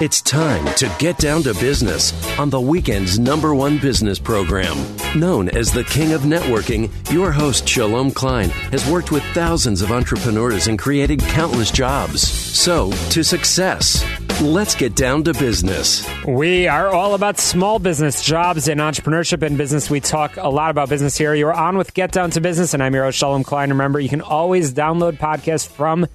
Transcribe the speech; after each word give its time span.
It's 0.00 0.20
time 0.20 0.66
to 0.74 0.92
get 0.98 1.18
down 1.18 1.44
to 1.44 1.54
business 1.54 2.12
on 2.36 2.50
the 2.50 2.60
weekend's 2.60 3.16
number 3.16 3.54
one 3.54 3.78
business 3.78 4.18
program. 4.18 4.76
Known 5.16 5.48
as 5.50 5.70
the 5.70 5.84
King 5.84 6.14
of 6.14 6.22
Networking, 6.22 6.90
your 7.12 7.30
host, 7.30 7.68
Shalom 7.68 8.10
Klein, 8.10 8.48
has 8.72 8.90
worked 8.90 9.12
with 9.12 9.22
thousands 9.34 9.82
of 9.82 9.92
entrepreneurs 9.92 10.66
and 10.66 10.80
created 10.80 11.20
countless 11.20 11.70
jobs. 11.70 12.22
So, 12.26 12.90
to 13.10 13.22
success. 13.22 14.04
Let's 14.42 14.74
get 14.74 14.96
down 14.96 15.22
to 15.24 15.32
business. 15.32 16.04
We 16.26 16.66
are 16.66 16.88
all 16.88 17.14
about 17.14 17.38
small 17.38 17.78
business, 17.78 18.20
jobs, 18.20 18.66
and 18.66 18.80
entrepreneurship 18.80 19.44
in 19.44 19.56
business. 19.56 19.88
We 19.88 20.00
talk 20.00 20.36
a 20.36 20.48
lot 20.48 20.72
about 20.72 20.88
business 20.88 21.16
here. 21.16 21.36
You're 21.36 21.54
on 21.54 21.78
with 21.78 21.94
Get 21.94 22.10
Down 22.10 22.32
to 22.32 22.40
Business, 22.40 22.74
and 22.74 22.82
I'm 22.82 22.94
your 22.94 23.04
host, 23.04 23.18
Shalom 23.18 23.44
Klein. 23.44 23.68
Remember, 23.68 24.00
you 24.00 24.08
can 24.08 24.22
always 24.22 24.74
download 24.74 25.18
podcasts 25.18 25.68
from 25.68 26.08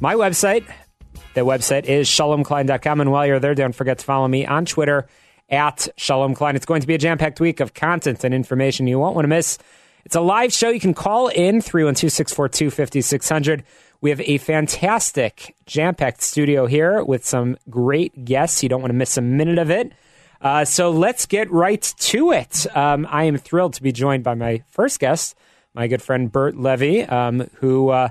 my 0.00 0.14
website, 0.14 0.64
the 1.34 1.42
website 1.42 1.84
is 1.84 2.08
shalomklein.com. 2.08 3.00
And 3.00 3.12
while 3.12 3.26
you're 3.26 3.40
there, 3.40 3.54
don't 3.54 3.74
forget 3.74 3.98
to 3.98 4.04
follow 4.04 4.28
me 4.28 4.46
on 4.46 4.64
Twitter 4.64 5.06
at 5.48 5.88
Shalom 5.96 6.34
Klein. 6.34 6.56
It's 6.56 6.66
going 6.66 6.80
to 6.80 6.86
be 6.86 6.94
a 6.94 6.98
jam 6.98 7.18
packed 7.18 7.40
week 7.40 7.60
of 7.60 7.74
content 7.74 8.24
and 8.24 8.34
information 8.34 8.86
you 8.86 8.98
won't 8.98 9.14
want 9.14 9.24
to 9.24 9.28
miss. 9.28 9.58
It's 10.04 10.16
a 10.16 10.20
live 10.20 10.52
show. 10.52 10.70
You 10.70 10.80
can 10.80 10.94
call 10.94 11.28
in 11.28 11.60
312 11.60 12.12
642 12.12 12.70
5600. 12.70 13.64
We 14.00 14.10
have 14.10 14.20
a 14.20 14.38
fantastic 14.38 15.54
jam 15.66 15.94
packed 15.94 16.22
studio 16.22 16.66
here 16.66 17.02
with 17.02 17.24
some 17.24 17.56
great 17.70 18.24
guests. 18.24 18.62
You 18.62 18.68
don't 18.68 18.82
want 18.82 18.90
to 18.90 18.96
miss 18.96 19.16
a 19.16 19.22
minute 19.22 19.58
of 19.58 19.70
it. 19.70 19.92
Uh, 20.40 20.64
so 20.64 20.90
let's 20.90 21.24
get 21.24 21.50
right 21.50 21.82
to 21.98 22.32
it. 22.32 22.66
Um, 22.76 23.06
I 23.10 23.24
am 23.24 23.38
thrilled 23.38 23.74
to 23.74 23.82
be 23.82 23.92
joined 23.92 24.24
by 24.24 24.34
my 24.34 24.62
first 24.68 25.00
guest, 25.00 25.36
my 25.72 25.86
good 25.88 26.02
friend 26.02 26.30
Bert 26.30 26.56
Levy, 26.56 27.02
um, 27.02 27.48
who. 27.54 27.88
Uh, 27.88 28.10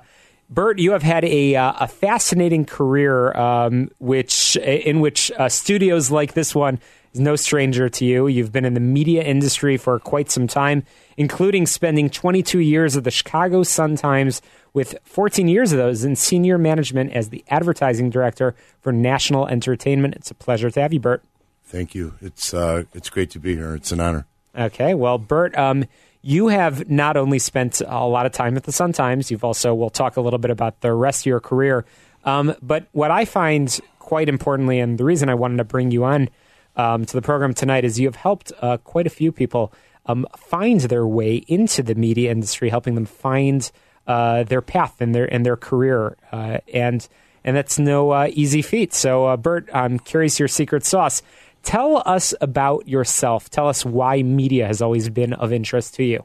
Bert, 0.53 0.77
you 0.77 0.91
have 0.91 1.01
had 1.01 1.25
a, 1.25 1.55
uh, 1.55 1.73
a 1.79 1.87
fascinating 1.87 2.63
career, 2.63 3.35
um, 3.35 3.89
which 3.97 4.55
in 4.57 4.99
which 4.99 5.31
uh, 5.31 5.49
studios 5.49 6.11
like 6.11 6.33
this 6.33 6.53
one 6.53 6.79
is 7.11 7.19
no 7.19 7.35
stranger 7.35 7.89
to 7.89 8.05
you. 8.05 8.27
You've 8.27 8.51
been 8.51 8.65
in 8.65 8.75
the 8.75 8.79
media 8.79 9.23
industry 9.23 9.77
for 9.77 9.97
quite 9.99 10.29
some 10.29 10.45
time, 10.45 10.83
including 11.17 11.65
spending 11.65 12.07
22 12.07 12.59
years 12.59 12.95
at 12.95 13.03
the 13.03 13.09
Chicago 13.09 13.63
Sun 13.63 13.95
Times, 13.95 14.43
with 14.73 14.95
14 15.03 15.47
years 15.47 15.71
of 15.71 15.79
those 15.79 16.03
in 16.03 16.15
senior 16.15 16.59
management 16.59 17.13
as 17.13 17.29
the 17.29 17.43
advertising 17.47 18.11
director 18.11 18.55
for 18.79 18.91
national 18.91 19.47
entertainment. 19.47 20.15
It's 20.15 20.29
a 20.29 20.35
pleasure 20.35 20.69
to 20.69 20.81
have 20.81 20.93
you, 20.93 20.99
Bert. 20.99 21.23
Thank 21.63 21.95
you. 21.95 22.13
It's 22.21 22.53
uh, 22.53 22.83
it's 22.93 23.09
great 23.09 23.31
to 23.31 23.39
be 23.39 23.55
here. 23.55 23.73
It's 23.73 23.91
an 23.91 23.99
honor. 23.99 24.27
Okay, 24.55 24.93
well, 24.93 25.17
Bert, 25.17 25.57
um, 25.57 25.85
you 26.23 26.47
have 26.47 26.89
not 26.89 27.17
only 27.17 27.37
spent 27.37 27.81
a 27.85 28.07
lot 28.07 28.25
of 28.25 28.31
time 28.31 28.55
at 28.55 28.63
the 28.63 28.71
Sun 28.71 28.93
Times, 28.93 29.29
you've 29.29 29.43
also, 29.43 29.73
we'll 29.75 29.89
talk 29.89 30.17
a 30.17 30.21
little 30.21 30.39
bit 30.39 30.51
about 30.51 30.79
the 30.79 30.93
rest 30.93 31.23
of 31.23 31.25
your 31.27 31.41
career. 31.41 31.85
Um, 32.23 32.55
but 32.61 32.87
what 32.93 33.11
I 33.11 33.25
find 33.25 33.77
quite 33.99 34.29
importantly, 34.29 34.79
and 34.79 34.97
the 34.97 35.03
reason 35.03 35.29
I 35.29 35.35
wanted 35.35 35.57
to 35.57 35.65
bring 35.65 35.91
you 35.91 36.05
on 36.05 36.29
um, 36.77 37.05
to 37.05 37.13
the 37.13 37.21
program 37.21 37.53
tonight, 37.53 37.83
is 37.83 37.99
you 37.99 38.07
have 38.07 38.15
helped 38.15 38.53
uh, 38.61 38.77
quite 38.77 39.05
a 39.05 39.09
few 39.09 39.31
people 39.31 39.73
um, 40.05 40.25
find 40.35 40.81
their 40.81 41.05
way 41.05 41.35
into 41.47 41.83
the 41.83 41.95
media 41.95 42.31
industry, 42.31 42.69
helping 42.69 42.95
them 42.95 43.05
find 43.05 43.69
uh, 44.07 44.43
their 44.43 44.61
path 44.61 45.01
in 45.01 45.11
their 45.11 45.25
in 45.25 45.43
their 45.43 45.55
career, 45.55 46.17
uh, 46.31 46.57
and 46.73 47.07
and 47.43 47.55
that's 47.55 47.79
no 47.79 48.11
uh, 48.11 48.27
easy 48.31 48.61
feat. 48.61 48.93
So, 48.93 49.25
uh, 49.25 49.37
Bert, 49.37 49.69
I'm 49.73 49.99
curious 49.99 50.39
your 50.39 50.47
secret 50.47 50.85
sauce. 50.85 51.21
Tell 51.63 52.03
us 52.05 52.33
about 52.41 52.87
yourself. 52.87 53.49
Tell 53.49 53.67
us 53.67 53.85
why 53.85 54.21
media 54.21 54.67
has 54.67 54.81
always 54.81 55.09
been 55.09 55.33
of 55.33 55.51
interest 55.51 55.95
to 55.95 56.03
you. 56.03 56.23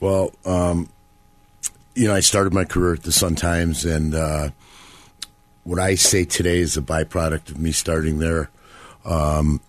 Well, 0.00 0.32
um, 0.44 0.88
you 1.94 2.08
know, 2.08 2.14
I 2.14 2.20
started 2.20 2.54
my 2.54 2.64
career 2.64 2.94
at 2.94 3.02
the 3.02 3.12
Sun 3.12 3.34
Times, 3.36 3.84
and 3.84 4.14
uh, 4.14 4.50
what 5.64 5.78
I 5.78 5.94
say 5.94 6.24
today 6.24 6.58
is 6.58 6.76
a 6.76 6.82
byproduct 6.82 7.50
of 7.50 7.58
me 7.58 7.72
starting 7.72 8.18
there. 8.18 8.50
Um, 9.04 9.60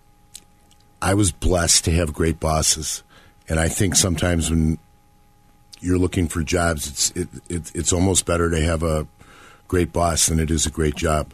I 1.02 1.14
was 1.14 1.32
blessed 1.32 1.86
to 1.86 1.92
have 1.92 2.14
great 2.14 2.40
bosses, 2.40 3.04
and 3.50 3.60
I 3.60 3.68
think 3.68 3.96
sometimes 3.96 4.50
when 4.50 4.78
you're 5.82 5.98
looking 5.98 6.28
for 6.28 6.42
jobs, 6.44 6.88
it's 6.88 7.12
it, 7.12 7.28
it, 7.50 7.72
it's 7.76 7.92
almost 7.92 8.26
better 8.26 8.50
to 8.50 8.62
have 8.62 8.84
a 8.84 9.08
great 9.68 9.92
boss 9.92 10.28
than 10.28 10.40
it 10.40 10.52
is 10.52 10.66
a 10.66 10.70
great 10.70 10.96
job. 10.96 11.34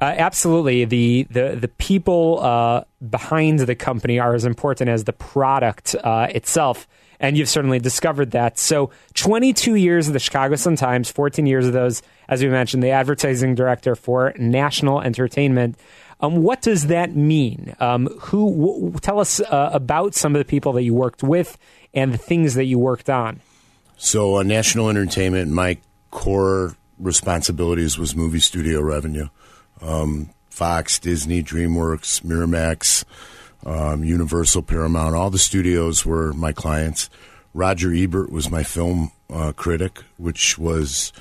Uh, 0.00 0.04
absolutely, 0.04 0.84
the 0.84 1.26
the 1.30 1.56
the 1.58 1.68
people 1.68 2.40
uh, 2.42 2.84
behind 3.08 3.60
the 3.60 3.74
company 3.74 4.18
are 4.18 4.34
as 4.34 4.44
important 4.44 4.90
as 4.90 5.04
the 5.04 5.12
product 5.12 5.96
uh, 6.04 6.26
itself, 6.30 6.86
and 7.18 7.36
you've 7.38 7.48
certainly 7.48 7.78
discovered 7.78 8.32
that. 8.32 8.58
So, 8.58 8.90
22 9.14 9.76
years 9.76 10.06
of 10.06 10.12
the 10.12 10.18
Chicago 10.18 10.56
Sun 10.56 10.76
Times, 10.76 11.10
14 11.10 11.46
years 11.46 11.66
of 11.66 11.72
those, 11.72 12.02
as 12.28 12.42
we 12.42 12.50
mentioned, 12.50 12.82
the 12.82 12.90
advertising 12.90 13.54
director 13.54 13.94
for 13.94 14.34
national 14.38 15.00
entertainment. 15.00 15.78
Um, 16.20 16.42
what 16.42 16.62
does 16.62 16.86
that 16.86 17.14
mean? 17.14 17.74
Um, 17.78 18.06
who 18.20 18.50
w- 18.50 18.92
tell 19.00 19.20
us 19.20 19.40
uh, 19.40 19.70
about 19.72 20.14
some 20.14 20.34
of 20.34 20.38
the 20.38 20.46
people 20.46 20.72
that 20.74 20.82
you 20.82 20.94
worked 20.94 21.22
with 21.22 21.58
and 21.92 22.12
the 22.12 22.18
things 22.18 22.54
that 22.54 22.64
you 22.64 22.78
worked 22.78 23.10
on? 23.10 23.40
So, 23.96 24.36
uh, 24.36 24.42
national 24.42 24.90
entertainment, 24.90 25.50
my 25.50 25.78
core 26.10 26.76
responsibilities 26.98 27.98
was 27.98 28.14
movie 28.14 28.40
studio 28.40 28.80
revenue 28.82 29.28
um, 29.80 30.30
Fox, 30.50 30.98
Disney, 30.98 31.42
DreamWorks, 31.42 32.22
Miramax, 32.22 33.04
um, 33.64 34.04
Universal, 34.04 34.62
Paramount. 34.62 35.14
All 35.14 35.30
the 35.30 35.38
studios 35.38 36.06
were 36.06 36.32
my 36.32 36.52
clients. 36.52 37.10
Roger 37.52 37.92
Ebert 37.92 38.30
was 38.30 38.50
my 38.50 38.62
film 38.62 39.12
uh, 39.32 39.52
critic, 39.52 40.02
which 40.18 40.58
was 40.58 41.12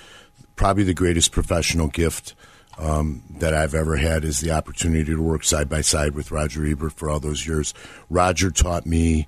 probably 0.56 0.84
the 0.84 0.94
greatest 0.94 1.32
professional 1.32 1.88
gift 1.88 2.36
um, 2.78 3.24
that 3.40 3.54
I've 3.54 3.74
ever 3.74 3.96
had 3.96 4.24
is 4.24 4.40
the 4.40 4.52
opportunity 4.52 5.06
to 5.06 5.22
work 5.22 5.44
side 5.44 5.70
by 5.70 5.82
side 5.82 6.14
with 6.14 6.32
Roger 6.32 6.66
Ebert 6.66 6.94
for 6.94 7.10
all 7.10 7.20
those 7.20 7.48
years. 7.48 7.74
Roger 8.10 8.52
taught 8.52 8.86
me 8.86 9.28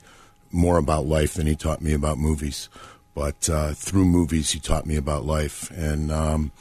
more 0.52 0.78
about 0.78 1.06
life 1.06 1.34
than 1.34 1.48
he 1.48 1.56
taught 1.56 1.82
me 1.82 1.94
about 1.94 2.18
movies, 2.18 2.70
but 3.16 3.50
uh, 3.50 3.74
through 3.74 4.06
movies 4.06 4.52
he 4.52 4.60
taught 4.60 4.86
me 4.86 4.96
about 4.96 5.26
life, 5.26 5.72
and 5.72 6.12
um, 6.12 6.52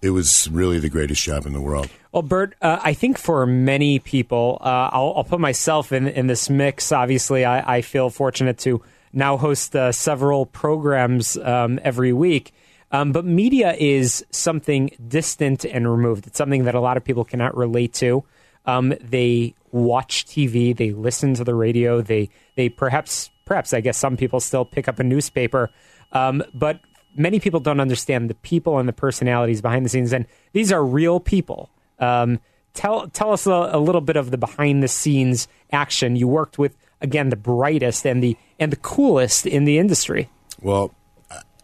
it 0.00 0.10
was 0.10 0.48
really 0.50 0.78
the 0.78 0.88
greatest 0.88 1.22
job 1.22 1.46
in 1.46 1.52
the 1.52 1.60
world. 1.60 1.88
Well, 2.12 2.22
Bert, 2.22 2.54
uh, 2.62 2.78
I 2.82 2.94
think 2.94 3.18
for 3.18 3.46
many 3.46 3.98
people, 3.98 4.58
uh, 4.60 4.90
I'll, 4.92 5.14
I'll, 5.16 5.24
put 5.24 5.40
myself 5.40 5.92
in, 5.92 6.06
in 6.06 6.26
this 6.26 6.48
mix. 6.48 6.90
Obviously, 6.92 7.44
I, 7.44 7.76
I 7.76 7.82
feel 7.82 8.08
fortunate 8.10 8.58
to 8.58 8.82
now 9.12 9.36
host 9.36 9.74
uh, 9.74 9.92
several 9.92 10.46
programs 10.46 11.36
um, 11.36 11.78
every 11.82 12.12
week. 12.12 12.52
Um, 12.90 13.12
but 13.12 13.24
media 13.24 13.74
is 13.74 14.24
something 14.30 14.90
distant 15.06 15.64
and 15.64 15.90
removed. 15.90 16.26
It's 16.26 16.38
something 16.38 16.64
that 16.64 16.74
a 16.74 16.80
lot 16.80 16.96
of 16.96 17.04
people 17.04 17.24
cannot 17.24 17.56
relate 17.56 17.92
to. 17.94 18.24
Um, 18.64 18.94
they 19.00 19.54
watch 19.72 20.26
TV, 20.26 20.74
they 20.74 20.92
listen 20.92 21.34
to 21.34 21.44
the 21.44 21.54
radio, 21.54 22.00
they 22.00 22.30
they 22.54 22.68
perhaps 22.68 23.30
perhaps 23.44 23.74
I 23.74 23.80
guess 23.80 23.98
some 23.98 24.16
people 24.16 24.40
still 24.40 24.64
pick 24.64 24.88
up 24.88 24.98
a 24.98 25.04
newspaper. 25.04 25.70
Um, 26.12 26.42
but 26.54 26.80
many 27.16 27.40
people 27.40 27.60
don't 27.60 27.80
understand 27.80 28.30
the 28.30 28.34
people 28.34 28.78
and 28.78 28.88
the 28.88 28.92
personalities 28.92 29.60
behind 29.60 29.84
the 29.84 29.88
scenes, 29.88 30.12
and 30.12 30.26
these 30.52 30.72
are 30.72 30.84
real 30.84 31.20
people. 31.20 31.70
Um, 31.98 32.40
tell 32.74 33.08
tell 33.08 33.32
us 33.32 33.46
a, 33.46 33.70
a, 33.72 33.78
little 33.78 34.00
bit 34.00 34.16
of 34.16 34.30
the 34.30 34.38
behind 34.38 34.82
the 34.82 34.88
scenes 34.88 35.48
action. 35.72 36.16
You 36.16 36.28
worked 36.28 36.58
with 36.58 36.76
again 37.00 37.30
the 37.30 37.36
brightest 37.36 38.06
and 38.06 38.22
the 38.22 38.36
and 38.58 38.72
the 38.72 38.76
coolest 38.76 39.46
in 39.46 39.64
the 39.64 39.78
industry. 39.78 40.28
Well, 40.60 40.94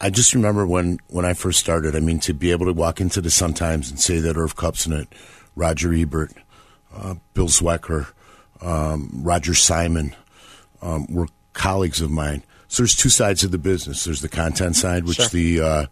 I 0.01 0.11
just 0.11 0.35
remember 0.35 0.67
when 0.67 0.99
when 1.09 1.25
I 1.25 1.35
first 1.35 1.61
started. 1.61 1.97
I 1.97 2.01
mean, 2.01 2.21
to 2.21 2.35
be 2.35 2.51
able 2.51 2.67
to 2.67 2.73
walk 2.73 3.01
into 3.01 3.21
the 3.21 3.31
Sun 3.31 3.55
Times 3.55 3.91
and 3.91 3.99
say 3.99 4.19
that 4.19 4.37
Irv 4.37 4.57
Kupcinet, 4.57 5.07
Roger 5.57 5.93
Ebert, 5.93 6.33
uh, 6.95 7.15
Bill 7.33 7.49
Zwecker, 7.49 8.09
um, 8.61 9.11
Roger 9.23 9.55
Simon 9.55 10.15
um, 10.83 11.07
were 11.09 11.29
colleagues 11.53 12.01
of 12.01 12.11
mine. 12.11 12.43
So 12.75 12.83
there's 12.83 12.97
two 12.97 13.09
sides 13.09 13.45
of 13.45 13.53
the 13.53 13.59
business. 13.59 14.03
There's 14.03 14.21
the 14.21 14.29
content 14.29 14.75
side, 14.75 15.05
which 15.05 15.19
sure. 15.19 15.29
the 15.29 15.61
uh, 15.61 15.87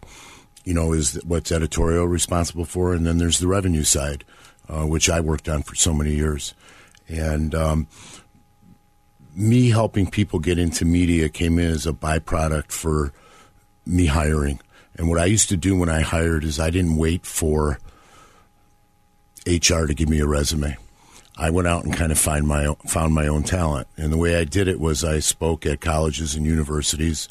you 0.65 0.73
know, 0.73 0.91
is 0.91 1.13
what's 1.23 1.49
editorial 1.49 2.09
responsible 2.09 2.65
for, 2.65 2.93
and 2.93 3.07
then 3.07 3.19
there's 3.19 3.39
the 3.39 3.47
revenue 3.47 3.83
side, 3.83 4.25
uh, 4.67 4.85
which 4.85 5.09
I 5.09 5.21
worked 5.21 5.47
on 5.47 5.63
for 5.63 5.75
so 5.75 5.93
many 5.93 6.13
years, 6.13 6.53
and 7.07 7.55
um, 7.55 7.87
me 9.33 9.69
helping 9.69 10.11
people 10.11 10.39
get 10.39 10.59
into 10.59 10.83
media 10.83 11.29
came 11.29 11.57
in 11.57 11.71
as 11.71 11.87
a 11.87 11.93
byproduct 11.93 12.69
for 12.73 13.13
me 13.85 14.07
hiring. 14.07 14.59
And 14.97 15.07
what 15.07 15.19
I 15.19 15.25
used 15.25 15.47
to 15.49 15.57
do 15.57 15.77
when 15.77 15.87
I 15.87 16.01
hired 16.01 16.43
is 16.43 16.59
I 16.59 16.69
didn't 16.69 16.97
wait 16.97 17.25
for 17.25 17.79
HR 19.47 19.85
to 19.85 19.93
give 19.93 20.09
me 20.09 20.19
a 20.19 20.27
resume. 20.27 20.75
I 21.37 21.49
went 21.49 21.67
out 21.67 21.83
and 21.83 21.95
kind 21.95 22.11
of 22.11 22.19
find 22.19 22.47
my 22.47 22.65
own, 22.65 22.75
found 22.87 23.13
my 23.13 23.27
own 23.27 23.43
talent. 23.43 23.87
And 23.97 24.13
the 24.13 24.17
way 24.17 24.35
I 24.35 24.43
did 24.43 24.67
it 24.67 24.79
was 24.79 25.03
I 25.03 25.19
spoke 25.19 25.65
at 25.65 25.81
colleges 25.81 26.35
and 26.35 26.45
universities 26.45 27.27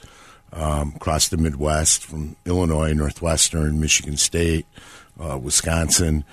um, 0.52 0.93
across 0.96 1.28
the 1.28 1.37
Midwest, 1.37 2.04
from 2.04 2.37
Illinois, 2.44 2.93
Northwestern, 2.93 3.81
Michigan 3.81 4.16
State, 4.16 4.66
uh, 5.20 5.38
Wisconsin. 5.38 6.25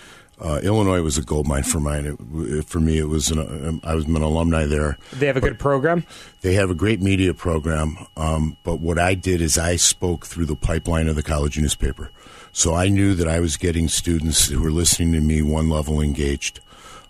Uh, 0.41 0.59
Illinois 0.63 1.01
was 1.01 1.17
a 1.17 1.21
gold 1.21 1.47
mine 1.47 1.63
for 1.63 1.79
mine. 1.79 2.17
It, 2.33 2.65
for 2.65 2.79
me, 2.79 2.97
it 2.97 3.09
was 3.09 3.29
an, 3.29 3.39
um, 3.39 3.81
I 3.83 3.93
was 3.93 4.05
an 4.05 4.15
alumni 4.15 4.65
there. 4.65 4.97
They 5.13 5.27
have 5.27 5.37
a 5.37 5.41
good 5.41 5.59
program. 5.59 6.05
They 6.41 6.53
have 6.53 6.69
a 6.69 6.75
great 6.75 7.01
media 7.01 7.33
program. 7.33 7.97
Um, 8.15 8.57
but 8.63 8.79
what 8.79 8.97
I 8.97 9.15
did 9.15 9.41
is 9.41 9.57
I 9.57 9.75
spoke 9.75 10.25
through 10.25 10.45
the 10.45 10.55
pipeline 10.55 11.07
of 11.07 11.15
the 11.15 11.23
college 11.23 11.59
newspaper. 11.59 12.09
So 12.51 12.73
I 12.73 12.87
knew 12.87 13.15
that 13.15 13.27
I 13.27 13.39
was 13.39 13.57
getting 13.57 13.89
students 13.89 14.47
who 14.47 14.61
were 14.61 14.71
listening 14.71 15.11
to 15.11 15.21
me 15.21 15.41
one 15.41 15.69
level 15.69 16.01
engaged. 16.01 16.61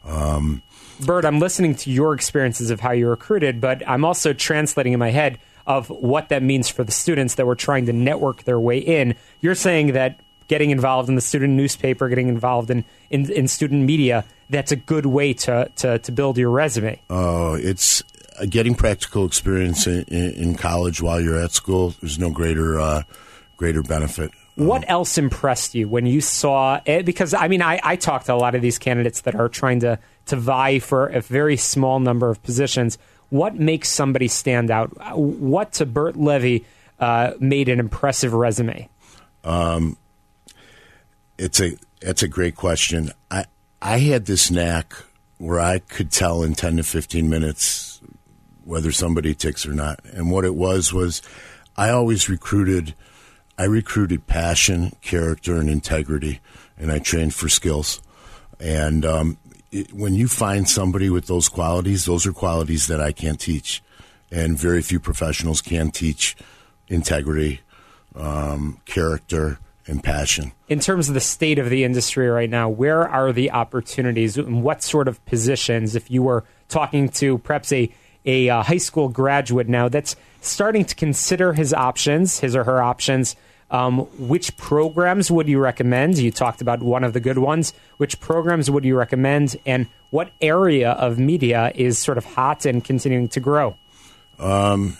Um, 0.09 0.61
Bert, 1.06 1.23
I'm 1.23 1.39
listening 1.39 1.75
to 1.75 1.91
your 1.91 2.13
experiences 2.13 2.71
of 2.71 2.79
how 2.79 2.91
you 2.91 3.07
recruited, 3.07 3.61
but 3.61 3.88
I'm 3.88 4.03
also 4.03 4.33
translating 4.33 4.94
in 4.94 5.00
my 5.00 5.11
head 5.11 5.39
of 5.65 5.89
what 5.89 6.29
that 6.29 6.44
means 6.44 6.67
for 6.67 6.83
the 6.83 6.91
students 6.91 7.35
that 7.35 7.45
were 7.45 7.56
trying 7.56 7.85
to 7.85 7.94
network 7.94 8.44
their 8.44 8.59
way 8.59 8.79
in. 8.79 9.15
You're 9.39 9.56
saying 9.56 9.94
that 9.94 10.19
getting 10.47 10.71
involved 10.71 11.07
in 11.07 11.15
the 11.15 11.21
student 11.21 11.53
newspaper, 11.53 12.09
getting 12.09 12.27
involved 12.27 12.69
in, 12.71 12.83
in, 13.09 13.31
in 13.31 13.47
student 13.47 13.85
media, 13.85 14.25
that's 14.50 14.71
a 14.71 14.75
good 14.75 15.06
way 15.06 15.33
to, 15.33 15.71
to, 15.77 16.00
to 16.00 16.11
build 16.11 16.38
your 16.38 16.50
resume. 16.50 17.00
Uh, 17.09 17.56
it's 17.59 18.03
getting 18.50 18.73
practical 18.75 19.25
experience 19.25 19.85
in, 19.88 20.03
in, 20.06 20.33
in, 20.33 20.56
college 20.56 21.01
while 21.01 21.21
you're 21.21 21.39
at 21.39 21.51
school. 21.51 21.94
There's 22.01 22.17
no 22.17 22.31
greater 22.31 22.79
uh, 22.79 23.03
greater 23.57 23.83
benefit. 23.83 24.31
What 24.59 24.83
else 24.89 25.17
impressed 25.17 25.73
you 25.73 25.88
when 25.88 26.06
you 26.06 26.19
saw 26.19 26.81
it? 26.85 27.06
Because 27.06 27.33
I 27.33 27.47
mean, 27.47 27.61
I, 27.61 27.79
I 27.81 27.95
talked 27.95 28.25
to 28.25 28.33
a 28.33 28.35
lot 28.35 28.56
of 28.56 28.61
these 28.61 28.77
candidates 28.77 29.21
that 29.21 29.33
are 29.33 29.47
trying 29.47 29.79
to 29.79 30.00
to 30.25 30.35
vie 30.35 30.79
for 30.79 31.07
a 31.07 31.21
very 31.21 31.56
small 31.56 32.01
number 32.01 32.29
of 32.29 32.44
positions. 32.44 32.97
What 33.29 33.56
makes 33.56 33.88
somebody 33.88 34.27
stand 34.27 34.69
out? 34.69 35.17
What 35.17 35.71
to 35.73 35.85
Bert 35.85 36.17
Levy 36.17 36.65
uh, 37.00 37.35
made 37.39 37.69
an 37.69 37.79
impressive 37.79 38.33
resume? 38.33 38.89
Um, 39.45 39.95
it's 41.38 41.61
a 41.61 41.77
it's 42.01 42.21
a 42.21 42.27
great 42.27 42.57
question. 42.57 43.11
I 43.31 43.45
I 43.81 44.00
had 44.00 44.25
this 44.25 44.51
knack 44.51 44.94
where 45.38 45.61
I 45.61 45.79
could 45.79 46.11
tell 46.11 46.44
in 46.44 46.53
ten 46.53 46.75
to 46.75 46.83
fifteen 46.83 47.29
minutes 47.29 48.01
whether 48.65 48.91
somebody 48.91 49.33
ticks 49.33 49.65
or 49.65 49.73
not. 49.73 50.03
And 50.03 50.31
what 50.31 50.44
it 50.44 50.53
was 50.53 50.91
was 50.91 51.21
I 51.77 51.91
always 51.91 52.27
recruited 52.27 52.94
I 53.59 53.65
recruited 53.65 54.25
passion, 54.25 54.94
character, 55.01 55.57
and 55.57 55.69
integrity, 55.69 56.39
and 56.77 56.89
I 56.94 57.00
trained 57.00 57.35
for 57.35 57.50
skills. 57.50 58.01
And 58.57 59.03
um, 59.03 59.38
it, 59.69 59.91
when 59.91 60.13
you 60.13 60.29
find 60.29 60.67
somebody 60.67 61.09
with 61.09 61.27
those 61.27 61.50
qualities, 61.50 62.06
those 62.06 62.25
are 62.25 62.31
qualities 62.31 62.88
that 62.88 63.01
I 63.01 63.11
can't 63.11 63.38
teach, 63.38 63.83
and 64.31 64.57
very 64.57 64.81
few 64.81 64.97
professionals 64.97 65.59
can 65.61 65.91
teach 65.91 66.38
integrity, 66.88 67.59
um, 68.15 68.79
character, 68.85 69.59
and 69.85 70.01
passion. 70.01 70.53
In 70.69 70.79
terms 70.79 71.09
of 71.09 71.13
the 71.13 71.19
state 71.19 71.59
of 71.59 71.69
the 71.69 71.83
industry 71.83 72.29
right 72.29 72.50
now, 72.50 72.69
where 72.69 73.09
are 73.09 73.33
the 73.33 73.51
opportunities 73.51 74.38
and 74.38 74.63
what 74.63 74.83
sort 74.83 75.09
of 75.09 75.23
positions, 75.25 75.97
if 75.97 76.09
you 76.09 76.23
were 76.23 76.45
talking 76.69 77.09
to 77.09 77.39
perhaps 77.39 77.73
a, 77.73 77.91
a 78.23 78.47
uh, 78.47 78.63
high 78.63 78.77
school 78.77 79.09
graduate 79.09 79.67
now 79.67 79.89
that's 79.89 80.15
starting 80.39 80.85
to 80.85 80.95
consider 80.95 81.51
his 81.51 81.73
options, 81.73 82.39
his 82.39 82.56
or 82.56 82.63
her 82.63 82.81
options, 82.81 83.35
um, 83.71 84.00
which 84.18 84.56
programs 84.57 85.30
would 85.30 85.48
you 85.48 85.60
recommend? 85.60 86.18
You 86.18 86.31
talked 86.31 86.62
about 86.62 86.81
one 86.81 87.04
of 87.04 87.13
the 87.13 87.19
good 87.19 87.38
ones. 87.38 87.74
Which 87.98 88.19
programs 88.19 88.71
would 88.71 88.86
you 88.86 88.95
recommend, 88.95 89.57
and 89.66 89.88
what 90.10 90.31
area 90.42 90.92
of 90.92 91.19
media 91.19 91.71
is 91.75 92.00
sort 92.00 92.18
of 92.18 92.25
hot 92.25 92.66
and 92.66 92.83
continuing 92.83 93.27
to 93.30 93.39
grow? 93.39 93.75
Um, 94.39 94.98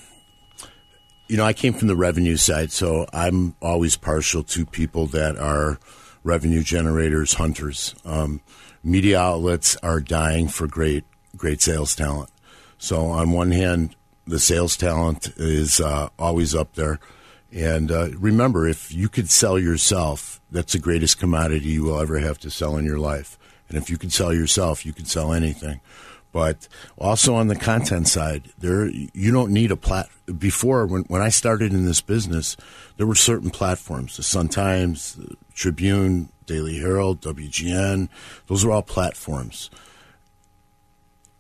you 1.28 1.38
know, 1.38 1.46
I 1.46 1.54
came 1.54 1.74
from 1.74 1.88
the 1.88 1.96
revenue 1.96 2.38
side, 2.38 2.72
so 2.72 3.08
I'm 3.14 3.56
always 3.62 3.96
partial 3.96 4.44
to 4.44 4.66
people 4.66 5.06
that 5.08 5.38
are 5.38 5.80
revenue 6.24 6.64
generators, 6.64 7.36
hunters. 7.36 7.96
Um, 8.04 8.42
media 8.84 9.20
outlets 9.20 9.76
are 9.78 10.00
dying 10.00 10.48
for 10.48 10.68
great, 10.68 11.06
great 11.38 11.62
sales 11.62 11.96
talent. 11.96 12.30
So 12.78 13.06
on 13.08 13.32
one 13.32 13.52
hand, 13.52 13.96
the 14.26 14.40
sales 14.40 14.78
talent 14.78 15.34
is 15.38 15.80
uh, 15.80 16.10
always 16.18 16.54
up 16.54 16.76
there. 16.76 17.00
And 17.52 17.92
uh, 17.92 18.10
remember, 18.18 18.68
if 18.68 18.94
you 18.94 19.10
could 19.10 19.30
sell 19.30 19.58
yourself, 19.58 20.40
that's 20.52 20.74
the 20.74 20.80
greatest 20.80 21.20
commodity 21.20 21.70
you 21.70 21.84
will 21.84 22.00
ever 22.00 22.20
have 22.20 22.38
to 22.40 22.52
sell 22.52 22.78
in 22.78 22.86
your 22.86 23.00
life. 23.00 23.38
And 23.68 23.78
if 23.78 23.90
you 23.90 23.98
can 23.98 24.10
sell 24.10 24.34
yourself, 24.34 24.86
you 24.86 24.94
can 24.94 25.06
sell 25.06 25.34
anything. 25.34 25.82
But 26.32 26.68
also 26.98 27.34
on 27.34 27.48
the 27.48 27.56
content 27.56 28.08
side, 28.08 28.52
there 28.58 28.88
you 28.88 29.32
don't 29.32 29.52
need 29.52 29.72
a 29.72 29.76
plat. 29.76 30.10
Before 30.38 30.86
when 30.86 31.02
when 31.04 31.24
I 31.24 31.30
started 31.30 31.74
in 31.74 31.86
this 31.86 32.02
business, 32.02 32.56
there 32.98 33.08
were 33.08 33.16
certain 33.16 33.50
platforms: 33.50 34.16
the 34.16 34.22
Sun 34.22 34.50
Times, 34.50 35.16
the 35.16 35.36
Tribune, 35.56 36.30
Daily 36.46 36.78
Herald, 36.78 37.22
WGN. 37.22 38.10
Those 38.46 38.64
are 38.64 38.72
all 38.72 38.84
platforms. 38.84 39.72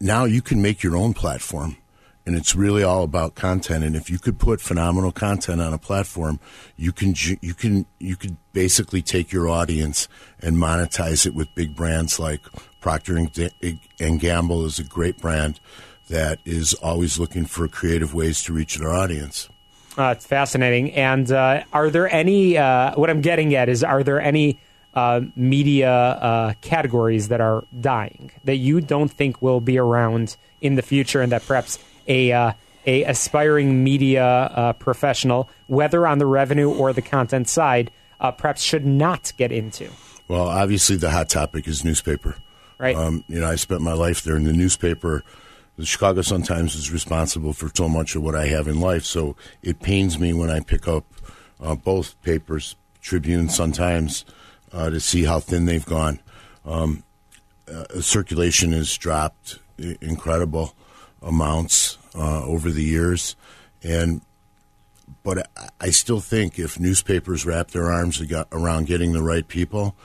Now 0.01 0.25
you 0.25 0.41
can 0.41 0.59
make 0.59 0.81
your 0.81 0.97
own 0.97 1.13
platform, 1.13 1.77
and 2.25 2.35
it's 2.35 2.55
really 2.55 2.83
all 2.83 3.03
about 3.03 3.35
content. 3.35 3.83
And 3.83 3.95
if 3.95 4.09
you 4.09 4.19
could 4.19 4.39
put 4.39 4.61
phenomenal 4.61 5.11
content 5.11 5.61
on 5.61 5.73
a 5.73 5.77
platform, 5.77 6.39
you 6.75 6.91
can 6.91 7.13
you 7.41 7.53
can 7.53 7.85
you 7.99 8.15
could 8.15 8.37
basically 8.53 9.01
take 9.01 9.31
your 9.31 9.49
audience 9.49 10.07
and 10.39 10.57
monetize 10.57 11.25
it 11.25 11.33
with 11.33 11.47
big 11.55 11.75
brands 11.75 12.19
like 12.19 12.41
Procter 12.81 13.17
and 13.17 14.19
Gamble 14.19 14.65
is 14.65 14.79
a 14.79 14.83
great 14.83 15.17
brand 15.17 15.59
that 16.09 16.39
is 16.45 16.73
always 16.75 17.19
looking 17.19 17.45
for 17.45 17.67
creative 17.67 18.13
ways 18.13 18.43
to 18.43 18.53
reach 18.53 18.77
their 18.77 18.89
audience. 18.89 19.49
Uh, 19.97 20.13
it's 20.15 20.25
fascinating. 20.25 20.91
And 20.93 21.31
uh, 21.31 21.63
are 21.73 21.89
there 21.89 22.11
any? 22.13 22.57
Uh, 22.57 22.93
what 22.95 23.09
I'm 23.09 23.21
getting 23.21 23.53
at 23.55 23.69
is, 23.69 23.83
are 23.83 24.03
there 24.03 24.21
any 24.21 24.59
uh, 24.93 25.21
media 25.35 25.91
uh, 25.91 26.53
categories 26.61 27.27
that 27.27 27.41
are 27.41 27.63
dying 27.79 28.31
that 28.43 28.55
you 28.55 28.81
don't 28.81 29.11
think 29.11 29.41
will 29.41 29.61
be 29.61 29.77
around 29.77 30.37
in 30.61 30.75
the 30.75 30.81
future, 30.81 31.21
and 31.21 31.31
that 31.31 31.45
perhaps 31.45 31.79
a 32.09 32.33
uh, 32.33 32.51
a 32.85 33.03
aspiring 33.03 33.83
media 33.83 34.75
professional, 34.79 35.49
whether 35.67 36.05
on 36.05 36.17
the 36.17 36.25
revenue 36.25 36.69
or 36.73 36.91
the 36.91 37.01
content 37.01 37.47
side, 37.47 37.91
perhaps 38.37 38.61
should 38.61 38.85
not 38.85 39.31
get 39.37 39.51
into? 39.51 39.89
Well, 40.27 40.47
obviously, 40.47 40.95
the 40.95 41.09
hot 41.09 41.29
topic 41.29 41.67
is 41.67 41.85
newspaper. 41.85 42.35
Right. 42.77 42.95
Um, 42.95 43.23
you 43.27 43.39
know, 43.39 43.47
I 43.47 43.55
spent 43.55 43.81
my 43.81 43.93
life 43.93 44.23
there 44.23 44.37
in 44.37 44.45
the 44.45 44.53
newspaper. 44.53 45.23
The 45.77 45.85
Chicago 45.85 46.21
Sun 46.21 46.43
Times 46.43 46.75
is 46.75 46.91
responsible 46.91 47.53
for 47.53 47.69
so 47.73 47.89
much 47.89 48.15
of 48.15 48.21
what 48.21 48.35
I 48.35 48.45
have 48.47 48.67
in 48.67 48.79
life. 48.79 49.03
So 49.03 49.35
it 49.61 49.81
pains 49.81 50.19
me 50.19 50.33
when 50.33 50.49
I 50.49 50.59
pick 50.61 50.87
up 50.87 51.05
uh, 51.59 51.75
both 51.75 52.21
papers, 52.21 52.75
Tribune, 53.01 53.49
Sun 53.49 53.73
Times, 53.73 54.23
uh, 54.71 54.89
to 54.89 54.99
see 54.99 55.23
how 55.23 55.39
thin 55.39 55.65
they've 55.65 55.85
gone. 55.85 56.19
Um, 56.65 57.03
uh, 57.71 58.01
circulation 58.01 58.71
has 58.71 58.95
dropped 58.97 59.59
incredible 59.77 60.75
amounts 61.21 61.97
uh, 62.15 62.43
over 62.45 62.71
the 62.71 62.83
years, 62.83 63.35
and 63.83 64.21
but 65.23 65.49
I 65.79 65.89
still 65.89 66.19
think 66.19 66.57
if 66.57 66.79
newspapers 66.79 67.45
wrap 67.45 67.71
their 67.71 67.91
arms 67.91 68.21
around 68.51 68.87
getting 68.87 69.11
the 69.11 69.21
right 69.21 69.47
people, 69.47 69.95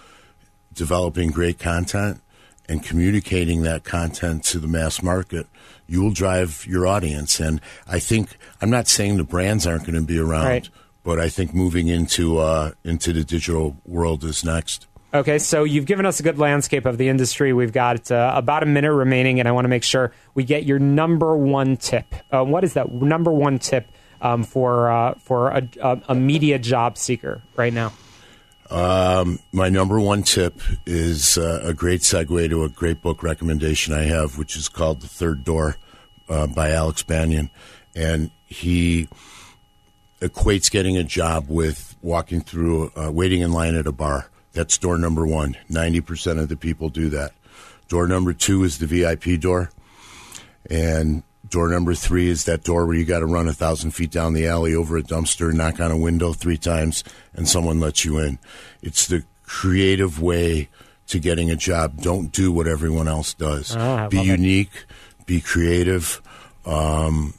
developing 0.72 1.30
great 1.30 1.58
content, 1.58 2.20
and 2.68 2.82
communicating 2.82 3.62
that 3.62 3.84
content 3.84 4.44
to 4.44 4.58
the 4.58 4.66
mass 4.66 5.02
market, 5.02 5.46
you 5.86 6.02
will 6.02 6.12
drive 6.12 6.66
your 6.66 6.86
audience. 6.86 7.40
And 7.40 7.60
I 7.86 7.98
think 7.98 8.36
I'm 8.60 8.70
not 8.70 8.88
saying 8.88 9.16
the 9.16 9.24
brands 9.24 9.66
aren't 9.66 9.82
going 9.82 9.94
to 9.94 10.00
be 10.00 10.18
around, 10.18 10.46
right. 10.46 10.68
but 11.02 11.20
I 11.20 11.28
think 11.28 11.54
moving 11.54 11.88
into 11.88 12.38
uh, 12.38 12.72
into 12.82 13.12
the 13.12 13.24
digital 13.24 13.76
world 13.84 14.24
is 14.24 14.44
next. 14.44 14.86
Okay, 15.14 15.38
so 15.38 15.62
you've 15.62 15.86
given 15.86 16.06
us 16.06 16.18
a 16.18 16.24
good 16.24 16.40
landscape 16.40 16.86
of 16.86 16.98
the 16.98 17.08
industry. 17.08 17.52
We've 17.52 17.72
got 17.72 18.10
uh, 18.10 18.32
about 18.34 18.64
a 18.64 18.66
minute 18.66 18.92
remaining, 18.92 19.38
and 19.38 19.48
I 19.48 19.52
want 19.52 19.64
to 19.64 19.68
make 19.68 19.84
sure 19.84 20.12
we 20.34 20.42
get 20.42 20.64
your 20.64 20.80
number 20.80 21.36
one 21.36 21.76
tip. 21.76 22.12
Uh, 22.32 22.44
what 22.44 22.64
is 22.64 22.72
that 22.72 22.90
number 22.92 23.30
one 23.30 23.60
tip 23.60 23.86
um, 24.20 24.42
for 24.42 24.90
uh, 24.90 25.14
for 25.20 25.50
a, 25.50 26.02
a 26.08 26.16
media 26.16 26.58
job 26.58 26.98
seeker 26.98 27.42
right 27.54 27.72
now? 27.72 27.92
Um, 28.70 29.38
my 29.52 29.68
number 29.68 30.00
one 30.00 30.24
tip 30.24 30.60
is 30.84 31.38
uh, 31.38 31.60
a 31.62 31.72
great 31.72 32.00
segue 32.00 32.48
to 32.50 32.64
a 32.64 32.68
great 32.68 33.00
book 33.00 33.22
recommendation 33.22 33.94
I 33.94 34.02
have, 34.04 34.36
which 34.36 34.56
is 34.56 34.68
called 34.68 35.00
The 35.00 35.06
Third 35.06 35.44
Door 35.44 35.76
uh, 36.28 36.48
by 36.48 36.70
Alex 36.70 37.04
Banayan. 37.04 37.50
And 37.94 38.32
he 38.46 39.06
equates 40.20 40.68
getting 40.72 40.96
a 40.96 41.04
job 41.04 41.46
with 41.48 41.94
walking 42.02 42.40
through, 42.40 42.90
uh, 42.96 43.12
waiting 43.12 43.42
in 43.42 43.52
line 43.52 43.76
at 43.76 43.86
a 43.86 43.92
bar. 43.92 44.28
That's 44.54 44.78
door 44.78 44.96
number 44.98 45.26
one. 45.26 45.56
90% 45.70 46.40
of 46.40 46.48
the 46.48 46.56
people 46.56 46.88
do 46.88 47.08
that. 47.10 47.32
Door 47.88 48.08
number 48.08 48.32
two 48.32 48.64
is 48.64 48.78
the 48.78 48.86
VIP 48.86 49.38
door. 49.40 49.70
And 50.70 51.22
door 51.50 51.68
number 51.68 51.94
three 51.94 52.28
is 52.28 52.44
that 52.44 52.64
door 52.64 52.86
where 52.86 52.96
you 52.96 53.04
got 53.04 53.18
to 53.18 53.26
run 53.26 53.48
a 53.48 53.52
thousand 53.52 53.90
feet 53.90 54.10
down 54.10 54.32
the 54.32 54.46
alley 54.46 54.74
over 54.74 54.96
a 54.96 55.02
dumpster, 55.02 55.52
knock 55.52 55.80
on 55.80 55.90
a 55.90 55.98
window 55.98 56.32
three 56.32 56.56
times, 56.56 57.04
and 57.34 57.48
someone 57.48 57.80
lets 57.80 58.04
you 58.04 58.18
in. 58.18 58.38
It's 58.80 59.06
the 59.06 59.24
creative 59.42 60.22
way 60.22 60.68
to 61.08 61.18
getting 61.18 61.50
a 61.50 61.56
job. 61.56 62.00
Don't 62.00 62.32
do 62.32 62.50
what 62.50 62.66
everyone 62.66 63.08
else 63.08 63.34
does. 63.34 63.76
Oh, 63.76 64.08
be 64.08 64.18
it. 64.20 64.26
unique, 64.26 64.84
be 65.26 65.40
creative. 65.40 66.22
Um, 66.64 67.34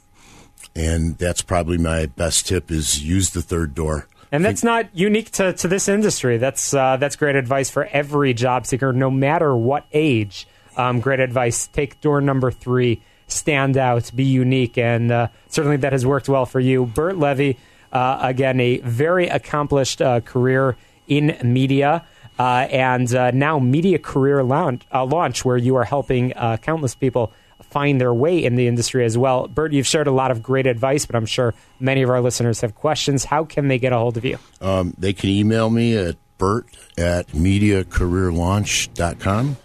and 0.76 1.18
that's 1.18 1.42
probably 1.42 1.78
my 1.78 2.06
best 2.06 2.46
tip 2.46 2.70
is 2.70 3.02
use 3.02 3.30
the 3.30 3.42
third 3.42 3.74
door. 3.74 4.06
And 4.32 4.44
that's 4.44 4.64
not 4.64 4.88
unique 4.94 5.30
to, 5.32 5.52
to 5.52 5.68
this 5.68 5.88
industry. 5.88 6.38
That's 6.38 6.74
uh, 6.74 6.96
that's 6.96 7.16
great 7.16 7.36
advice 7.36 7.70
for 7.70 7.84
every 7.84 8.34
job 8.34 8.66
seeker, 8.66 8.92
no 8.92 9.10
matter 9.10 9.54
what 9.54 9.86
age. 9.92 10.46
Um, 10.76 11.00
great 11.00 11.20
advice. 11.20 11.68
Take 11.68 12.00
door 12.00 12.20
number 12.20 12.50
three. 12.50 13.00
Stand 13.28 13.76
out. 13.76 14.10
Be 14.14 14.24
unique, 14.24 14.78
and 14.78 15.10
uh, 15.10 15.28
certainly 15.48 15.78
that 15.78 15.92
has 15.92 16.04
worked 16.04 16.28
well 16.28 16.46
for 16.46 16.60
you, 16.60 16.86
Bert 16.86 17.16
Levy. 17.16 17.58
Uh, 17.92 18.18
again, 18.20 18.60
a 18.60 18.78
very 18.78 19.28
accomplished 19.28 20.02
uh, 20.02 20.20
career 20.20 20.76
in 21.08 21.36
media, 21.42 22.04
uh, 22.38 22.66
and 22.70 23.14
uh, 23.14 23.30
now 23.30 23.58
Media 23.58 23.98
Career 23.98 24.42
Launch, 24.42 24.82
Launch, 24.92 25.44
where 25.44 25.56
you 25.56 25.76
are 25.76 25.84
helping 25.84 26.32
countless 26.62 26.94
people 26.94 27.32
find 27.76 28.00
their 28.00 28.14
way 28.14 28.42
in 28.42 28.56
the 28.56 28.66
industry 28.68 29.04
as 29.04 29.18
well. 29.18 29.48
Bert, 29.48 29.74
you've 29.74 29.86
shared 29.86 30.06
a 30.06 30.10
lot 30.10 30.30
of 30.30 30.42
great 30.42 30.66
advice, 30.66 31.04
but 31.04 31.14
I'm 31.14 31.26
sure 31.26 31.52
many 31.78 32.00
of 32.00 32.08
our 32.08 32.22
listeners 32.22 32.62
have 32.62 32.74
questions. 32.74 33.22
How 33.22 33.44
can 33.44 33.68
they 33.68 33.78
get 33.78 33.92
a 33.92 33.98
hold 33.98 34.16
of 34.16 34.24
you? 34.24 34.38
Um, 34.62 34.94
they 34.96 35.12
can 35.12 35.28
email 35.28 35.68
me 35.68 35.94
at 35.94 36.16
bert 36.38 36.64
at 36.96 37.26
mediacareerlaunch.com. 37.28 39.56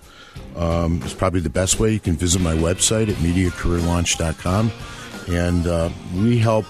Um, 0.57 1.01
it's 1.05 1.13
probably 1.13 1.39
the 1.39 1.49
best 1.49 1.79
way. 1.79 1.93
You 1.93 2.01
can 2.01 2.17
visit 2.17 2.41
my 2.41 2.53
website 2.53 3.07
at 3.07 3.15
mediacareerlaunch.com. 3.15 4.71
And 5.29 5.65
uh, 5.65 5.89
we 6.13 6.37
help 6.37 6.65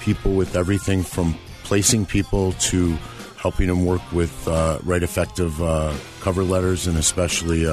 people 0.00 0.32
with 0.32 0.56
everything 0.56 1.02
from 1.02 1.36
placing 1.64 2.06
people 2.06 2.52
to 2.52 2.96
helping 3.36 3.66
them 3.66 3.84
work 3.84 4.10
with 4.10 4.48
uh, 4.48 4.78
write 4.84 5.02
effective 5.02 5.62
uh, 5.62 5.94
cover 6.22 6.42
letters 6.42 6.86
and 6.86 6.96
especially 6.96 7.66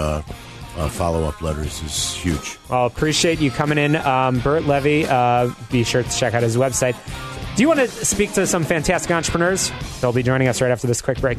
uh, 0.79 0.87
follow 0.87 1.25
up 1.25 1.41
letters 1.41 1.81
is 1.83 2.13
huge. 2.13 2.57
Well, 2.69 2.85
appreciate 2.85 3.39
you 3.39 3.51
coming 3.51 3.77
in, 3.77 3.97
um, 3.97 4.39
Bert 4.39 4.63
Levy. 4.63 5.05
Uh, 5.05 5.51
be 5.69 5.83
sure 5.83 6.03
to 6.03 6.09
check 6.09 6.33
out 6.33 6.41
his 6.41 6.55
website. 6.55 6.95
Do 7.55 7.61
you 7.61 7.67
want 7.67 7.81
to 7.81 7.87
speak 7.87 8.31
to 8.33 8.47
some 8.47 8.63
fantastic 8.63 9.11
entrepreneurs? 9.11 9.71
They'll 9.99 10.13
be 10.13 10.23
joining 10.23 10.47
us 10.47 10.61
right 10.61 10.71
after 10.71 10.87
this 10.87 11.01
quick 11.01 11.19
break. 11.19 11.37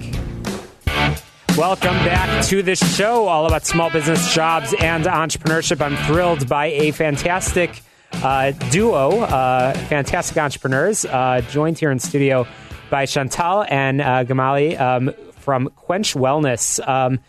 Welcome 1.56 1.96
back 2.04 2.44
to 2.46 2.62
the 2.62 2.76
show, 2.76 3.26
all 3.26 3.46
about 3.46 3.64
small 3.64 3.90
business, 3.90 4.34
jobs, 4.34 4.74
and 4.78 5.04
entrepreneurship. 5.04 5.80
I'm 5.80 5.96
thrilled 6.06 6.48
by 6.48 6.66
a 6.66 6.90
fantastic 6.90 7.82
uh, 8.12 8.52
duo, 8.70 9.20
uh, 9.20 9.72
fantastic 9.72 10.36
entrepreneurs, 10.36 11.06
uh, 11.06 11.40
joined 11.48 11.78
here 11.78 11.90
in 11.90 11.98
studio 11.98 12.46
by 12.90 13.06
Chantal 13.06 13.64
and 13.68 14.00
uh, 14.00 14.24
Gamali 14.24 14.78
um, 14.78 15.12
from 15.38 15.70
Quench 15.70 16.14
Wellness. 16.14 16.86
Um, 16.86 17.20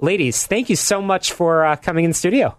ladies, 0.00 0.46
thank 0.46 0.70
you 0.70 0.76
so 0.76 1.00
much 1.02 1.32
for 1.32 1.64
uh, 1.64 1.76
coming 1.76 2.04
in 2.04 2.12
studio. 2.12 2.56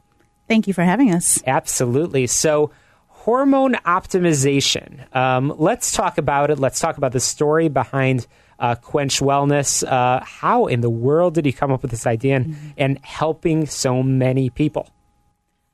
Thank 0.47 0.67
you 0.67 0.73
for 0.73 0.83
having 0.83 1.13
us. 1.13 1.41
Absolutely. 1.45 2.27
So, 2.27 2.71
hormone 3.07 3.75
optimization. 3.85 5.15
Um, 5.15 5.53
let's 5.57 5.93
talk 5.93 6.17
about 6.17 6.51
it. 6.51 6.59
Let's 6.59 6.79
talk 6.79 6.97
about 6.97 7.13
the 7.13 7.21
story 7.21 7.69
behind 7.69 8.27
uh, 8.59 8.75
Quench 8.75 9.21
Wellness. 9.21 9.89
Uh, 9.89 10.23
how 10.23 10.67
in 10.67 10.81
the 10.81 10.89
world 10.89 11.33
did 11.33 11.45
you 11.45 11.53
come 11.53 11.71
up 11.71 11.81
with 11.81 11.91
this 11.91 12.05
idea 12.05 12.35
and, 12.35 12.57
and 12.77 12.99
helping 13.05 13.65
so 13.65 14.03
many 14.03 14.49
people? 14.49 14.89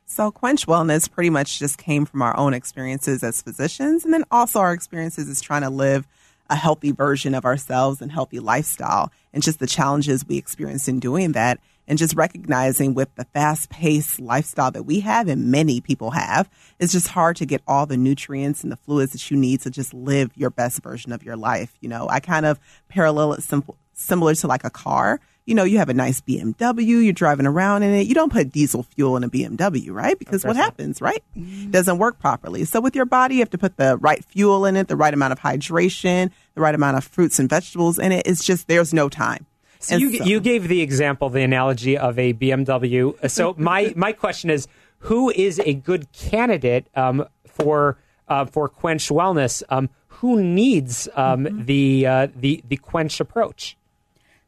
So, 0.06 0.32
Quench 0.32 0.66
Wellness 0.66 1.10
pretty 1.10 1.30
much 1.30 1.60
just 1.60 1.78
came 1.78 2.06
from 2.06 2.22
our 2.22 2.38
own 2.38 2.54
experiences 2.54 3.24
as 3.24 3.42
physicians 3.42 4.06
and 4.06 4.14
then 4.14 4.24
also 4.32 4.60
our 4.60 4.74
experiences 4.74 5.30
as 5.30 5.42
trying 5.42 5.62
to 5.62 5.70
live 5.70 6.08
a 6.50 6.56
healthy 6.56 6.92
version 6.92 7.36
of 7.36 7.46
ourselves 7.46 8.02
and 8.02 8.12
healthy 8.12 8.40
lifestyle 8.40 9.12
and 9.34 9.44
just 9.44 9.60
the 9.60 9.68
challenges 9.68 10.26
we 10.28 10.38
experience 10.38 10.88
in 10.88 11.00
doing 11.00 11.34
that. 11.34 11.60
And 11.88 11.98
just 11.98 12.16
recognizing 12.16 12.94
with 12.94 13.14
the 13.16 13.26
fast 13.26 13.72
paced 13.72 14.20
lifestyle 14.20 14.70
that 14.70 14.84
we 14.84 15.00
have 15.00 15.28
and 15.28 15.50
many 15.50 15.82
people 15.82 16.12
have, 16.12 16.48
it's 16.78 16.94
just 16.94 17.08
hard 17.08 17.36
to 17.38 17.48
get 17.48 17.64
all 17.68 17.88
the 17.88 17.98
nutrients 17.98 18.62
and 18.62 18.72
the 18.72 18.78
fluids 18.78 19.14
that 19.14 19.32
you 19.32 19.38
need 19.38 19.62
to 19.62 19.72
just 19.72 19.92
live 19.92 20.30
your 20.36 20.52
best 20.52 20.84
version 20.84 21.12
of 21.12 21.24
your 21.24 21.36
life. 21.36 21.74
You 21.82 21.90
know, 21.90 22.08
I 22.08 22.20
kind 22.20 22.46
of 22.46 22.60
parallel 22.90 23.34
it 23.34 23.42
simple, 23.42 23.76
similar 23.94 24.36
to 24.36 24.46
like 24.46 24.64
a 24.64 24.70
car. 24.70 25.20
You 25.50 25.56
know, 25.56 25.64
you 25.64 25.80
have 25.80 25.90
a 25.90 25.94
nice 25.96 26.22
BMW, 26.22 27.04
you're 27.04 27.12
driving 27.12 27.46
around 27.48 27.84
in 27.84 27.94
it. 27.94 28.08
You 28.08 28.14
don't 28.14 28.32
put 28.32 28.52
diesel 28.52 28.84
fuel 28.84 29.18
in 29.18 29.24
a 29.24 29.30
BMW, 29.30 29.90
right? 29.92 30.18
Because 30.18 30.46
what 30.46 30.56
happens, 30.56 31.02
right? 31.02 31.24
Doesn't 31.72 31.98
work 31.98 32.20
properly. 32.20 32.66
So 32.66 32.80
with 32.80 32.96
your 32.96 33.06
body, 33.06 33.36
you 33.36 33.42
have 33.42 33.50
to 33.50 33.58
put 33.58 33.76
the 33.78 33.98
right 33.98 34.24
fuel 34.26 34.66
in 34.66 34.76
it, 34.78 34.88
the 34.88 34.96
right 34.96 35.14
amount 35.14 35.34
of 35.34 35.40
hydration, 35.40 36.30
the 36.54 36.62
right 36.62 36.76
amount 36.76 36.98
of 36.98 37.04
fruits 37.04 37.40
and 37.40 37.50
vegetables 37.50 37.98
in 38.00 38.12
it. 38.12 38.28
It's 38.28 38.44
just, 38.46 38.68
there's 38.68 38.94
no 38.94 39.10
time. 39.10 39.46
So 39.80 39.96
And 39.96 40.02
you, 40.02 40.18
so- 40.20 40.24
you 40.26 40.40
gave 40.40 40.68
the 40.68 40.82
example, 40.82 41.30
the 41.30 41.42
analogy 41.42 41.98
of 41.98 42.20
a 42.20 42.34
BMW. 42.34 43.30
So 43.30 43.56
my, 43.58 43.92
my 43.96 44.12
question 44.14 44.50
is, 44.52 44.68
who 45.00 45.30
is 45.32 45.60
a 45.66 45.74
good 45.74 46.12
candidate 46.12 46.88
um, 46.96 47.26
for 47.48 47.98
uh, 48.28 48.46
for 48.46 48.68
Quench 48.70 49.10
Wellness? 49.10 49.64
Um, 49.70 49.90
who 50.08 50.44
needs 50.44 51.08
um, 51.16 51.46
Mm-hmm. 51.46 51.66
the 51.66 52.06
uh, 52.06 52.28
the 52.36 52.62
the 52.68 52.76
Quench 52.78 53.20
approach? 53.22 53.78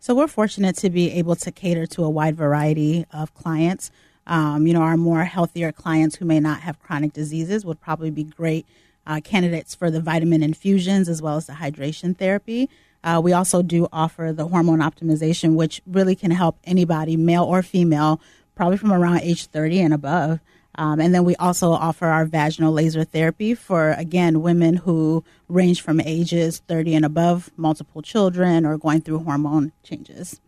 So 0.04 0.16
we're 0.16 0.26
fortunate 0.26 0.76
to 0.78 0.90
be 0.90 1.12
able 1.12 1.36
to 1.36 1.52
cater 1.52 1.86
to 1.86 2.04
a 2.04 2.10
wide 2.10 2.36
variety 2.36 3.06
of 3.14 3.36
clients. 3.36 3.92
Um, 4.26 4.66
you 4.66 4.74
know, 4.74 4.82
our 4.82 4.98
more 4.98 5.26
healthier 5.26 5.72
clients 5.72 6.16
who 6.16 6.26
may 6.26 6.40
not 6.40 6.62
have 6.62 6.80
chronic 6.80 7.14
diseases 7.14 7.68
would 7.68 7.80
probably 7.80 8.10
be 8.10 8.24
great 8.24 8.66
uh, 9.06 9.22
candidates 9.24 9.76
for 9.76 9.92
the 9.92 10.02
vitamin 10.02 10.42
infusions 10.42 11.08
as 11.08 11.22
well 11.22 11.38
as 11.38 11.46
the 11.46 11.54
hydration 11.54 12.18
therapy. 12.18 12.68
Uh, 13.04 13.22
we 13.24 13.32
also 13.32 13.62
do 13.62 13.88
offer 13.94 14.34
the 14.36 14.48
hormone 14.48 14.80
optimization, 14.80 15.54
which 15.54 15.84
really 15.86 16.16
can 16.16 16.32
help 16.32 16.58
anybody, 16.64 17.16
male 17.16 17.44
or 17.44 17.62
female, 17.62 18.20
probably 18.56 18.78
from 18.78 18.92
around 18.92 19.20
age 19.22 19.46
30 19.46 19.82
and 19.82 19.94
above. 19.94 20.40
Um, 20.76 21.00
and 21.00 21.14
then 21.14 21.24
we 21.24 21.36
also 21.36 21.72
offer 21.72 22.08
our 22.08 22.26
vaginal 22.26 22.72
laser 22.72 23.04
therapy 23.04 23.54
for, 23.56 23.92
again, 23.92 24.42
women 24.42 24.76
who 24.76 25.24
range 25.50 25.82
from 25.82 26.00
ages 26.00 26.62
30 26.68 26.96
and 26.96 27.06
above, 27.06 27.52
multiple 27.58 28.02
children, 28.02 28.66
or 28.66 28.78
going 28.78 29.02
through 29.02 29.20
hormone 29.20 29.74
changes. 29.84 30.40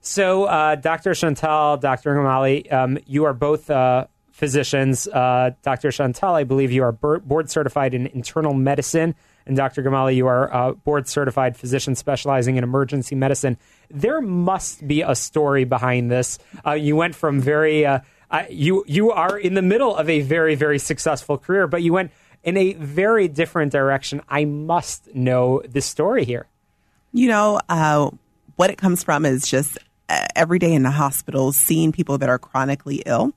So, 0.00 0.44
uh, 0.44 0.76
Dr. 0.76 1.14
Chantal, 1.14 1.76
Dr. 1.76 2.14
Gamali, 2.14 2.72
um, 2.72 2.98
you 3.06 3.24
are 3.24 3.32
both 3.32 3.70
uh, 3.70 4.06
physicians. 4.32 5.06
Uh, 5.06 5.50
Dr. 5.62 5.92
Chantal, 5.92 6.34
I 6.34 6.44
believe 6.44 6.72
you 6.72 6.82
are 6.82 6.92
board 6.92 7.50
certified 7.50 7.94
in 7.94 8.08
internal 8.08 8.54
medicine. 8.54 9.14
And 9.46 9.56
Dr. 9.56 9.82
Gamali, 9.82 10.16
you 10.16 10.26
are 10.26 10.52
uh, 10.54 10.72
board 10.72 11.08
certified 11.08 11.56
physician 11.56 11.94
specializing 11.94 12.56
in 12.56 12.64
emergency 12.64 13.14
medicine. 13.14 13.58
There 13.90 14.20
must 14.20 14.86
be 14.86 15.02
a 15.02 15.14
story 15.14 15.64
behind 15.64 16.10
this. 16.10 16.38
Uh, 16.66 16.72
you 16.72 16.96
went 16.96 17.14
from 17.14 17.40
very, 17.40 17.84
uh, 17.84 18.00
You 18.50 18.84
you 18.86 19.12
are 19.12 19.38
in 19.38 19.54
the 19.54 19.62
middle 19.62 19.94
of 19.96 20.08
a 20.08 20.20
very 20.20 20.54
very 20.54 20.78
successful 20.78 21.38
career, 21.38 21.66
but 21.66 21.82
you 21.82 21.92
went 21.92 22.12
in 22.42 22.56
a 22.56 22.72
very 22.74 23.28
different 23.28 23.72
direction. 23.72 24.22
I 24.28 24.44
must 24.44 25.14
know 25.14 25.62
the 25.68 25.80
story 25.80 26.24
here. 26.24 26.46
You 27.12 27.28
know, 27.28 27.60
uh, 27.68 28.10
what 28.56 28.70
it 28.70 28.78
comes 28.78 29.04
from 29.04 29.26
is 29.26 29.46
just 29.46 29.78
uh, 30.08 30.26
every 30.34 30.58
day 30.58 30.72
in 30.72 30.82
the 30.82 30.90
hospitals 30.90 31.56
seeing 31.56 31.92
people 31.92 32.18
that 32.18 32.28
are 32.28 32.38
chronically 32.38 33.02
ill 33.06 33.32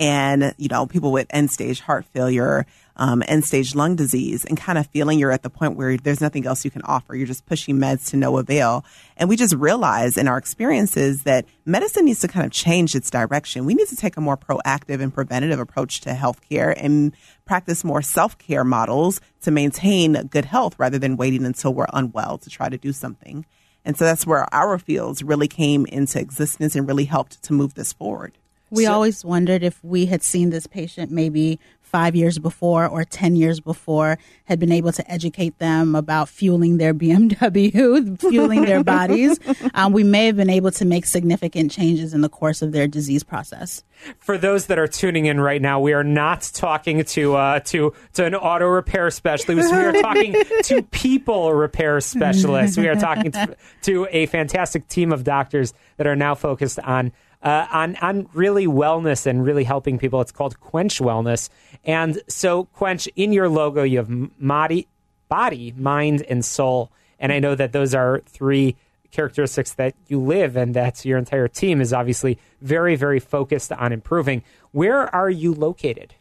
and, 0.00 0.54
you 0.56 0.68
know, 0.68 0.86
people 0.86 1.12
with 1.12 1.26
end 1.30 1.50
stage 1.50 1.80
heart 1.80 2.04
failure, 2.06 2.66
um, 2.96 3.22
end 3.26 3.44
stage 3.44 3.74
lung 3.74 3.96
disease, 3.96 4.44
and 4.44 4.56
kind 4.56 4.78
of 4.78 4.86
feeling 4.88 5.18
you're 5.18 5.32
at 5.32 5.42
the 5.42 5.50
point 5.50 5.76
where 5.76 5.96
there's 5.96 6.20
nothing 6.20 6.46
else 6.46 6.64
you 6.64 6.70
can 6.70 6.82
offer. 6.82 7.14
You're 7.14 7.26
just 7.26 7.46
pushing 7.46 7.76
meds 7.76 8.10
to 8.10 8.16
no 8.16 8.38
avail. 8.38 8.84
And 9.16 9.28
we 9.28 9.36
just 9.36 9.54
realize 9.54 10.16
in 10.16 10.28
our 10.28 10.38
experiences 10.38 11.22
that 11.24 11.46
medicine 11.64 12.04
needs 12.04 12.20
to 12.20 12.28
kind 12.28 12.46
of 12.46 12.52
change 12.52 12.94
its 12.94 13.10
direction. 13.10 13.64
We 13.64 13.74
need 13.74 13.88
to 13.88 13.96
take 13.96 14.16
a 14.16 14.20
more 14.20 14.36
proactive 14.36 15.00
and 15.00 15.12
preventative 15.12 15.58
approach 15.58 16.00
to 16.02 16.10
healthcare 16.10 16.74
and 16.76 17.12
practice 17.44 17.84
more 17.84 18.02
self 18.02 18.38
care 18.38 18.64
models 18.64 19.20
to 19.42 19.50
maintain 19.50 20.28
good 20.30 20.44
health 20.44 20.74
rather 20.78 20.98
than 20.98 21.16
waiting 21.16 21.44
until 21.44 21.74
we're 21.74 21.86
unwell 21.92 22.38
to 22.38 22.50
try 22.50 22.68
to 22.68 22.78
do 22.78 22.92
something. 22.92 23.46
And 23.84 23.96
so 23.96 24.04
that's 24.04 24.26
where 24.26 24.52
our 24.54 24.78
fields 24.78 25.22
really 25.22 25.48
came 25.48 25.86
into 25.86 26.20
existence 26.20 26.76
and 26.76 26.86
really 26.86 27.06
helped 27.06 27.42
to 27.44 27.52
move 27.52 27.74
this 27.74 27.92
forward. 27.92 28.36
We 28.70 28.86
always 28.86 29.24
wondered 29.24 29.62
if 29.62 29.82
we 29.82 30.06
had 30.06 30.22
seen 30.22 30.50
this 30.50 30.66
patient 30.66 31.10
maybe 31.10 31.58
five 31.88 32.14
years 32.14 32.38
before 32.38 32.86
or 32.86 33.02
10 33.02 33.34
years 33.34 33.60
before 33.60 34.18
had 34.44 34.60
been 34.60 34.70
able 34.70 34.92
to 34.92 35.10
educate 35.10 35.58
them 35.58 35.94
about 35.94 36.28
fueling 36.28 36.76
their 36.76 36.94
BMW, 36.98 38.20
fueling 38.20 38.64
their 38.64 38.84
bodies, 38.96 39.38
um, 39.74 39.92
we 39.92 40.04
may 40.04 40.26
have 40.26 40.36
been 40.36 40.50
able 40.50 40.70
to 40.70 40.84
make 40.84 41.06
significant 41.06 41.70
changes 41.70 42.14
in 42.14 42.20
the 42.20 42.28
course 42.28 42.62
of 42.62 42.72
their 42.72 42.86
disease 42.86 43.24
process. 43.24 43.82
For 44.18 44.38
those 44.38 44.66
that 44.66 44.78
are 44.78 44.86
tuning 44.86 45.26
in 45.26 45.40
right 45.40 45.60
now, 45.60 45.80
we 45.80 45.92
are 45.92 46.04
not 46.04 46.42
talking 46.54 47.04
to 47.04 47.34
uh, 47.34 47.60
to 47.60 47.92
to 48.12 48.24
an 48.24 48.34
auto 48.34 48.66
repair 48.66 49.10
specialist. 49.10 49.72
We 49.72 49.78
are 49.78 49.92
talking 50.02 50.34
to 50.64 50.82
people 50.82 51.52
repair 51.52 52.00
specialists. 52.00 52.76
We 52.76 52.86
are 52.86 52.94
talking 52.94 53.32
to, 53.32 53.56
to 53.82 54.06
a 54.10 54.26
fantastic 54.26 54.86
team 54.86 55.10
of 55.10 55.24
doctors 55.24 55.74
that 55.96 56.06
are 56.06 56.14
now 56.14 56.36
focused 56.36 56.78
on 56.78 57.10
uh, 57.42 57.66
on 57.70 57.96
on 57.96 58.28
really 58.32 58.66
wellness 58.66 59.26
and 59.26 59.44
really 59.44 59.64
helping 59.64 59.98
people. 59.98 60.20
It's 60.20 60.32
called 60.32 60.58
Quench 60.60 60.98
Wellness. 60.98 61.48
And 61.84 62.20
so, 62.28 62.64
Quench, 62.64 63.08
in 63.16 63.32
your 63.32 63.48
logo, 63.48 63.82
you 63.82 63.98
have 63.98 64.38
body, 64.40 64.88
body, 65.28 65.74
mind, 65.76 66.22
and 66.28 66.44
soul. 66.44 66.90
And 67.18 67.32
I 67.32 67.38
know 67.38 67.54
that 67.54 67.72
those 67.72 67.94
are 67.94 68.22
three 68.26 68.76
characteristics 69.10 69.72
that 69.74 69.94
you 70.08 70.20
live 70.20 70.56
and 70.56 70.74
that 70.74 71.04
your 71.04 71.18
entire 71.18 71.48
team 71.48 71.80
is 71.80 71.92
obviously 71.92 72.38
very, 72.60 72.94
very 72.94 73.18
focused 73.18 73.72
on 73.72 73.92
improving. 73.92 74.42
Where 74.72 75.12
are 75.14 75.30
you 75.30 75.54
located? 75.54 76.14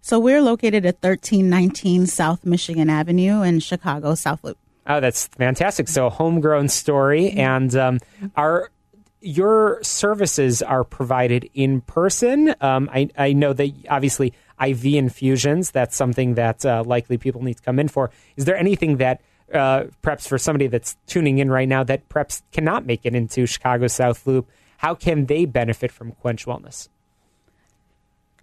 So 0.00 0.18
we're 0.18 0.40
located 0.40 0.86
at 0.86 1.02
1319 1.02 2.06
South 2.06 2.46
Michigan 2.46 2.88
Avenue 2.88 3.42
in 3.42 3.60
Chicago, 3.60 4.14
South 4.14 4.42
Loop. 4.44 4.56
Oh, 4.86 5.00
that's 5.00 5.26
fantastic. 5.26 5.88
So, 5.88 6.08
homegrown 6.08 6.68
story. 6.68 7.30
And 7.30 7.74
um, 7.74 7.98
are 8.36 8.70
your 9.26 9.82
services 9.82 10.62
are 10.62 10.84
provided 10.84 11.50
in 11.54 11.80
person? 11.82 12.54
Um, 12.60 12.88
I, 12.92 13.08
I 13.18 13.32
know 13.32 13.52
that 13.52 13.72
obviously 13.90 14.32
IV 14.64 14.84
infusions, 14.86 15.70
that's 15.70 15.96
something 15.96 16.34
that 16.34 16.64
uh, 16.64 16.84
likely 16.86 17.18
people 17.18 17.42
need 17.42 17.56
to 17.58 17.62
come 17.62 17.78
in 17.78 17.88
for. 17.88 18.10
Is 18.36 18.44
there 18.44 18.56
anything 18.56 18.98
that 18.98 19.20
uh, 19.52 19.84
perhaps 20.02 20.26
for 20.26 20.38
somebody 20.38 20.66
that's 20.66 20.96
tuning 21.06 21.38
in 21.38 21.50
right 21.50 21.68
now 21.68 21.84
that 21.84 22.08
perhaps 22.08 22.42
cannot 22.52 22.86
make 22.86 23.00
it 23.04 23.14
into 23.14 23.46
Chicago 23.46 23.86
South 23.86 24.26
Loop, 24.26 24.50
how 24.78 24.94
can 24.94 25.26
they 25.26 25.44
benefit 25.44 25.92
from 25.92 26.12
Quench 26.12 26.46
Wellness? 26.46 26.88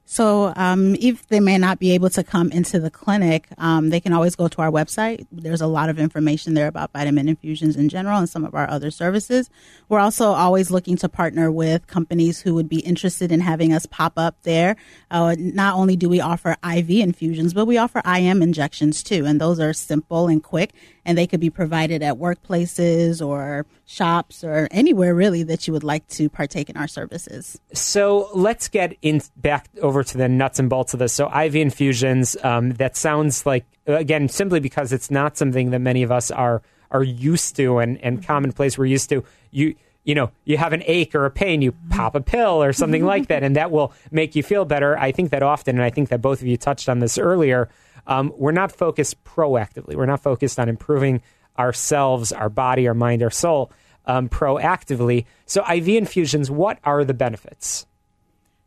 So, 0.05 0.51
um, 0.57 0.95
if 0.99 1.27
they 1.27 1.39
may 1.39 1.57
not 1.57 1.79
be 1.79 1.91
able 1.91 2.09
to 2.11 2.23
come 2.23 2.51
into 2.51 2.79
the 2.79 2.91
clinic, 2.91 3.47
um, 3.57 3.89
they 3.89 4.01
can 4.01 4.11
always 4.11 4.35
go 4.35 4.49
to 4.49 4.61
our 4.61 4.69
website. 4.69 5.25
There's 5.31 5.61
a 5.61 5.67
lot 5.67 5.89
of 5.89 5.97
information 5.97 6.55
there 6.55 6.67
about 6.67 6.91
vitamin 6.91 7.29
infusions 7.29 7.77
in 7.77 7.87
general 7.87 8.19
and 8.19 8.29
some 8.29 8.43
of 8.43 8.53
our 8.53 8.69
other 8.69 8.91
services. 8.91 9.49
We're 9.87 9.99
also 9.99 10.31
always 10.31 10.69
looking 10.69 10.97
to 10.97 11.09
partner 11.09 11.49
with 11.49 11.87
companies 11.87 12.41
who 12.41 12.53
would 12.53 12.67
be 12.67 12.79
interested 12.79 13.31
in 13.31 13.39
having 13.39 13.71
us 13.71 13.85
pop 13.85 14.13
up 14.17 14.35
there. 14.43 14.75
Uh, 15.09 15.35
not 15.39 15.75
only 15.75 15.95
do 15.95 16.09
we 16.09 16.19
offer 16.19 16.57
IV 16.63 16.89
infusions, 16.89 17.53
but 17.53 17.65
we 17.65 17.77
offer 17.77 18.01
IM 18.05 18.41
injections 18.41 19.03
too, 19.03 19.25
and 19.25 19.39
those 19.39 19.59
are 19.59 19.71
simple 19.71 20.27
and 20.27 20.43
quick 20.43 20.73
and 21.05 21.17
they 21.17 21.27
could 21.27 21.39
be 21.39 21.49
provided 21.49 22.01
at 22.01 22.15
workplaces 22.15 23.25
or 23.25 23.65
shops 23.85 24.43
or 24.43 24.67
anywhere 24.71 25.13
really 25.13 25.43
that 25.43 25.67
you 25.67 25.73
would 25.73 25.83
like 25.83 26.07
to 26.07 26.29
partake 26.29 26.69
in 26.69 26.77
our 26.77 26.87
services. 26.87 27.59
So 27.73 28.29
let's 28.33 28.67
get 28.67 28.95
in 29.01 29.21
back 29.37 29.69
over 29.81 30.03
to 30.03 30.17
the 30.17 30.29
nuts 30.29 30.59
and 30.59 30.69
bolts 30.69 30.93
of 30.93 30.99
this. 30.99 31.13
So 31.13 31.27
IV 31.29 31.55
infusions, 31.55 32.37
um, 32.43 32.71
that 32.73 32.95
sounds 32.95 33.45
like 33.45 33.65
uh, 33.87 33.93
again 33.93 34.29
simply 34.29 34.59
because 34.59 34.93
it's 34.93 35.11
not 35.11 35.37
something 35.37 35.71
that 35.71 35.79
many 35.79 36.03
of 36.03 36.11
us 36.11 36.31
are 36.31 36.61
are 36.91 37.03
used 37.03 37.55
to 37.55 37.79
and, 37.79 37.97
and 38.01 38.17
mm-hmm. 38.17 38.27
commonplace. 38.27 38.77
We're 38.77 38.85
used 38.85 39.09
to 39.09 39.23
you 39.51 39.75
you 40.03 40.15
know, 40.15 40.31
you 40.43 40.57
have 40.57 40.73
an 40.73 40.83
ache 40.85 41.15
or 41.15 41.25
a 41.25 41.31
pain, 41.31 41.61
you 41.61 41.71
mm-hmm. 41.71 41.89
pop 41.91 42.15
a 42.15 42.21
pill 42.21 42.61
or 42.61 42.73
something 42.73 43.01
mm-hmm. 43.01 43.07
like 43.07 43.27
that, 43.27 43.43
and 43.43 43.55
that 43.55 43.71
will 43.71 43.93
make 44.11 44.35
you 44.35 44.43
feel 44.43 44.65
better. 44.65 44.97
I 44.97 45.11
think 45.11 45.31
that 45.31 45.43
often, 45.43 45.77
and 45.77 45.83
I 45.83 45.89
think 45.89 46.09
that 46.09 46.21
both 46.21 46.41
of 46.41 46.47
you 46.47 46.57
touched 46.57 46.89
on 46.89 46.99
this 46.99 47.17
earlier, 47.17 47.69
um, 48.07 48.33
we're 48.37 48.51
not 48.51 48.71
focused 48.71 49.23
proactively. 49.23 49.95
We're 49.95 50.05
not 50.05 50.21
focused 50.21 50.59
on 50.59 50.69
improving 50.69 51.21
ourselves, 51.57 52.31
our 52.31 52.49
body, 52.49 52.87
our 52.87 52.93
mind, 52.93 53.23
our 53.23 53.31
soul 53.31 53.71
um, 54.05 54.29
proactively. 54.29 55.25
So, 55.45 55.63
IV 55.69 55.89
infusions, 55.89 56.49
what 56.49 56.79
are 56.83 57.03
the 57.03 57.13
benefits? 57.13 57.85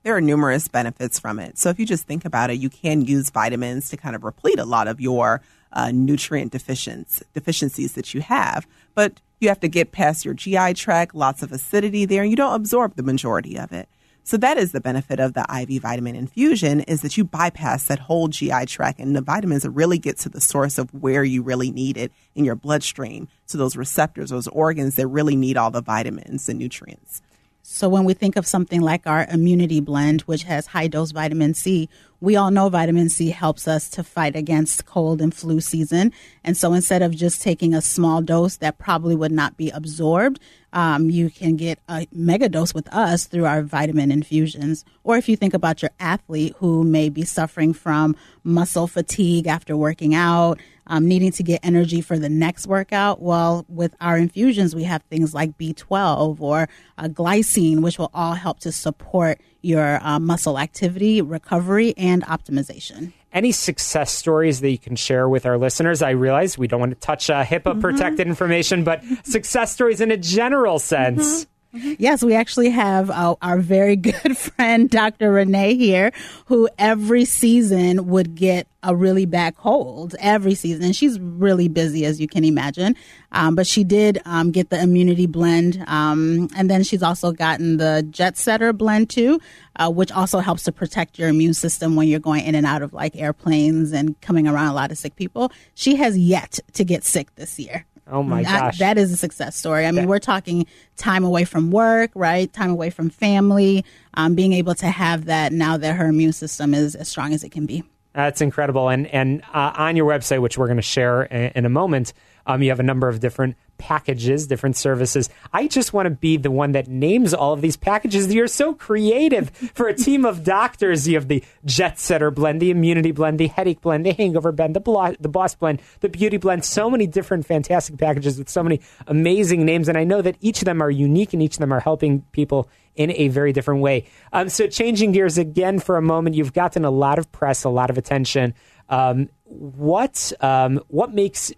There 0.02 0.16
are 0.16 0.20
numerous 0.20 0.68
benefits 0.68 1.18
from 1.18 1.38
it. 1.38 1.58
So, 1.58 1.68
if 1.68 1.78
you 1.78 1.86
just 1.86 2.06
think 2.06 2.24
about 2.24 2.50
it, 2.50 2.58
you 2.58 2.70
can 2.70 3.02
use 3.02 3.30
vitamins 3.30 3.90
to 3.90 3.96
kind 3.96 4.16
of 4.16 4.24
replete 4.24 4.58
a 4.58 4.64
lot 4.64 4.88
of 4.88 5.00
your 5.00 5.42
uh, 5.72 5.90
nutrient 5.90 6.52
deficiencies 6.52 7.92
that 7.92 8.14
you 8.14 8.20
have. 8.22 8.66
But 8.94 9.20
you 9.40 9.48
have 9.48 9.60
to 9.60 9.68
get 9.68 9.92
past 9.92 10.24
your 10.24 10.32
GI 10.32 10.74
tract, 10.74 11.14
lots 11.14 11.42
of 11.42 11.52
acidity 11.52 12.06
there, 12.06 12.22
and 12.22 12.30
you 12.30 12.36
don't 12.36 12.54
absorb 12.54 12.96
the 12.96 13.02
majority 13.02 13.58
of 13.58 13.72
it. 13.72 13.88
So 14.26 14.36
that 14.38 14.58
is 14.58 14.72
the 14.72 14.80
benefit 14.80 15.20
of 15.20 15.34
the 15.34 15.46
IV 15.48 15.82
vitamin 15.82 16.16
infusion 16.16 16.80
is 16.80 17.02
that 17.02 17.16
you 17.16 17.22
bypass 17.22 17.84
that 17.84 18.00
whole 18.00 18.26
GI 18.26 18.66
tract 18.66 18.98
and 18.98 19.14
the 19.14 19.20
vitamins 19.20 19.64
really 19.68 19.98
get 19.98 20.18
to 20.18 20.28
the 20.28 20.40
source 20.40 20.78
of 20.78 20.92
where 20.92 21.22
you 21.22 21.42
really 21.42 21.70
need 21.70 21.96
it 21.96 22.10
in 22.34 22.44
your 22.44 22.56
bloodstream. 22.56 23.28
So 23.46 23.56
those 23.56 23.76
receptors, 23.76 24.30
those 24.30 24.48
organs 24.48 24.96
that 24.96 25.06
really 25.06 25.36
need 25.36 25.56
all 25.56 25.70
the 25.70 25.80
vitamins 25.80 26.48
and 26.48 26.58
nutrients. 26.58 27.22
So 27.68 27.88
when 27.88 28.04
we 28.04 28.14
think 28.14 28.36
of 28.36 28.46
something 28.46 28.80
like 28.80 29.08
our 29.08 29.26
immunity 29.28 29.80
blend, 29.80 30.20
which 30.22 30.44
has 30.44 30.68
high 30.68 30.86
dose 30.86 31.10
vitamin 31.10 31.52
C, 31.52 31.88
we 32.20 32.36
all 32.36 32.52
know 32.52 32.68
vitamin 32.68 33.08
C 33.08 33.30
helps 33.30 33.66
us 33.66 33.90
to 33.90 34.04
fight 34.04 34.36
against 34.36 34.86
cold 34.86 35.20
and 35.20 35.34
flu 35.34 35.60
season. 35.60 36.12
And 36.44 36.56
so 36.56 36.72
instead 36.74 37.02
of 37.02 37.16
just 37.16 37.42
taking 37.42 37.74
a 37.74 37.82
small 37.82 38.22
dose 38.22 38.56
that 38.58 38.78
probably 38.78 39.16
would 39.16 39.32
not 39.32 39.56
be 39.56 39.70
absorbed, 39.70 40.38
um, 40.72 41.10
you 41.10 41.28
can 41.28 41.56
get 41.56 41.80
a 41.88 42.06
mega 42.12 42.48
dose 42.48 42.72
with 42.72 42.88
us 42.94 43.26
through 43.26 43.46
our 43.46 43.62
vitamin 43.62 44.12
infusions. 44.12 44.84
Or 45.02 45.16
if 45.16 45.28
you 45.28 45.36
think 45.36 45.52
about 45.52 45.82
your 45.82 45.90
athlete 45.98 46.54
who 46.58 46.84
may 46.84 47.08
be 47.08 47.24
suffering 47.24 47.72
from 47.72 48.14
muscle 48.44 48.86
fatigue 48.86 49.48
after 49.48 49.76
working 49.76 50.14
out, 50.14 50.60
um, 50.86 51.06
needing 51.06 51.32
to 51.32 51.42
get 51.42 51.60
energy 51.62 52.00
for 52.00 52.18
the 52.18 52.28
next 52.28 52.66
workout, 52.66 53.20
well, 53.20 53.64
with 53.68 53.94
our 54.00 54.16
infusions, 54.16 54.74
we 54.74 54.84
have 54.84 55.02
things 55.04 55.34
like 55.34 55.58
B12 55.58 56.40
or 56.40 56.68
uh, 56.98 57.04
glycine, 57.04 57.80
which 57.82 57.98
will 57.98 58.10
all 58.14 58.34
help 58.34 58.60
to 58.60 58.72
support 58.72 59.40
your 59.62 59.98
uh, 60.02 60.18
muscle 60.18 60.58
activity, 60.58 61.20
recovery, 61.20 61.94
and 61.96 62.24
optimization. 62.24 63.12
Any 63.32 63.52
success 63.52 64.12
stories 64.12 64.60
that 64.60 64.70
you 64.70 64.78
can 64.78 64.96
share 64.96 65.28
with 65.28 65.44
our 65.44 65.58
listeners? 65.58 66.00
I 66.00 66.10
realize 66.10 66.56
we 66.56 66.68
don't 66.68 66.80
want 66.80 66.92
to 66.92 67.00
touch 67.00 67.28
uh, 67.28 67.44
HIPAA 67.44 67.80
protected 67.80 68.20
mm-hmm. 68.20 68.30
information, 68.30 68.84
but 68.84 69.02
success 69.24 69.72
stories 69.72 70.00
in 70.00 70.10
a 70.10 70.16
general 70.16 70.78
sense. 70.78 71.44
Mm-hmm. 71.44 71.50
Mm-hmm. 71.76 71.92
Yes, 71.98 72.22
we 72.22 72.34
actually 72.34 72.70
have 72.70 73.10
uh, 73.10 73.36
our 73.42 73.58
very 73.58 73.96
good 73.96 74.36
friend, 74.36 74.88
Dr. 74.88 75.32
Renee, 75.32 75.76
here, 75.76 76.10
who 76.46 76.68
every 76.78 77.24
season 77.24 78.06
would 78.08 78.34
get 78.34 78.66
a 78.82 78.94
really 78.94 79.26
bad 79.26 79.56
cold 79.56 80.14
every 80.18 80.54
season. 80.54 80.84
And 80.84 80.96
she's 80.96 81.18
really 81.20 81.68
busy, 81.68 82.06
as 82.06 82.20
you 82.20 82.28
can 82.28 82.44
imagine. 82.44 82.96
Um, 83.32 83.54
but 83.54 83.66
she 83.66 83.84
did 83.84 84.20
um, 84.24 84.52
get 84.52 84.70
the 84.70 84.80
immunity 84.80 85.26
blend. 85.26 85.84
Um, 85.86 86.48
and 86.56 86.70
then 86.70 86.82
she's 86.82 87.02
also 87.02 87.32
gotten 87.32 87.76
the 87.76 88.06
Jet 88.08 88.38
Setter 88.38 88.72
blend, 88.72 89.10
too, 89.10 89.40
uh, 89.76 89.90
which 89.90 90.12
also 90.12 90.38
helps 90.38 90.62
to 90.64 90.72
protect 90.72 91.18
your 91.18 91.28
immune 91.28 91.54
system 91.54 91.96
when 91.96 92.08
you're 92.08 92.20
going 92.20 92.44
in 92.44 92.54
and 92.54 92.64
out 92.64 92.80
of 92.80 92.94
like 92.94 93.16
airplanes 93.16 93.92
and 93.92 94.18
coming 94.22 94.46
around 94.46 94.68
a 94.68 94.74
lot 94.74 94.90
of 94.90 94.98
sick 94.98 95.16
people. 95.16 95.52
She 95.74 95.96
has 95.96 96.16
yet 96.16 96.58
to 96.72 96.84
get 96.84 97.04
sick 97.04 97.34
this 97.34 97.58
year. 97.58 97.84
Oh 98.08 98.22
my 98.22 98.44
gosh. 98.44 98.78
that 98.78 98.98
is 98.98 99.12
a 99.12 99.16
success 99.16 99.56
story. 99.56 99.84
I 99.84 99.90
mean, 99.90 100.02
that, 100.02 100.08
we're 100.08 100.20
talking 100.20 100.66
time 100.96 101.24
away 101.24 101.44
from 101.44 101.70
work, 101.70 102.12
right? 102.14 102.52
Time 102.52 102.70
away 102.70 102.90
from 102.90 103.10
family, 103.10 103.84
um, 104.14 104.34
being 104.34 104.52
able 104.52 104.74
to 104.76 104.86
have 104.86 105.24
that 105.24 105.52
now 105.52 105.76
that 105.76 105.96
her 105.96 106.06
immune 106.06 106.32
system 106.32 106.72
is 106.72 106.94
as 106.94 107.08
strong 107.08 107.32
as 107.32 107.42
it 107.42 107.50
can 107.50 107.66
be. 107.66 107.82
That's 108.14 108.40
incredible. 108.40 108.88
And 108.88 109.06
and 109.08 109.42
uh, 109.52 109.72
on 109.76 109.96
your 109.96 110.06
website, 110.06 110.40
which 110.40 110.56
we're 110.56 110.68
going 110.68 110.78
to 110.78 110.82
share 110.82 111.24
in, 111.24 111.52
in 111.54 111.64
a 111.66 111.68
moment, 111.68 112.12
um, 112.46 112.62
you 112.62 112.70
have 112.70 112.80
a 112.80 112.84
number 112.84 113.08
of 113.08 113.20
different 113.20 113.56
packages, 113.78 114.46
different 114.46 114.76
services. 114.76 115.28
I 115.52 115.68
just 115.68 115.92
want 115.92 116.06
to 116.06 116.10
be 116.10 116.36
the 116.36 116.50
one 116.50 116.72
that 116.72 116.88
names 116.88 117.34
all 117.34 117.52
of 117.52 117.60
these 117.60 117.76
packages. 117.76 118.32
You're 118.32 118.46
so 118.46 118.72
creative 118.72 119.50
for 119.74 119.88
a 119.88 119.94
team 119.94 120.24
of 120.24 120.44
doctors. 120.44 121.06
You 121.06 121.16
have 121.16 121.28
the 121.28 121.44
Jet 121.64 121.98
Setter 121.98 122.30
blend, 122.30 122.62
the 122.62 122.70
Immunity 122.70 123.12
blend, 123.12 123.38
the 123.38 123.48
Headache 123.48 123.80
blend, 123.80 124.06
the 124.06 124.12
Hangover 124.12 124.52
blend, 124.52 124.74
the, 124.74 124.80
Blo- 124.80 125.14
the 125.20 125.28
Boss 125.28 125.54
blend, 125.54 125.82
the 126.00 126.08
Beauty 126.08 126.36
blend. 126.36 126.64
So 126.64 126.88
many 126.88 127.06
different 127.06 127.46
fantastic 127.46 127.98
packages 127.98 128.38
with 128.38 128.48
so 128.48 128.62
many 128.62 128.80
amazing 129.06 129.64
names. 129.64 129.88
And 129.88 129.98
I 129.98 130.04
know 130.04 130.22
that 130.22 130.36
each 130.40 130.60
of 130.60 130.64
them 130.64 130.82
are 130.82 130.90
unique 130.90 131.32
and 131.32 131.42
each 131.42 131.56
of 131.56 131.60
them 131.60 131.72
are 131.72 131.80
helping 131.80 132.22
people 132.32 132.68
in 132.94 133.10
a 133.12 133.28
very 133.28 133.52
different 133.52 133.82
way. 133.82 134.06
Um, 134.32 134.48
so 134.48 134.66
changing 134.66 135.12
gears 135.12 135.36
again 135.36 135.80
for 135.80 135.96
a 135.98 136.02
moment, 136.02 136.34
you've 136.34 136.54
gotten 136.54 136.84
a 136.84 136.90
lot 136.90 137.18
of 137.18 137.30
press, 137.30 137.64
a 137.64 137.68
lot 137.68 137.90
of 137.90 137.98
attention. 137.98 138.54
Um, 138.88 139.28
what 139.44 140.32
um, 140.40 140.80
what 140.88 141.12
makes 141.12 141.52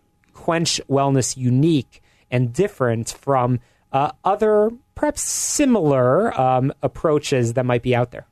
Quench 0.49 0.81
Wellness 0.89 1.37
unique 1.37 2.03
and 2.31 2.55
different 2.55 3.11
from 3.11 3.61
uh, 3.93 4.13
other, 4.25 4.71
perhaps 4.95 5.21
similar 5.21 6.33
um, 6.41 6.73
approaches 6.83 7.53
that 7.53 7.67
might 7.67 7.83
be 7.83 7.95
out 7.95 8.13
there? 8.13 8.27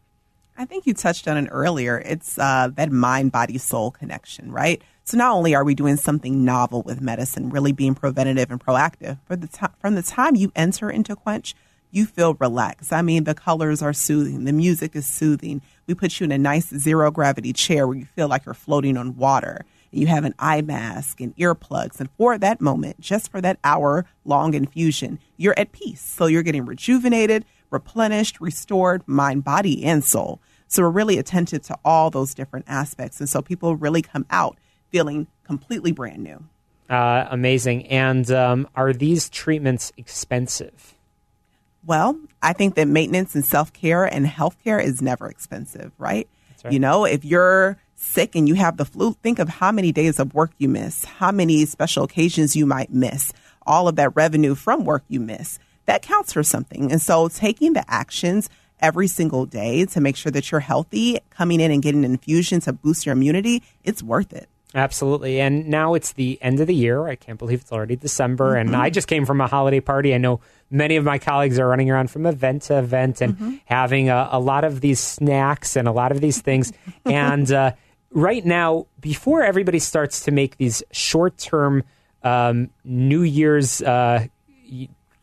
I 0.56 0.64
think 0.64 0.86
you 0.86 0.94
touched 0.94 1.28
on 1.28 1.36
it 1.36 1.46
earlier. 1.52 1.98
It's 1.98 2.38
uh, 2.38 2.70
that 2.74 2.90
mind 2.90 3.32
body 3.32 3.58
soul 3.58 3.90
connection, 3.90 4.50
right? 4.50 4.80
So 5.04 5.18
not 5.18 5.34
only 5.34 5.54
are 5.54 5.62
we 5.62 5.74
doing 5.74 5.96
something 5.96 6.42
novel 6.42 6.80
with 6.80 7.02
medicine, 7.02 7.50
really 7.50 7.72
being 7.72 7.94
preventative 7.94 8.50
and 8.50 8.58
proactive, 8.58 9.18
but 9.28 9.42
the 9.42 9.48
t- 9.48 9.66
from 9.78 9.94
the 9.94 10.02
time 10.02 10.36
you 10.36 10.50
enter 10.56 10.88
into 10.88 11.16
Quench, 11.16 11.54
you 11.90 12.06
feel 12.06 12.32
relaxed. 12.32 12.94
I 12.94 13.02
mean, 13.02 13.24
the 13.24 13.34
colors 13.34 13.82
are 13.82 13.92
soothing, 13.92 14.46
the 14.46 14.54
music 14.54 14.96
is 14.96 15.04
soothing. 15.04 15.60
We 15.86 15.92
put 15.92 16.18
you 16.18 16.24
in 16.24 16.32
a 16.32 16.38
nice 16.38 16.68
zero 16.68 17.10
gravity 17.10 17.52
chair 17.52 17.86
where 17.86 17.98
you 17.98 18.06
feel 18.06 18.28
like 18.28 18.46
you're 18.46 18.54
floating 18.54 18.96
on 18.96 19.18
water. 19.18 19.66
You 19.90 20.06
have 20.08 20.24
an 20.24 20.34
eye 20.38 20.62
mask 20.62 21.20
and 21.20 21.36
earplugs. 21.36 22.00
And 22.00 22.10
for 22.16 22.38
that 22.38 22.60
moment, 22.60 23.00
just 23.00 23.30
for 23.30 23.40
that 23.40 23.58
hour 23.64 24.06
long 24.24 24.54
infusion, 24.54 25.18
you're 25.36 25.58
at 25.58 25.72
peace. 25.72 26.02
So 26.02 26.26
you're 26.26 26.42
getting 26.42 26.66
rejuvenated, 26.66 27.44
replenished, 27.70 28.40
restored, 28.40 29.02
mind, 29.06 29.44
body, 29.44 29.84
and 29.84 30.04
soul. 30.04 30.40
So 30.68 30.82
we're 30.82 30.90
really 30.90 31.18
attentive 31.18 31.62
to 31.62 31.78
all 31.84 32.10
those 32.10 32.34
different 32.34 32.66
aspects. 32.68 33.20
And 33.20 33.28
so 33.28 33.40
people 33.40 33.76
really 33.76 34.02
come 34.02 34.26
out 34.30 34.58
feeling 34.90 35.26
completely 35.44 35.92
brand 35.92 36.22
new. 36.22 36.44
Uh, 36.88 37.26
amazing. 37.30 37.86
And 37.86 38.30
um, 38.30 38.68
are 38.74 38.92
these 38.92 39.28
treatments 39.28 39.92
expensive? 39.96 40.94
Well, 41.84 42.18
I 42.42 42.52
think 42.52 42.74
that 42.74 42.88
maintenance 42.88 43.34
and 43.34 43.44
self 43.44 43.72
care 43.72 44.04
and 44.04 44.26
health 44.26 44.56
care 44.62 44.78
is 44.78 45.00
never 45.00 45.28
expensive, 45.28 45.92
right? 45.98 46.28
right? 46.64 46.72
You 46.72 46.80
know, 46.80 47.04
if 47.04 47.24
you're 47.24 47.78
sick 47.96 48.36
and 48.36 48.46
you 48.48 48.54
have 48.54 48.76
the 48.76 48.84
flu, 48.84 49.14
think 49.14 49.38
of 49.38 49.48
how 49.48 49.72
many 49.72 49.90
days 49.90 50.20
of 50.20 50.34
work 50.34 50.52
you 50.58 50.68
miss, 50.68 51.04
how 51.04 51.32
many 51.32 51.64
special 51.66 52.04
occasions 52.04 52.54
you 52.54 52.66
might 52.66 52.92
miss, 52.92 53.32
all 53.66 53.88
of 53.88 53.96
that 53.96 54.14
revenue 54.14 54.54
from 54.54 54.84
work 54.84 55.02
you 55.08 55.18
miss. 55.18 55.58
That 55.86 56.02
counts 56.02 56.32
for 56.32 56.42
something. 56.42 56.92
And 56.92 57.00
so 57.00 57.28
taking 57.28 57.72
the 57.72 57.84
actions 57.88 58.48
every 58.80 59.06
single 59.06 59.46
day 59.46 59.86
to 59.86 60.00
make 60.00 60.16
sure 60.16 60.32
that 60.32 60.50
you're 60.50 60.60
healthy, 60.60 61.18
coming 61.30 61.60
in 61.60 61.70
and 61.70 61.82
getting 61.82 62.04
an 62.04 62.12
infusion 62.12 62.60
to 62.60 62.72
boost 62.72 63.06
your 63.06 63.14
immunity, 63.14 63.62
it's 63.84 64.02
worth 64.02 64.32
it. 64.32 64.48
Absolutely. 64.74 65.40
And 65.40 65.68
now 65.68 65.94
it's 65.94 66.12
the 66.12 66.38
end 66.42 66.60
of 66.60 66.66
the 66.66 66.74
year. 66.74 67.06
I 67.06 67.14
can't 67.14 67.38
believe 67.38 67.62
it's 67.62 67.72
already 67.72 67.96
December. 67.96 68.50
Mm-hmm. 68.50 68.68
And 68.68 68.76
I 68.76 68.90
just 68.90 69.08
came 69.08 69.24
from 69.24 69.40
a 69.40 69.46
holiday 69.46 69.80
party. 69.80 70.14
I 70.14 70.18
know 70.18 70.40
many 70.70 70.96
of 70.96 71.04
my 71.04 71.18
colleagues 71.18 71.58
are 71.58 71.66
running 71.66 71.90
around 71.90 72.10
from 72.10 72.26
event 72.26 72.62
to 72.62 72.78
event 72.78 73.22
and 73.22 73.34
mm-hmm. 73.34 73.54
having 73.64 74.10
a, 74.10 74.28
a, 74.32 74.40
lot 74.40 74.64
of 74.64 74.82
these 74.82 75.00
snacks 75.00 75.76
and 75.76 75.88
a 75.88 75.92
lot 75.92 76.12
of 76.12 76.20
these 76.20 76.42
things. 76.42 76.72
and 77.06 77.50
uh, 77.50 77.72
right 78.10 78.44
now, 78.44 78.86
before 79.00 79.42
everybody 79.42 79.78
starts 79.78 80.20
to 80.24 80.30
make 80.30 80.56
these 80.56 80.82
short 80.90 81.38
term 81.38 81.84
um, 82.22 82.70
New 82.84 83.22
Year's, 83.22 83.82
uh, 83.82 84.26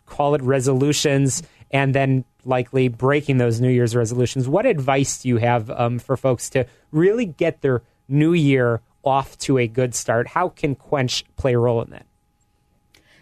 call 0.05 0.35
it 0.35 0.41
resolutions, 0.41 1.43
and 1.71 1.93
then 1.93 2.23
likely 2.45 2.87
breaking 2.87 3.37
those 3.37 3.59
New 3.59 3.69
Year's 3.69 3.95
resolutions, 3.95 4.47
what 4.47 4.65
advice 4.65 5.21
do 5.21 5.29
you 5.29 5.37
have 5.37 5.69
um, 5.71 5.99
for 5.99 6.15
folks 6.15 6.49
to 6.51 6.65
really 6.91 7.25
get 7.25 7.61
their 7.61 7.81
new 8.07 8.33
year 8.33 8.81
off 9.03 9.37
to 9.39 9.57
a 9.57 9.67
good 9.67 9.95
start? 9.95 10.27
How 10.27 10.49
can 10.49 10.75
Quench 10.75 11.23
play 11.35 11.53
a 11.53 11.59
role 11.59 11.81
in 11.81 11.89
that? 11.91 12.05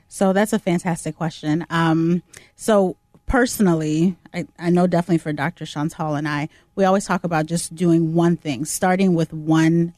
So 0.08 0.34
that's 0.34 0.54
a 0.54 0.60
fantastic 0.60 1.15
question. 1.15 1.65
Um, 1.69 2.21
so 2.56 2.97
personally, 3.26 4.17
I, 4.34 4.45
I, 4.60 4.69
know 4.69 4.86
definitely 4.86 5.19
for 5.19 5.32
Dr. 5.32 5.65
Chantal 5.65 6.15
and 6.15 6.28
I, 6.28 6.50
we 6.75 6.86
always 6.86 7.05
talk 7.05 7.23
about 7.23 7.45
just 7.45 7.75
doing 7.75 8.13
one 8.13 8.38
thing, 8.38 8.65
starting 8.65 9.13
with 9.13 9.34
one 9.34 9.93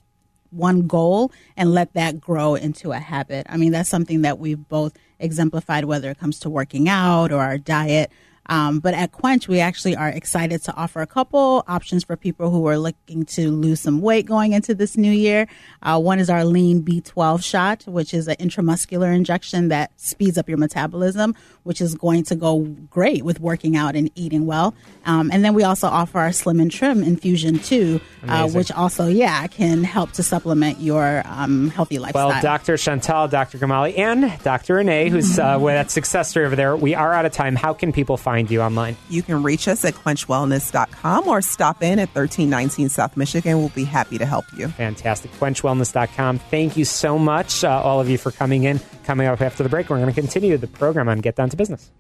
one 0.54 0.86
goal 0.86 1.32
and 1.58 1.74
let 1.74 1.94
that 1.94 2.22
grow 2.22 2.54
into 2.56 2.92
a 2.92 3.00
habit. 3.00 3.48
I 3.50 3.58
mean, 3.58 3.72
that's 3.72 3.90
something 3.90 4.22
that 4.22 4.38
we've 4.38 4.70
both 4.70 4.94
exemplified, 5.20 5.86
whether 5.86 6.12
it 6.12 6.20
comes 6.20 6.40
to 6.42 6.50
working 6.50 6.88
out 6.88 7.32
or 7.32 7.42
our 7.42 7.58
diet. 7.58 8.12
Um, 8.48 8.80
but 8.80 8.94
at 8.94 9.12
Quench, 9.12 9.48
we 9.48 9.60
actually 9.60 9.96
are 9.96 10.10
excited 10.10 10.64
to 10.64 10.76
offer 10.76 11.02
a 11.02 11.08
couple 11.08 11.64
options 11.68 12.04
for 12.04 12.18
people 12.18 12.50
who 12.50 12.68
are 12.68 12.78
looking 12.78 13.26
to 13.26 13.52
lose 13.52 13.80
some 13.80 14.02
weight 14.02 14.26
going 14.26 14.54
into 14.54 14.76
this 14.76 14.98
new 14.98 15.12
year. 15.12 15.48
Uh, 15.82 16.00
one 16.00 16.20
is 16.20 16.30
our 16.30 16.44
Lean 16.44 16.82
B12 16.82 17.44
shot, 17.44 17.84
which 17.86 18.14
is 18.14 18.28
an 18.28 18.36
intramuscular 18.36 19.16
injection 19.16 19.70
that 19.70 19.92
speeds 20.00 20.38
up 20.38 20.50
your 20.50 20.58
metabolism, 20.58 21.36
which 21.64 21.80
is 21.80 21.96
going 21.96 22.24
to 22.24 22.36
go 22.36 22.60
great 22.90 23.24
with 23.24 23.40
working 23.40 23.78
out 23.78 23.96
and 23.96 24.12
eating 24.16 24.46
well. 24.46 24.76
Um, 25.06 25.32
and 25.32 25.44
then 25.44 25.54
we 25.54 25.64
also 25.64 25.88
offer 25.88 26.20
our 26.20 26.32
Slim 26.34 26.60
and 26.60 26.72
Trim 26.72 27.04
infusion 27.04 27.60
too, 27.60 28.02
uh, 28.28 28.50
which 28.50 28.72
also, 28.72 29.08
yeah, 29.08 29.48
can 29.48 29.84
help 29.84 30.12
to 30.14 30.24
supplement 30.24 30.80
your 30.80 31.24
um, 31.26 31.70
healthy 31.70 32.00
lifestyle. 32.00 32.30
Well, 32.30 32.42
Dr. 32.42 32.78
Chantal, 32.78 33.28
Dr. 33.28 33.58
Gamali, 33.58 33.98
and 33.98 34.38
Dr. 34.44 34.76
Renee, 34.76 35.10
who's 35.10 35.40
uh, 35.44 35.58
with 35.62 35.76
that 35.76 35.92
success 35.92 36.30
story 36.30 36.46
over 36.46 36.56
there, 36.56 36.76
we 36.76 36.94
are 36.94 37.14
out 37.14 37.26
of 37.26 37.32
time. 37.32 37.56
How 37.56 37.74
can 37.74 37.94
people 37.94 38.18
find 38.18 38.33
find 38.34 38.50
you 38.50 38.62
online? 38.62 38.98
You 39.10 39.22
can 39.22 39.44
reach 39.44 39.68
us 39.68 39.86
at 39.86 39.94
quenchwellness.com 39.94 41.28
or 41.28 41.42
stop 41.44 41.84
in 41.84 42.00
at 42.00 42.10
1319 42.16 42.90
South 42.90 43.16
Michigan. 43.16 43.60
We'll 43.60 43.70
be 43.70 43.84
happy 43.84 44.18
to 44.18 44.26
help 44.26 44.46
you. 44.58 44.70
Fantastic. 44.70 45.32
Quenchwellness.com. 45.34 46.40
Thank 46.40 46.76
you 46.76 46.84
so 46.84 47.20
much, 47.20 47.64
uh, 47.64 47.70
all 47.70 48.02
of 48.02 48.10
you, 48.10 48.18
for 48.18 48.32
coming 48.32 48.64
in. 48.64 48.80
Coming 49.04 49.28
up 49.28 49.40
after 49.40 49.62
the 49.62 49.70
break, 49.70 49.90
we're 49.90 49.98
going 49.98 50.14
to 50.14 50.20
continue 50.20 50.58
the 50.58 50.66
program 50.66 51.10
on 51.10 51.20
Get 51.20 51.36
Down 51.36 51.50
to 51.52 51.58
Business. 51.58 51.92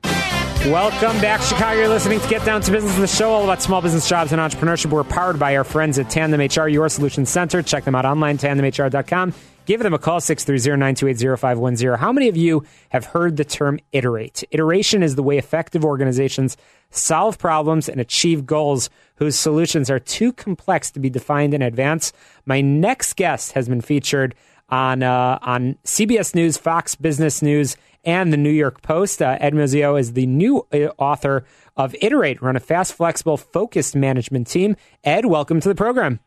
Welcome 0.65 1.19
back, 1.21 1.41
Chicago. 1.41 1.77
You're 1.77 1.89
listening 1.89 2.19
to 2.21 2.27
Get 2.29 2.43
Down 2.45 2.61
to 2.61 2.71
Business, 2.71 2.95
the 2.95 3.05
show 3.05 3.31
all 3.31 3.43
about 3.43 3.61
small 3.61 3.81
business 3.81 4.07
jobs 4.07 4.31
and 4.31 4.41
entrepreneurship. 4.41 4.89
We're 4.91 5.03
powered 5.03 5.37
by 5.37 5.55
our 5.57 5.65
friends 5.65 5.99
at 5.99 6.09
Tandem 6.09 6.39
HR, 6.39 6.67
your 6.67 6.89
solution 6.89 7.25
center. 7.25 7.61
Check 7.61 7.83
them 7.83 7.93
out 7.93 8.05
online, 8.05 8.37
tandemhr.com. 8.37 9.33
Give 9.65 9.79
them 9.79 9.93
a 9.93 9.99
call, 9.99 10.19
630-928-0510. 10.19 11.97
How 11.97 12.11
many 12.11 12.27
of 12.27 12.35
you 12.35 12.65
have 12.89 13.05
heard 13.05 13.37
the 13.37 13.45
term 13.45 13.79
iterate? 13.93 14.43
Iteration 14.51 15.01
is 15.01 15.15
the 15.15 15.23
way 15.23 15.37
effective 15.37 15.85
organizations 15.85 16.57
solve 16.89 17.37
problems 17.37 17.87
and 17.87 18.01
achieve 18.01 18.45
goals 18.45 18.89
whose 19.15 19.37
solutions 19.37 19.89
are 19.89 19.99
too 19.99 20.33
complex 20.33 20.91
to 20.91 20.99
be 20.99 21.09
defined 21.09 21.53
in 21.53 21.61
advance. 21.61 22.11
My 22.45 22.59
next 22.59 23.15
guest 23.15 23.53
has 23.53 23.69
been 23.69 23.81
featured 23.81 24.35
on 24.67 25.01
uh, 25.01 25.39
on 25.41 25.77
CBS 25.85 26.35
News, 26.35 26.57
Fox 26.57 26.95
Business 26.95 27.41
News, 27.41 27.77
and 28.03 28.33
the 28.33 28.37
New 28.37 28.51
York 28.51 28.81
Post. 28.81 29.21
Uh, 29.21 29.37
Ed 29.39 29.53
Muzio 29.53 29.97
is 29.97 30.13
the 30.13 30.25
new 30.25 30.67
uh, 30.73 30.89
author 30.97 31.45
of 31.77 31.95
Iterate, 32.01 32.41
run 32.41 32.57
a 32.57 32.59
fast, 32.59 32.93
flexible, 32.93 33.37
focused 33.37 33.95
management 33.95 34.47
team. 34.47 34.75
Ed, 35.03 35.25
welcome 35.25 35.61
to 35.61 35.69
the 35.69 35.75
program. 35.75 36.19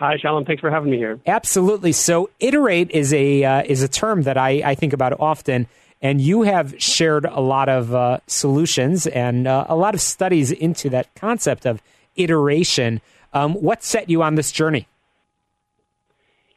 Hi, 0.00 0.16
Shalom. 0.16 0.46
Thanks 0.46 0.62
for 0.62 0.70
having 0.70 0.90
me 0.90 0.96
here. 0.96 1.20
Absolutely. 1.26 1.92
So, 1.92 2.30
iterate 2.40 2.90
is 2.90 3.12
a 3.12 3.44
uh, 3.44 3.62
is 3.64 3.82
a 3.82 3.88
term 3.88 4.22
that 4.22 4.38
I, 4.38 4.62
I 4.64 4.74
think 4.74 4.94
about 4.94 5.20
often, 5.20 5.66
and 6.00 6.22
you 6.22 6.40
have 6.40 6.74
shared 6.78 7.26
a 7.26 7.40
lot 7.42 7.68
of 7.68 7.94
uh, 7.94 8.20
solutions 8.26 9.06
and 9.06 9.46
uh, 9.46 9.66
a 9.68 9.76
lot 9.76 9.94
of 9.94 10.00
studies 10.00 10.52
into 10.52 10.88
that 10.88 11.14
concept 11.16 11.66
of 11.66 11.82
iteration. 12.16 13.02
Um, 13.34 13.52
what 13.52 13.84
set 13.84 14.08
you 14.08 14.22
on 14.22 14.36
this 14.36 14.50
journey? 14.50 14.88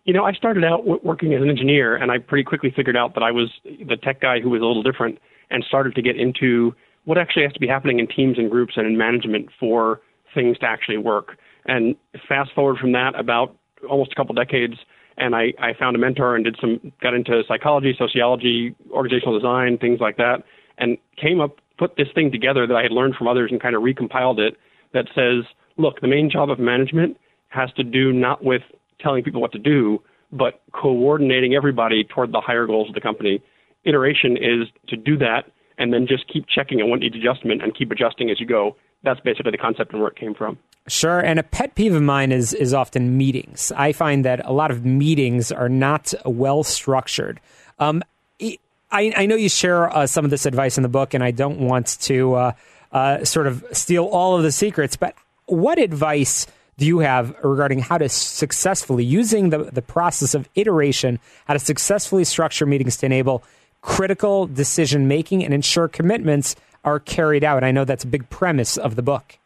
You 0.06 0.14
know, 0.14 0.24
I 0.24 0.32
started 0.32 0.64
out 0.64 0.78
w- 0.78 1.02
working 1.04 1.34
as 1.34 1.42
an 1.42 1.50
engineer, 1.50 1.98
and 1.98 2.14
I 2.14 2.20
pretty 2.20 2.46
quickly 2.46 2.72
figured 2.74 2.96
out 2.96 3.14
that 3.16 3.24
I 3.24 3.32
was 3.32 3.50
the 3.66 3.98
tech 3.98 4.22
guy 4.22 4.40
who 4.40 4.52
was 4.52 4.62
a 4.62 4.66
little 4.66 4.84
different, 4.84 5.20
and 5.50 5.66
started 5.66 5.96
to 5.96 6.02
get 6.02 6.16
into 6.16 6.74
what 7.04 7.18
actually 7.18 7.44
has 7.44 7.52
to 7.52 7.60
be 7.60 7.68
happening 7.68 8.00
in 8.00 8.08
teams 8.08 8.38
and 8.38 8.50
groups 8.50 8.76
and 8.78 8.88
in 8.88 8.98
management 8.98 9.50
for 9.60 10.00
things 10.34 10.58
to 10.60 10.66
actually 10.66 10.98
work. 10.98 11.38
And 11.66 11.96
fast 12.28 12.52
forward 12.54 12.78
from 12.78 12.92
that 12.94 13.18
about 13.18 13.56
almost 13.90 14.12
a 14.12 14.16
couple 14.16 14.36
decades, 14.36 14.76
and 15.18 15.36
I, 15.36 15.54
I 15.60 15.74
found 15.78 15.96
a 15.96 16.00
mentor 16.00 16.36
and 16.36 16.44
did 16.44 16.58
some 16.60 16.92
got 17.02 17.14
into 17.14 17.44
psychology, 17.48 17.96
sociology, 17.98 18.76
organizational 18.92 19.38
design, 19.38 19.78
things 19.78 20.00
like 20.00 20.18
that, 20.18 20.44
and 20.78 20.98
came 21.22 21.40
up 21.40 21.58
put 21.78 21.96
this 21.98 22.08
thing 22.14 22.32
together 22.32 22.68
that 22.68 22.76
I 22.76 22.84
had 22.84 22.92
learned 22.92 23.16
from 23.16 23.28
others 23.28 23.50
and 23.52 23.62
kind 23.62 23.76
of 23.76 23.82
recompiled 23.82 24.40
it 24.40 24.58
that 24.94 25.08
says, 25.16 25.44
look, 25.78 26.02
the 26.02 26.08
main 26.08 26.30
job 26.30 26.50
of 26.50 26.60
management 26.60 27.18
has 27.50 27.72
to 27.74 27.84
do 27.84 28.12
not 28.14 28.44
with 28.44 28.62
telling 29.00 29.24
people 29.24 29.42
what 29.42 29.52
to 29.54 29.60
do, 29.60 30.02
but 30.32 30.62
coordinating 30.72 31.56
everybody 31.56 32.04
toward 32.04 32.32
the 32.32 32.42
higher 32.42 32.66
goals 32.66 32.90
of 32.90 32.96
the 32.96 33.02
company. 33.02 33.42
Iteration 33.86 34.38
is 34.38 34.68
to 34.88 34.96
do 34.96 35.18
that 35.18 35.46
and 35.78 35.92
then 35.92 36.08
just 36.08 36.28
keep 36.32 36.46
checking 36.48 36.80
on 36.82 36.90
what 36.90 37.00
needs 37.00 37.16
adjustment 37.16 37.62
and 37.64 37.76
keep 37.76 37.92
adjusting 37.92 38.30
as 38.30 38.40
you 38.40 38.46
go. 38.46 38.76
That's 39.04 39.20
basically 39.20 39.52
the 39.52 39.58
concept 39.58 39.92
and 39.92 40.02
where 40.02 40.12
it 40.12 40.18
came 40.18 40.34
from. 40.34 40.58
Sure, 40.88 41.22
and 41.22 41.40
a 41.40 41.44
pet 41.44 41.76
peeve 41.76 41.96
of 41.96 42.02
mine 42.02 42.34
is 42.34 42.54
is 42.54 42.74
often 42.74 43.18
meetings. 43.18 43.72
I 43.76 43.94
find 43.94 44.26
that 44.26 44.46
a 44.46 44.52
lot 44.52 44.70
of 44.70 44.84
meetings 44.84 45.50
are 45.50 45.70
not 45.70 46.14
well 46.26 46.64
structured. 46.64 47.40
Um, 47.80 48.04
I, 48.42 49.12
I, 49.16 49.26
know 49.26 49.36
you 49.36 49.50
share 49.50 49.90
uh, 49.96 50.06
some 50.06 50.24
of 50.24 50.30
this 50.30 50.46
advice 50.46 50.78
in 50.78 50.84
the 50.84 50.90
book, 50.90 51.14
and 51.14 51.24
I 51.24 51.32
don't 51.32 51.60
want 51.60 52.00
to 52.02 52.36
uh, 52.36 52.52
uh, 52.92 53.24
sort 53.26 53.48
of 53.48 53.66
steal 53.72 54.06
all 54.06 54.36
of 54.38 54.44
the 54.44 54.52
secrets. 54.52 54.96
But 54.96 55.16
what 55.46 55.80
advice 55.80 56.46
do 56.78 56.86
you 56.86 57.00
have 57.00 57.34
regarding 57.44 57.80
how 57.80 57.98
to 57.98 58.10
successfully 58.10 59.06
using 59.06 59.52
the 59.52 59.60
the 59.60 59.82
process 59.82 60.36
of 60.36 60.50
iteration, 60.56 61.20
how 61.48 61.54
to 61.54 61.60
successfully 61.60 62.26
structure 62.26 62.66
meetings 62.66 62.98
to 62.98 63.06
enable 63.06 63.42
critical 63.82 64.48
decision 64.48 65.08
making 65.08 65.46
and 65.46 65.54
ensure 65.54 65.88
commitments 65.88 66.58
are 66.84 67.00
carried 67.00 67.46
out? 67.46 67.64
I 67.64 67.72
know 67.72 67.86
that's 67.86 68.04
a 68.04 68.08
big 68.08 68.30
premise 68.30 68.76
of 68.76 68.98
the 68.98 69.02
book. 69.02 69.40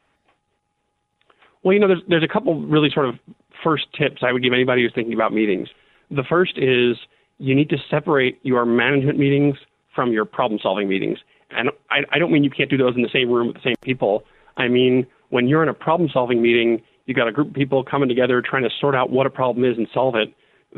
Well, 1.68 1.74
you 1.74 1.82
know, 1.82 1.90
there's 1.90 2.04
there's 2.08 2.24
a 2.24 2.30
couple 2.30 2.62
really 2.62 2.90
sort 2.94 3.10
of 3.10 3.16
first 3.62 3.88
tips 3.92 4.22
I 4.26 4.32
would 4.32 4.42
give 4.42 4.54
anybody 4.54 4.84
who's 4.84 4.94
thinking 4.96 5.14
about 5.14 5.34
meetings. 5.34 5.68
The 6.10 6.24
first 6.24 6.54
is 6.58 6.96
you 7.40 7.54
need 7.54 7.68
to 7.72 7.78
separate 7.92 8.40
your 8.44 8.66
management 8.66 9.20
meetings 9.20 9.58
from 9.94 10.14
your 10.14 10.24
problem 10.24 10.62
solving 10.64 10.88
meetings. 10.88 11.18
And 11.52 11.70
I, 11.90 12.04
I 12.14 12.20
don't 12.20 12.32
mean 12.32 12.46
you 12.46 12.50
can't 12.50 12.70
do 12.70 12.78
those 12.78 12.96
in 12.96 13.02
the 13.02 13.10
same 13.12 13.30
room 13.30 13.48
with 13.48 13.58
the 13.58 13.64
same 13.66 13.76
people. 13.82 14.24
I 14.56 14.70
mean, 14.70 15.08
when 15.28 15.50
you're 15.50 15.62
in 15.62 15.68
a 15.68 15.74
problem 15.74 16.10
solving 16.14 16.42
meeting, 16.42 16.82
you've 17.06 17.18
got 17.18 17.28
a 17.28 17.34
group 17.34 17.50
of 17.50 17.54
people 17.54 17.84
coming 17.84 18.08
together 18.08 18.42
trying 18.42 18.64
to 18.64 18.70
sort 18.80 18.96
out 18.96 19.10
what 19.10 19.26
a 19.26 19.30
problem 19.30 19.70
is 19.70 19.78
and 19.78 19.90
solve 19.94 20.16
it. 20.16 20.34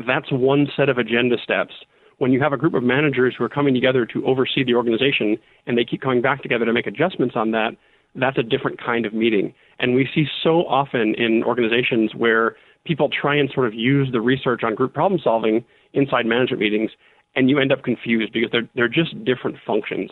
That's 0.08 0.32
one 0.32 0.66
set 0.76 0.88
of 0.88 0.98
agenda 0.98 1.36
steps. 1.40 1.74
when 2.18 2.32
you 2.32 2.40
have 2.42 2.52
a 2.52 2.56
group 2.56 2.74
of 2.74 2.82
managers 2.82 3.36
who 3.38 3.44
are 3.44 3.48
coming 3.48 3.74
together 3.74 4.04
to 4.06 4.26
oversee 4.26 4.62
the 4.62 4.74
organization 4.74 5.38
and 5.66 5.78
they 5.78 5.84
keep 5.84 6.02
coming 6.02 6.20
back 6.20 6.42
together 6.42 6.64
to 6.64 6.72
make 6.72 6.86
adjustments 6.86 7.34
on 7.36 7.52
that, 7.52 7.76
that's 8.14 8.38
a 8.38 8.42
different 8.42 8.78
kind 8.78 9.06
of 9.06 9.14
meeting. 9.14 9.54
And 9.80 9.94
we 9.94 10.08
see 10.14 10.26
so 10.42 10.66
often 10.66 11.14
in 11.16 11.42
organizations 11.42 12.14
where 12.14 12.56
people 12.84 13.08
try 13.08 13.34
and 13.34 13.50
sort 13.52 13.66
of 13.66 13.74
use 13.74 14.08
the 14.12 14.20
research 14.20 14.62
on 14.62 14.74
group 14.74 14.94
problem 14.94 15.20
solving 15.22 15.64
inside 15.92 16.26
management 16.26 16.60
meetings, 16.60 16.90
and 17.34 17.50
you 17.50 17.58
end 17.58 17.72
up 17.72 17.82
confused 17.82 18.32
because 18.32 18.50
they're, 18.52 18.68
they're 18.74 18.88
just 18.88 19.24
different 19.24 19.56
functions. 19.66 20.10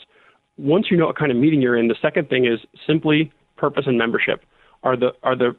Once 0.56 0.86
you 0.90 0.96
know 0.96 1.06
what 1.06 1.16
kind 1.16 1.30
of 1.30 1.36
meeting 1.36 1.60
you're 1.60 1.76
in, 1.76 1.88
the 1.88 1.94
second 2.00 2.28
thing 2.28 2.46
is 2.46 2.58
simply 2.86 3.32
purpose 3.56 3.84
and 3.86 3.96
membership. 3.96 4.44
Are 4.82 4.96
the, 4.96 5.10
are 5.22 5.36
the 5.36 5.54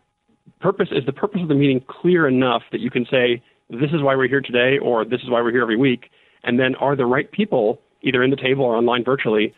purpose, 0.60 0.90
is 0.92 1.06
the 1.06 1.14
purpose 1.14 1.42
of 1.42 1.48
the 1.48 1.56
meeting 1.56 1.82
clear 1.88 2.28
enough 2.28 2.64
that 2.72 2.82
you 2.82 2.90
can 2.90 3.06
say, 3.10 3.42
this 3.70 3.92
is 3.94 4.02
why 4.02 4.16
we're 4.16 4.28
here 4.28 4.42
today, 4.42 4.78
or 4.80 5.06
this 5.06 5.22
is 5.22 5.30
why 5.30 5.42
we're 5.42 5.52
here 5.52 5.62
every 5.62 5.78
week? 5.78 6.10
And 6.44 6.60
then 6.60 6.76
are 6.76 6.96
the 6.96 7.06
right 7.06 7.32
people, 7.32 7.82
either 8.02 8.24
in 8.24 8.32
the 8.32 8.38
table 8.38 8.66
or 8.66 8.76
online 8.76 9.04
virtually, 9.04 9.54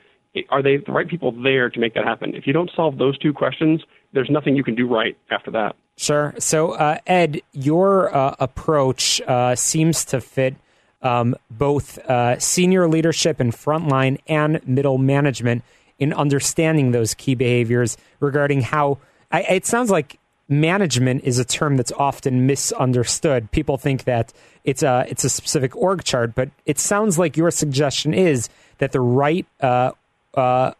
are 0.49 0.63
they 0.63 0.77
the 0.77 0.91
right 0.91 1.07
people 1.07 1.31
there 1.43 1.69
to 1.69 1.79
make 1.79 1.93
that 1.93 2.05
happen? 2.05 2.33
If 2.35 2.47
you 2.47 2.53
don't 2.53 2.71
solve 2.75 2.97
those 2.97 3.17
two 3.17 3.33
questions, 3.33 3.81
there's 4.13 4.29
nothing 4.29 4.55
you 4.55 4.63
can 4.63 4.75
do 4.75 4.87
right 4.87 5.17
after 5.29 5.51
that. 5.51 5.75
Sure. 5.97 6.33
So, 6.39 6.71
uh, 6.71 6.97
Ed, 7.05 7.41
your 7.51 8.15
uh, 8.15 8.35
approach 8.39 9.21
uh, 9.21 9.55
seems 9.55 10.05
to 10.05 10.21
fit 10.21 10.55
um, 11.01 11.35
both 11.49 11.97
uh, 11.99 12.39
senior 12.39 12.87
leadership 12.87 13.39
and 13.39 13.51
frontline 13.51 14.19
and 14.27 14.65
middle 14.67 14.97
management 14.97 15.63
in 15.99 16.13
understanding 16.13 16.91
those 16.91 17.13
key 17.13 17.35
behaviors 17.35 17.97
regarding 18.19 18.61
how 18.61 18.97
I, 19.31 19.41
it 19.41 19.65
sounds 19.65 19.89
like 19.89 20.19
management 20.49 21.23
is 21.23 21.39
a 21.39 21.45
term 21.45 21.77
that's 21.77 21.91
often 21.93 22.45
misunderstood. 22.45 23.49
People 23.51 23.77
think 23.77 24.03
that 24.03 24.33
it's 24.63 24.83
a 24.83 25.05
it's 25.07 25.23
a 25.23 25.29
specific 25.29 25.75
org 25.75 26.03
chart, 26.03 26.35
but 26.35 26.49
it 26.65 26.77
sounds 26.77 27.17
like 27.17 27.37
your 27.37 27.51
suggestion 27.51 28.13
is 28.13 28.49
that 28.79 28.91
the 28.91 28.99
right 28.99 29.45
uh, 29.61 29.91
uh, 30.33 30.71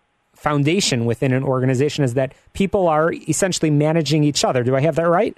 foundation 0.42 1.06
within 1.06 1.34
an 1.34 1.44
organization 1.44 2.04
is 2.04 2.16
that 2.16 2.34
people 2.54 2.88
are 2.88 3.14
essentially 3.28 3.70
managing 3.70 4.24
each 4.24 4.44
other. 4.44 4.64
Do 4.64 4.76
I 4.76 4.82
have 4.82 4.96
that 4.96 5.08
right? 5.08 5.38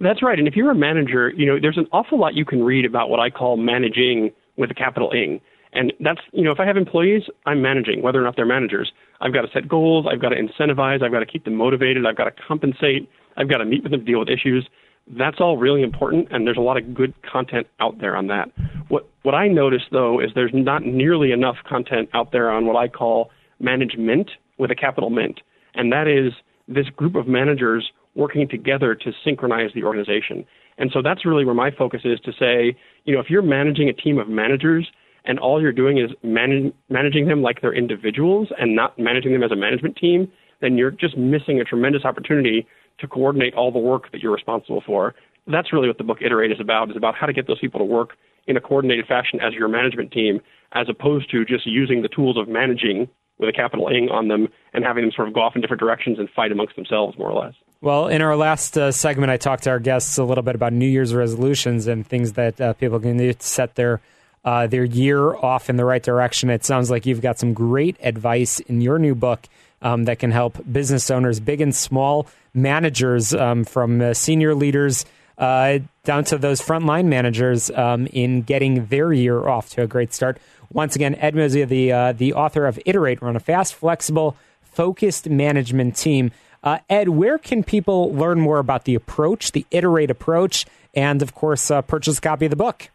That's 0.00 0.22
right. 0.22 0.38
And 0.38 0.46
if 0.46 0.54
you're 0.54 0.70
a 0.70 0.74
manager, 0.74 1.30
you 1.30 1.46
know 1.46 1.58
there's 1.60 1.78
an 1.78 1.86
awful 1.92 2.18
lot 2.18 2.34
you 2.34 2.44
can 2.44 2.62
read 2.62 2.84
about 2.84 3.08
what 3.08 3.20
I 3.20 3.30
call 3.30 3.56
managing 3.56 4.32
with 4.56 4.70
a 4.70 4.74
capital 4.74 5.10
ing. 5.12 5.40
And 5.72 5.92
that's, 5.98 6.20
you 6.32 6.44
know, 6.44 6.52
if 6.52 6.60
I 6.60 6.66
have 6.66 6.76
employees, 6.76 7.22
I'm 7.46 7.60
managing, 7.60 8.00
whether 8.00 8.20
or 8.20 8.22
not 8.22 8.36
they're 8.36 8.46
managers. 8.46 8.92
I've 9.20 9.32
got 9.32 9.42
to 9.42 9.48
set 9.52 9.66
goals. 9.66 10.06
I've 10.08 10.20
got 10.20 10.28
to 10.28 10.36
incentivize. 10.36 11.02
I've 11.02 11.10
got 11.10 11.18
to 11.18 11.26
keep 11.26 11.44
them 11.44 11.56
motivated. 11.56 12.06
I've 12.06 12.16
got 12.16 12.24
to 12.24 12.42
compensate. 12.46 13.08
I've 13.36 13.48
got 13.48 13.58
to 13.58 13.64
meet 13.64 13.82
with 13.82 13.90
them 13.90 14.04
deal 14.04 14.20
with 14.20 14.28
issues. 14.28 14.68
That's 15.06 15.40
all 15.40 15.58
really 15.58 15.82
important, 15.82 16.28
and 16.30 16.46
there's 16.46 16.56
a 16.56 16.62
lot 16.62 16.78
of 16.78 16.94
good 16.94 17.12
content 17.30 17.66
out 17.78 17.98
there 18.00 18.16
on 18.16 18.28
that. 18.28 18.50
What 18.88 19.06
what 19.22 19.34
I 19.34 19.48
notice 19.48 19.82
though 19.90 20.18
is 20.18 20.30
there's 20.34 20.54
not 20.54 20.84
nearly 20.84 21.30
enough 21.32 21.56
content 21.68 22.08
out 22.14 22.32
there 22.32 22.50
on 22.50 22.64
what 22.64 22.76
I 22.76 22.88
call 22.88 23.30
management 23.60 24.30
with 24.58 24.70
a 24.70 24.74
capital 24.74 25.10
mint, 25.10 25.40
and 25.74 25.92
that 25.92 26.06
is 26.06 26.32
this 26.68 26.88
group 26.96 27.14
of 27.14 27.26
managers 27.26 27.90
working 28.14 28.48
together 28.48 28.94
to 28.94 29.12
synchronize 29.24 29.70
the 29.74 29.82
organization. 29.82 30.44
And 30.78 30.90
so 30.92 31.02
that's 31.02 31.24
really 31.24 31.44
where 31.44 31.54
my 31.54 31.70
focus 31.70 32.02
is 32.04 32.18
to 32.20 32.32
say, 32.32 32.76
you 33.04 33.14
know, 33.14 33.20
if 33.20 33.28
you're 33.28 33.42
managing 33.42 33.88
a 33.88 33.92
team 33.92 34.18
of 34.18 34.28
managers 34.28 34.88
and 35.24 35.38
all 35.38 35.60
you're 35.60 35.72
doing 35.72 35.98
is 35.98 36.10
manage, 36.22 36.72
managing 36.88 37.28
them 37.28 37.42
like 37.42 37.60
they're 37.60 37.74
individuals 37.74 38.48
and 38.58 38.74
not 38.74 38.98
managing 38.98 39.32
them 39.32 39.42
as 39.42 39.50
a 39.50 39.56
management 39.56 39.96
team, 39.96 40.30
then 40.60 40.76
you're 40.76 40.90
just 40.90 41.16
missing 41.16 41.60
a 41.60 41.64
tremendous 41.64 42.04
opportunity 42.04 42.66
to 42.98 43.08
coordinate 43.08 43.54
all 43.54 43.72
the 43.72 43.78
work 43.78 44.10
that 44.12 44.20
you're 44.20 44.32
responsible 44.32 44.82
for. 44.84 45.14
That's 45.46 45.72
really 45.72 45.88
what 45.88 45.98
the 45.98 46.04
book 46.04 46.18
Iterate 46.22 46.52
is 46.52 46.60
about, 46.60 46.90
is 46.90 46.96
about 46.96 47.14
how 47.14 47.26
to 47.26 47.32
get 47.32 47.46
those 47.46 47.58
people 47.58 47.78
to 47.80 47.84
work 47.84 48.10
in 48.46 48.56
a 48.56 48.60
coordinated 48.60 49.06
fashion 49.06 49.40
as 49.40 49.54
your 49.54 49.68
management 49.68 50.12
team, 50.12 50.40
as 50.72 50.86
opposed 50.88 51.30
to 51.30 51.44
just 51.44 51.66
using 51.66 52.02
the 52.02 52.08
tools 52.08 52.36
of 52.36 52.48
managing 52.48 53.08
with 53.38 53.48
a 53.48 53.52
capital 53.52 53.88
ing 53.88 54.08
on 54.10 54.28
them 54.28 54.48
and 54.72 54.84
having 54.84 55.04
them 55.04 55.12
sort 55.14 55.28
of 55.28 55.34
go 55.34 55.40
off 55.40 55.56
in 55.56 55.60
different 55.60 55.80
directions 55.80 56.18
and 56.18 56.28
fight 56.30 56.52
amongst 56.52 56.76
themselves, 56.76 57.18
more 57.18 57.30
or 57.30 57.44
less. 57.44 57.54
Well, 57.80 58.08
in 58.08 58.22
our 58.22 58.36
last 58.36 58.78
uh, 58.78 58.92
segment, 58.92 59.30
I 59.30 59.36
talked 59.36 59.64
to 59.64 59.70
our 59.70 59.78
guests 59.78 60.16
a 60.18 60.24
little 60.24 60.42
bit 60.42 60.54
about 60.54 60.72
New 60.72 60.86
Year's 60.86 61.14
resolutions 61.14 61.86
and 61.86 62.06
things 62.06 62.32
that 62.34 62.60
uh, 62.60 62.72
people 62.74 63.00
can 63.00 63.16
do 63.16 63.32
to 63.32 63.46
set 63.46 63.74
their 63.74 64.00
uh, 64.44 64.66
their 64.66 64.84
year 64.84 65.34
off 65.34 65.70
in 65.70 65.76
the 65.76 65.84
right 65.84 66.02
direction. 66.02 66.50
It 66.50 66.64
sounds 66.64 66.90
like 66.90 67.06
you've 67.06 67.22
got 67.22 67.38
some 67.38 67.54
great 67.54 67.96
advice 68.02 68.60
in 68.60 68.82
your 68.82 68.98
new 68.98 69.14
book 69.14 69.40
um, 69.80 70.04
that 70.04 70.18
can 70.18 70.30
help 70.30 70.58
business 70.70 71.10
owners, 71.10 71.40
big 71.40 71.62
and 71.62 71.74
small, 71.74 72.26
managers, 72.52 73.34
um, 73.34 73.64
from 73.64 74.02
uh, 74.02 74.12
senior 74.12 74.54
leaders 74.54 75.06
uh, 75.38 75.78
down 76.04 76.24
to 76.24 76.38
those 76.38 76.60
frontline 76.60 77.06
managers 77.06 77.70
um, 77.70 78.06
in 78.08 78.42
getting 78.42 78.86
their 78.86 79.12
year 79.12 79.48
off 79.48 79.70
to 79.70 79.82
a 79.82 79.86
great 79.86 80.12
start. 80.12 80.38
Once 80.72 80.96
again, 80.96 81.14
Ed 81.16 81.34
Muzio, 81.34 81.68
the 81.68 81.92
uh, 81.92 82.12
the 82.12 82.34
author 82.34 82.66
of 82.66 82.78
Iterate, 82.84 83.22
run 83.22 83.36
a 83.36 83.40
fast, 83.40 83.74
flexible, 83.74 84.36
focused 84.62 85.28
management 85.28 85.96
team. 85.96 86.30
Uh, 86.62 86.78
Ed, 86.88 87.10
where 87.10 87.38
can 87.38 87.62
people 87.62 88.12
learn 88.12 88.40
more 88.40 88.58
about 88.58 88.84
the 88.84 88.94
approach, 88.94 89.52
the 89.52 89.66
Iterate 89.70 90.10
approach, 90.10 90.66
and 90.94 91.20
of 91.22 91.34
course, 91.34 91.70
uh, 91.70 91.82
purchase 91.82 92.18
a 92.18 92.20
copy 92.20 92.46
of 92.46 92.50
the 92.50 92.56
book? 92.56 92.88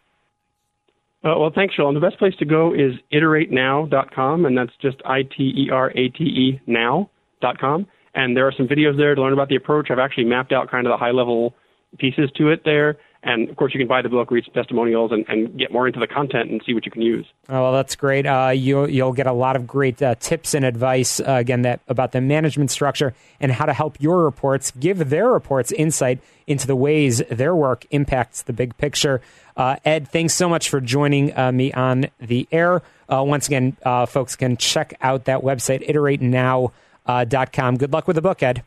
Uh, 1.22 1.34
well, 1.38 1.52
thanks, 1.54 1.74
Sean. 1.74 1.94
The 1.94 2.00
best 2.00 2.18
place 2.18 2.34
to 2.38 2.46
go 2.46 2.72
is 2.72 2.94
iteratenow.com, 3.12 4.46
and 4.46 4.56
that's 4.56 4.72
just 4.80 4.96
I 5.04 5.22
T 5.22 5.66
E 5.66 5.70
R 5.70 5.90
A 5.90 6.08
T 6.08 6.24
E 6.24 6.60
now.com. 6.66 7.86
And 8.14 8.36
there 8.36 8.46
are 8.46 8.52
some 8.56 8.66
videos 8.66 8.96
there 8.96 9.14
to 9.14 9.20
learn 9.20 9.32
about 9.32 9.48
the 9.48 9.56
approach. 9.56 9.90
I've 9.90 9.98
actually 9.98 10.24
mapped 10.24 10.52
out 10.52 10.70
kind 10.70 10.86
of 10.86 10.90
the 10.90 10.96
high 10.96 11.12
level 11.12 11.54
pieces 11.98 12.30
to 12.36 12.50
it 12.50 12.62
there. 12.64 12.98
And 13.22 13.50
of 13.50 13.56
course, 13.56 13.74
you 13.74 13.78
can 13.78 13.86
buy 13.86 14.00
the 14.00 14.08
book, 14.08 14.30
read 14.30 14.44
some 14.44 14.54
testimonials, 14.54 15.12
and, 15.12 15.26
and 15.28 15.58
get 15.58 15.70
more 15.70 15.86
into 15.86 16.00
the 16.00 16.06
content 16.06 16.50
and 16.50 16.62
see 16.64 16.72
what 16.72 16.86
you 16.86 16.90
can 16.90 17.02
use. 17.02 17.26
Oh, 17.50 17.64
well, 17.64 17.72
that's 17.72 17.94
great. 17.94 18.26
Uh, 18.26 18.48
you, 18.54 18.86
you'll 18.86 19.12
get 19.12 19.26
a 19.26 19.32
lot 19.32 19.56
of 19.56 19.66
great 19.66 20.00
uh, 20.00 20.14
tips 20.14 20.54
and 20.54 20.64
advice, 20.64 21.20
uh, 21.20 21.34
again, 21.34 21.62
that 21.62 21.80
about 21.86 22.12
the 22.12 22.22
management 22.22 22.70
structure 22.70 23.12
and 23.38 23.52
how 23.52 23.66
to 23.66 23.74
help 23.74 24.00
your 24.00 24.24
reports 24.24 24.70
give 24.70 25.10
their 25.10 25.28
reports 25.28 25.70
insight 25.72 26.20
into 26.46 26.66
the 26.66 26.76
ways 26.76 27.18
their 27.30 27.54
work 27.54 27.86
impacts 27.90 28.40
the 28.42 28.54
big 28.54 28.76
picture. 28.78 29.20
Uh, 29.54 29.76
Ed, 29.84 30.08
thanks 30.08 30.32
so 30.32 30.48
much 30.48 30.70
for 30.70 30.80
joining 30.80 31.36
uh, 31.36 31.52
me 31.52 31.72
on 31.74 32.06
the 32.20 32.48
air. 32.50 32.80
Uh, 33.06 33.22
once 33.22 33.48
again, 33.48 33.76
folks 34.08 34.34
can 34.34 34.56
check 34.56 34.94
out 35.02 35.26
that 35.26 35.42
website, 35.42 35.86
iteratenow.com. 35.86 37.76
Good 37.76 37.92
luck 37.92 38.06
with 38.06 38.16
the 38.16 38.22
book, 38.22 38.42
Ed. 38.42 38.62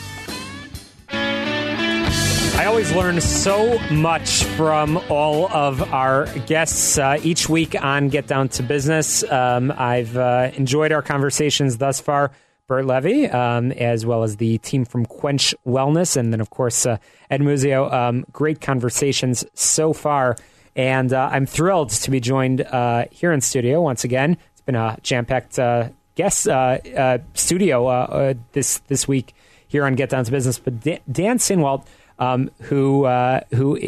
I 2.61 2.67
always 2.67 2.93
learn 2.93 3.23
so 3.23 3.79
much 3.91 4.45
from 4.45 4.99
all 5.09 5.51
of 5.51 5.95
our 5.95 6.27
guests 6.41 6.99
uh, 6.99 7.19
each 7.23 7.49
week 7.49 7.75
on 7.81 8.09
Get 8.11 8.27
Down 8.27 8.51
to 8.51 8.63
Business. 8.63 9.25
Um, 9.25 9.73
I've 9.75 10.15
uh, 10.15 10.51
enjoyed 10.55 10.93
our 10.93 11.01
conversations 11.01 11.79
thus 11.79 12.01
far. 12.01 12.33
Bert 12.71 12.87
Levy, 12.87 13.27
um, 13.27 13.73
as 13.73 14.07
well 14.07 14.23
as 14.23 14.37
the 14.37 14.59
team 14.59 14.85
from 14.85 15.05
Quench 15.05 15.57
Wellness, 15.67 16.17
and 16.17 16.33
then, 16.33 16.41
of 16.41 16.51
course, 16.51 16.87
uh, 16.87 16.99
Ed 17.29 17.41
Muzio. 17.41 17.93
Um, 17.93 18.25
great 18.31 18.61
conversations 18.61 19.45
so 19.55 19.93
far. 19.93 20.37
And 20.77 21.13
uh, 21.13 21.31
I'm 21.33 21.47
thrilled 21.47 21.91
to 21.91 22.13
be 22.13 22.21
joined 22.21 22.61
uh, 22.61 23.07
here 23.11 23.33
in 23.33 23.41
studio 23.41 23.83
once 23.83 24.05
again. 24.05 24.39
It's 24.53 24.61
been 24.61 24.77
a 24.77 24.97
jam 25.03 25.27
packed 25.27 25.59
uh, 25.59 25.89
guest 26.15 26.47
uh, 26.47 26.79
uh, 26.97 27.19
studio 27.35 28.37
this, 28.53 28.79
this 28.87 29.09
week 29.09 29.35
here 29.67 29.85
on 29.85 29.97
Get 29.97 30.11
Down 30.11 30.25
to 30.25 30.31
Business. 30.31 30.61
But 30.61 30.81
Dan 30.81 31.39
Sinwald, 31.39 31.85
um, 32.21 32.53
who, 32.61 33.05
who 33.53 33.81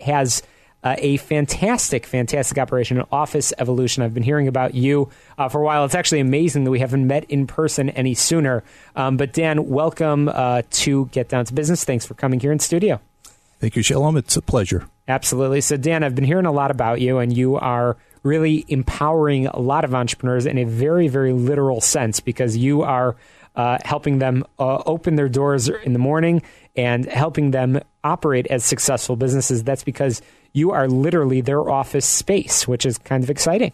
has 0.00 0.42
uh, 0.82 0.96
a 0.98 1.16
fantastic, 1.18 2.06
fantastic 2.06 2.58
operation, 2.58 3.02
Office 3.12 3.52
Evolution. 3.58 4.02
I've 4.02 4.14
been 4.14 4.22
hearing 4.22 4.48
about 4.48 4.74
you 4.74 5.10
uh, 5.38 5.48
for 5.48 5.60
a 5.60 5.64
while. 5.64 5.84
It's 5.84 5.94
actually 5.94 6.20
amazing 6.20 6.64
that 6.64 6.70
we 6.70 6.80
haven't 6.80 7.06
met 7.06 7.24
in 7.24 7.46
person 7.46 7.90
any 7.90 8.14
sooner. 8.14 8.64
Um, 8.96 9.16
but 9.16 9.32
Dan, 9.32 9.68
welcome 9.68 10.28
uh, 10.28 10.62
to 10.70 11.06
Get 11.06 11.28
Down 11.28 11.44
to 11.44 11.54
Business. 11.54 11.84
Thanks 11.84 12.04
for 12.04 12.14
coming 12.14 12.40
here 12.40 12.52
in 12.52 12.58
studio. 12.58 13.00
Thank 13.60 13.76
you, 13.76 13.82
Shalom. 13.82 14.16
It's 14.16 14.36
a 14.36 14.42
pleasure. 14.42 14.88
Absolutely. 15.06 15.60
So, 15.60 15.76
Dan, 15.76 16.02
I've 16.02 16.16
been 16.16 16.24
hearing 16.24 16.46
a 16.46 16.52
lot 16.52 16.72
about 16.72 17.00
you, 17.00 17.18
and 17.18 17.36
you 17.36 17.56
are 17.56 17.96
really 18.24 18.64
empowering 18.68 19.46
a 19.46 19.58
lot 19.60 19.84
of 19.84 19.94
entrepreneurs 19.94 20.46
in 20.46 20.58
a 20.58 20.64
very, 20.64 21.08
very 21.08 21.32
literal 21.32 21.80
sense 21.80 22.20
because 22.20 22.56
you 22.56 22.82
are 22.82 23.16
uh, 23.54 23.78
helping 23.84 24.18
them 24.18 24.44
uh, 24.58 24.82
open 24.86 25.16
their 25.16 25.28
doors 25.28 25.68
in 25.68 25.92
the 25.92 25.98
morning 25.98 26.42
and 26.74 27.04
helping 27.06 27.50
them 27.50 27.80
operate 28.02 28.46
as 28.48 28.64
successful 28.64 29.16
businesses. 29.16 29.62
That's 29.62 29.84
because 29.84 30.22
you 30.52 30.70
are 30.70 30.88
literally 30.88 31.40
their 31.40 31.68
office 31.68 32.06
space, 32.06 32.68
which 32.68 32.84
is 32.84 32.98
kind 32.98 33.24
of 33.24 33.30
exciting. 33.30 33.72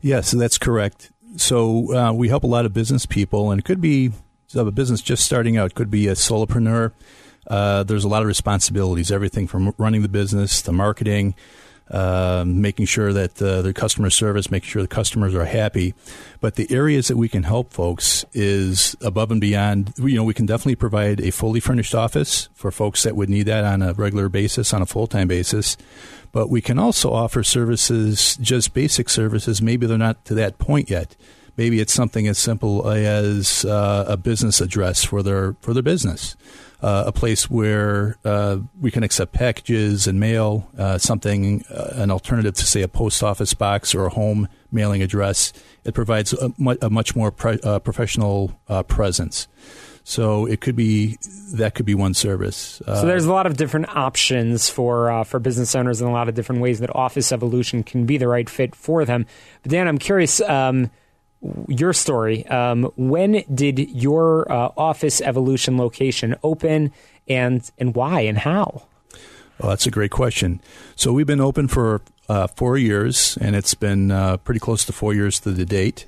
Yes, 0.00 0.30
that's 0.30 0.58
correct. 0.58 1.10
So 1.36 1.94
uh, 1.94 2.12
we 2.12 2.28
help 2.28 2.42
a 2.42 2.48
lot 2.48 2.66
of 2.66 2.72
business 2.72 3.06
people, 3.06 3.50
and 3.50 3.58
it 3.58 3.64
could 3.64 3.80
be 3.80 4.12
a 4.54 4.70
business 4.70 5.00
just 5.00 5.24
starting 5.24 5.56
out, 5.56 5.74
could 5.74 5.90
be 5.90 6.08
a 6.08 6.12
solopreneur. 6.12 6.92
Uh, 7.46 7.82
there's 7.82 8.04
a 8.04 8.08
lot 8.08 8.22
of 8.22 8.28
responsibilities, 8.28 9.10
everything 9.10 9.46
from 9.46 9.74
running 9.78 10.02
the 10.02 10.08
business 10.08 10.60
the 10.62 10.72
marketing, 10.72 11.34
uh, 11.90 12.44
making 12.46 12.86
sure 12.86 13.12
that 13.12 13.40
uh, 13.42 13.62
the 13.62 13.72
customer 13.72 14.10
service, 14.10 14.50
making 14.50 14.68
sure 14.68 14.82
the 14.82 14.88
customers 14.88 15.34
are 15.34 15.44
happy. 15.44 15.94
But 16.40 16.54
the 16.54 16.70
areas 16.70 17.08
that 17.08 17.16
we 17.16 17.28
can 17.28 17.42
help 17.42 17.72
folks 17.72 18.24
is 18.32 18.96
above 19.02 19.30
and 19.30 19.40
beyond. 19.40 19.92
You 19.98 20.16
know, 20.16 20.24
we 20.24 20.34
can 20.34 20.46
definitely 20.46 20.76
provide 20.76 21.20
a 21.20 21.30
fully 21.30 21.60
furnished 21.60 21.94
office 21.94 22.48
for 22.54 22.70
folks 22.70 23.02
that 23.02 23.16
would 23.16 23.28
need 23.28 23.44
that 23.44 23.64
on 23.64 23.82
a 23.82 23.92
regular 23.94 24.28
basis, 24.28 24.72
on 24.72 24.82
a 24.82 24.86
full 24.86 25.06
time 25.06 25.28
basis. 25.28 25.76
But 26.32 26.48
we 26.48 26.60
can 26.60 26.78
also 26.78 27.12
offer 27.12 27.42
services, 27.42 28.36
just 28.36 28.72
basic 28.72 29.08
services. 29.08 29.60
Maybe 29.60 29.86
they're 29.86 29.98
not 29.98 30.24
to 30.26 30.34
that 30.34 30.58
point 30.58 30.88
yet. 30.88 31.16
Maybe 31.56 31.80
it's 31.80 31.92
something 31.92 32.26
as 32.26 32.38
simple 32.38 32.88
as 32.88 33.64
uh, 33.64 34.04
a 34.08 34.16
business 34.16 34.60
address 34.60 35.04
for 35.04 35.22
their 35.22 35.54
for 35.60 35.74
their 35.74 35.82
business 35.82 36.36
uh, 36.82 37.04
a 37.06 37.12
place 37.12 37.50
where 37.50 38.16
uh, 38.24 38.58
we 38.80 38.90
can 38.90 39.02
accept 39.02 39.32
packages 39.32 40.06
and 40.06 40.18
mail, 40.18 40.68
uh, 40.78 40.98
something, 40.98 41.64
uh, 41.70 41.90
an 41.94 42.10
alternative 42.10 42.54
to, 42.54 42.64
say, 42.64 42.82
a 42.82 42.88
post 42.88 43.22
office 43.22 43.54
box 43.54 43.94
or 43.94 44.06
a 44.06 44.10
home 44.10 44.48
mailing 44.72 45.02
address. 45.02 45.52
It 45.84 45.94
provides 45.94 46.32
a, 46.32 46.52
mu- 46.56 46.76
a 46.80 46.88
much 46.88 47.14
more 47.14 47.30
pre- 47.30 47.60
uh, 47.62 47.80
professional 47.80 48.58
uh, 48.68 48.82
presence. 48.82 49.46
So 50.02 50.46
it 50.46 50.62
could 50.62 50.76
be 50.76 51.18
that 51.52 51.74
could 51.74 51.84
be 51.84 51.94
one 51.94 52.14
service. 52.14 52.80
so 52.86 53.06
there's 53.06 53.26
a 53.26 53.32
lot 53.32 53.46
of 53.46 53.58
different 53.58 53.94
options 53.94 54.68
for 54.70 55.24
for 55.24 55.38
business 55.38 55.74
owners 55.74 56.00
and 56.00 56.08
a 56.08 56.12
lot 56.12 56.28
of 56.28 56.34
different 56.34 56.62
ways 56.62 56.80
that 56.80 56.92
Office 56.96 57.30
Evolution 57.30 57.84
can 57.84 58.06
be 58.06 58.16
the 58.16 58.26
right 58.26 58.48
fit 58.48 58.74
for 58.74 59.04
them. 59.04 59.26
But 59.62 59.72
Dan, 59.72 59.86
I'm 59.86 59.98
curious. 59.98 60.40
Um, 60.40 60.90
your 61.68 61.92
story. 61.92 62.46
Um, 62.46 62.90
when 62.96 63.44
did 63.52 63.78
your 63.90 64.50
uh, 64.50 64.70
office 64.76 65.20
evolution 65.20 65.78
location 65.78 66.36
open, 66.42 66.92
and 67.28 67.68
and 67.78 67.94
why 67.94 68.20
and 68.20 68.38
how? 68.38 68.82
Well, 69.58 69.70
that's 69.70 69.86
a 69.86 69.90
great 69.90 70.10
question. 70.10 70.60
So 70.96 71.12
we've 71.12 71.26
been 71.26 71.40
open 71.40 71.68
for 71.68 72.00
uh, 72.28 72.46
four 72.46 72.78
years, 72.78 73.36
and 73.40 73.54
it's 73.54 73.74
been 73.74 74.10
uh, 74.10 74.38
pretty 74.38 74.60
close 74.60 74.84
to 74.86 74.92
four 74.92 75.14
years 75.14 75.40
to 75.40 75.50
the 75.50 75.64
date. 75.64 76.06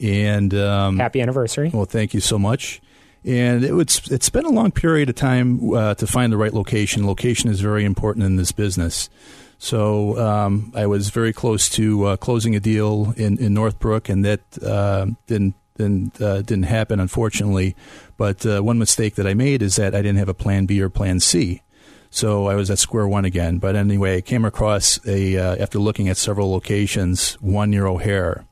And 0.00 0.54
um, 0.54 0.98
happy 0.98 1.20
anniversary! 1.20 1.70
Well, 1.72 1.84
thank 1.84 2.14
you 2.14 2.20
so 2.20 2.38
much. 2.38 2.80
And 3.24 3.64
it 3.64 3.72
was, 3.72 4.00
it's 4.10 4.30
been 4.30 4.44
a 4.44 4.50
long 4.50 4.70
period 4.70 5.08
of 5.08 5.16
time 5.16 5.74
uh, 5.74 5.94
to 5.96 6.06
find 6.06 6.32
the 6.32 6.36
right 6.36 6.54
location. 6.54 7.06
Location 7.06 7.50
is 7.50 7.60
very 7.60 7.84
important 7.84 8.24
in 8.24 8.36
this 8.36 8.52
business. 8.52 9.10
So 9.58 10.16
um, 10.18 10.72
I 10.74 10.86
was 10.86 11.10
very 11.10 11.32
close 11.32 11.68
to 11.70 12.04
uh, 12.04 12.16
closing 12.16 12.54
a 12.54 12.60
deal 12.60 13.12
in, 13.16 13.38
in 13.38 13.54
Northbrook, 13.54 14.08
and 14.08 14.24
that 14.24 14.40
uh, 14.62 15.06
didn't 15.26 15.54
didn't 15.76 16.20
uh, 16.20 16.42
didn't 16.42 16.64
happen, 16.64 17.00
unfortunately. 17.00 17.74
But 18.16 18.46
uh, 18.46 18.60
one 18.60 18.78
mistake 18.78 19.16
that 19.16 19.26
I 19.26 19.34
made 19.34 19.62
is 19.62 19.76
that 19.76 19.94
I 19.94 20.02
didn't 20.02 20.18
have 20.18 20.28
a 20.28 20.34
Plan 20.34 20.66
B 20.66 20.80
or 20.80 20.88
Plan 20.88 21.20
C. 21.20 21.62
So 22.10 22.46
I 22.46 22.54
was 22.54 22.70
at 22.70 22.78
square 22.78 23.06
one 23.06 23.24
again. 23.24 23.58
But 23.58 23.76
anyway, 23.76 24.18
I 24.18 24.20
came 24.20 24.44
across 24.44 25.04
a 25.06 25.36
uh, 25.36 25.56
after 25.56 25.78
looking 25.78 26.08
at 26.08 26.16
several 26.16 26.50
locations, 26.50 27.34
one 27.34 27.70
near 27.70 27.86
O'Hare, 27.86 28.44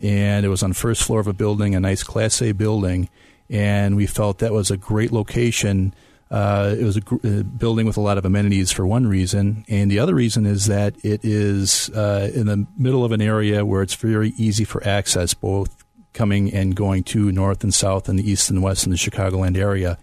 and 0.00 0.46
it 0.46 0.48
was 0.48 0.62
on 0.62 0.70
the 0.70 0.76
first 0.76 1.02
floor 1.02 1.20
of 1.20 1.26
a 1.26 1.32
building, 1.32 1.74
a 1.74 1.80
nice 1.80 2.02
Class 2.02 2.40
A 2.40 2.52
building, 2.52 3.08
and 3.50 3.96
we 3.96 4.06
felt 4.06 4.38
that 4.38 4.52
was 4.52 4.70
a 4.70 4.76
great 4.76 5.12
location 5.12 5.94
uh, 6.34 6.74
it 6.76 6.82
was 6.82 6.96
a, 6.96 7.00
gr- 7.00 7.24
a, 7.24 7.44
building 7.44 7.86
with 7.86 7.96
a 7.96 8.00
lot 8.00 8.18
of 8.18 8.24
amenities 8.24 8.72
for 8.72 8.84
one 8.84 9.06
reason, 9.06 9.64
and 9.68 9.88
the 9.88 10.00
other 10.00 10.16
reason 10.16 10.46
is 10.46 10.66
that 10.66 10.96
it 11.04 11.24
is 11.24 11.90
uh, 11.90 12.28
in 12.34 12.46
the 12.46 12.66
middle 12.76 13.04
of 13.04 13.12
an 13.12 13.22
area 13.22 13.64
where 13.64 13.82
it's 13.82 13.94
very 13.94 14.30
easy 14.30 14.64
for 14.64 14.84
access, 14.84 15.32
both 15.32 15.84
coming 16.12 16.52
and 16.52 16.74
going 16.74 17.04
to 17.04 17.30
north 17.30 17.62
and 17.62 17.72
south 17.72 18.08
and 18.08 18.18
the 18.18 18.28
east 18.28 18.50
and 18.50 18.64
west 18.64 18.84
in 18.84 18.90
the 18.90 18.96
Chicagoland 18.96 19.56
area, 19.56 19.96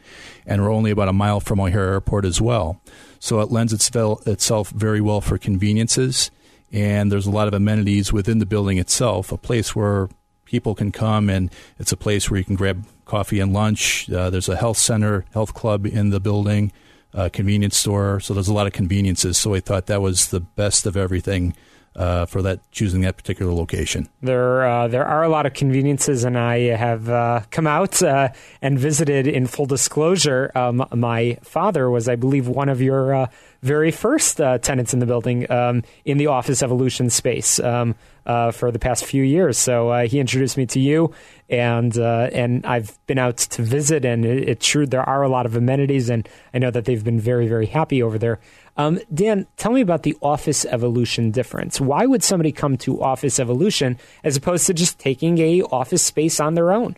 and 0.46 0.62
we're 0.62 0.72
only 0.72 0.90
about 0.90 1.10
a 1.10 1.14
mile 1.14 1.42
from 1.42 1.60
O'Hare 1.60 1.92
Airport 1.92 2.24
as 2.24 2.40
well. 2.40 2.82
So 3.20 3.42
it 3.42 3.52
lends 3.52 3.74
itself 3.74 4.70
very 4.70 5.02
well 5.02 5.20
for 5.20 5.38
conveniences, 5.38 6.32
and 6.72 7.12
there's 7.12 7.28
a 7.28 7.32
lot 7.32 7.50
of 7.50 7.54
amenities 7.54 8.14
within 8.14 8.40
the 8.40 8.46
building 8.46 8.78
itself, 8.78 9.34
a 9.34 9.38
place 9.38 9.76
where 9.76 10.08
people 10.46 10.76
can 10.76 10.94
come 10.94 11.30
and 11.30 11.52
it's 11.78 11.92
a 11.92 11.98
place 11.98 12.30
where 12.30 12.38
you 12.38 12.44
can 12.46 12.56
grab 12.56 12.86
coffee 13.12 13.42
and 13.42 13.52
lunch. 13.52 14.10
Uh, 14.10 14.30
there's 14.30 14.48
a 14.48 14.56
health 14.56 14.78
center, 14.78 15.26
health 15.34 15.54
club 15.54 15.86
in 15.86 16.12
the 16.12 16.20
building, 16.22 16.72
a 17.14 17.30
convenience 17.30 17.76
store. 17.76 18.22
So 18.22 18.34
there's 18.34 18.48
a 18.48 18.54
lot 18.54 18.68
of 18.68 18.74
conveniences. 18.74 19.38
So 19.38 19.54
I 19.54 19.60
thought 19.60 19.88
that 19.88 20.02
was 20.02 20.30
the 20.30 20.40
best 20.40 20.86
of 20.86 20.96
everything 20.96 21.54
uh, 21.94 22.26
for 22.26 22.42
that 22.42 22.60
choosing 22.72 23.02
that 23.02 23.18
particular 23.18 23.52
location. 23.52 24.08
There, 24.22 24.66
uh, 24.66 24.88
there 24.88 25.06
are 25.06 25.24
a 25.24 25.28
lot 25.28 25.46
of 25.46 25.54
conveniences, 25.54 26.24
and 26.24 26.38
I 26.38 26.60
have 26.78 27.10
uh, 27.10 27.42
come 27.52 27.68
out 27.68 28.02
uh, 28.02 28.30
and 28.62 28.80
visited. 28.80 29.28
In 29.28 29.46
full 29.46 29.66
disclosure, 29.66 30.50
um, 30.56 30.86
my 30.96 31.38
father 31.42 31.90
was, 31.90 32.08
I 32.08 32.16
believe, 32.16 32.48
one 32.48 32.70
of 32.70 32.82
your 32.82 33.14
uh, 33.14 33.28
very 33.62 33.92
first 33.92 34.42
uh, 34.42 34.58
tenants 34.58 34.94
in 34.94 35.00
the 35.00 35.06
building 35.06 35.50
um, 35.52 35.84
in 36.04 36.18
the 36.18 36.28
office 36.28 36.64
evolution 36.64 37.10
space 37.10 37.60
um, 37.60 37.96
for 38.26 38.72
the 38.72 38.80
past 38.80 39.06
few 39.06 39.24
years. 39.24 39.58
So 39.58 40.04
he 40.06 40.20
introduced 40.20 40.58
me 40.58 40.66
to 40.68 40.80
you, 40.80 41.14
and 41.50 41.96
and 41.98 42.66
I've 42.66 42.98
been 43.08 43.20
out 43.20 43.38
to 43.38 43.62
visit, 43.62 44.06
and 44.06 44.26
it, 44.26 44.50
it's 44.50 44.66
true 44.66 44.86
there 44.86 45.08
are 45.08 45.22
a 45.22 45.30
lot 45.30 45.46
of 45.46 45.56
amenities, 45.56 46.10
and 46.10 46.28
I 46.54 46.60
know 46.60 46.72
that 46.72 46.86
they've 46.86 47.04
been 47.04 47.20
very, 47.20 47.48
very 47.48 47.68
happy 47.68 48.02
over 48.02 48.18
there. 48.18 48.40
Um, 48.78 49.00
Dan, 49.14 49.48
tell 49.58 49.72
me 49.74 49.82
about 49.82 50.04
the 50.04 50.16
office 50.22 50.66
evolution 50.66 51.32
difference. 51.32 51.82
Why 51.82 52.06
would 52.06 52.24
somebody 52.24 52.52
come 52.52 52.78
to 52.78 53.02
office 53.02 53.40
evolution 53.40 53.98
as 54.24 54.38
opposed 54.38 54.66
to 54.68 54.74
just 54.74 54.98
taking 54.98 55.38
a 55.40 55.62
office 55.64 56.04
space 56.04 56.40
on 56.40 56.56
their 56.56 56.72
own? 56.72 56.96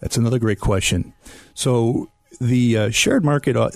That's 0.00 0.16
another 0.16 0.38
great 0.38 0.60
question. 0.60 1.14
So 1.54 2.10
the 2.40 2.76
uh, 2.76 2.90
shared 2.90 3.24
market 3.24 3.56
uh, 3.56 3.70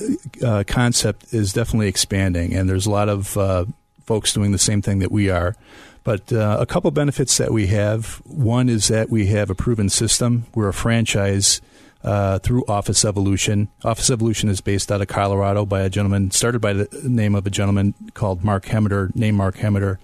uh, 0.45 0.65
concept 0.67 1.33
is 1.33 1.53
definitely 1.53 1.89
expanding, 1.89 2.55
and 2.55 2.69
there's 2.69 2.87
a 2.87 2.91
lot 2.91 3.09
of 3.09 3.37
uh, 3.37 3.65
folks 4.05 4.33
doing 4.33 4.53
the 4.53 4.59
same 4.59 4.83
thing 4.83 4.99
that 5.01 5.13
we 5.13 5.31
are. 5.31 5.55
But 6.05 6.33
uh, 6.33 6.57
a 6.59 6.65
couple 6.65 6.91
benefits 6.91 7.37
that 7.37 7.53
we 7.53 7.67
have. 7.67 8.23
One 8.25 8.69
is 8.71 8.89
that 8.89 9.11
we 9.11 9.27
have 9.27 9.51
a 9.51 9.55
proven 9.55 9.91
system. 9.91 10.47
We're 10.55 10.69
a 10.69 10.73
franchise 10.73 11.61
uh, 12.03 12.39
through 12.39 12.65
Office 12.67 13.05
Evolution. 13.05 13.69
Office 13.85 14.09
Evolution 14.09 14.49
is 14.49 14.61
based 14.61 14.91
out 14.91 15.03
of 15.03 15.09
Colorado 15.09 15.67
by 15.67 15.83
a 15.83 15.91
gentleman, 15.91 16.31
started 16.31 16.61
by 16.61 16.73
the 16.73 16.89
name 17.03 17.35
of 17.35 17.47
a 17.47 17.51
gentleman 17.51 17.95
called 18.15 18.45
Mark 18.45 18.65
Hemmeter, 18.67 19.15
named 19.15 19.37
Mark 19.37 19.57
Hemmeter. 19.57 19.99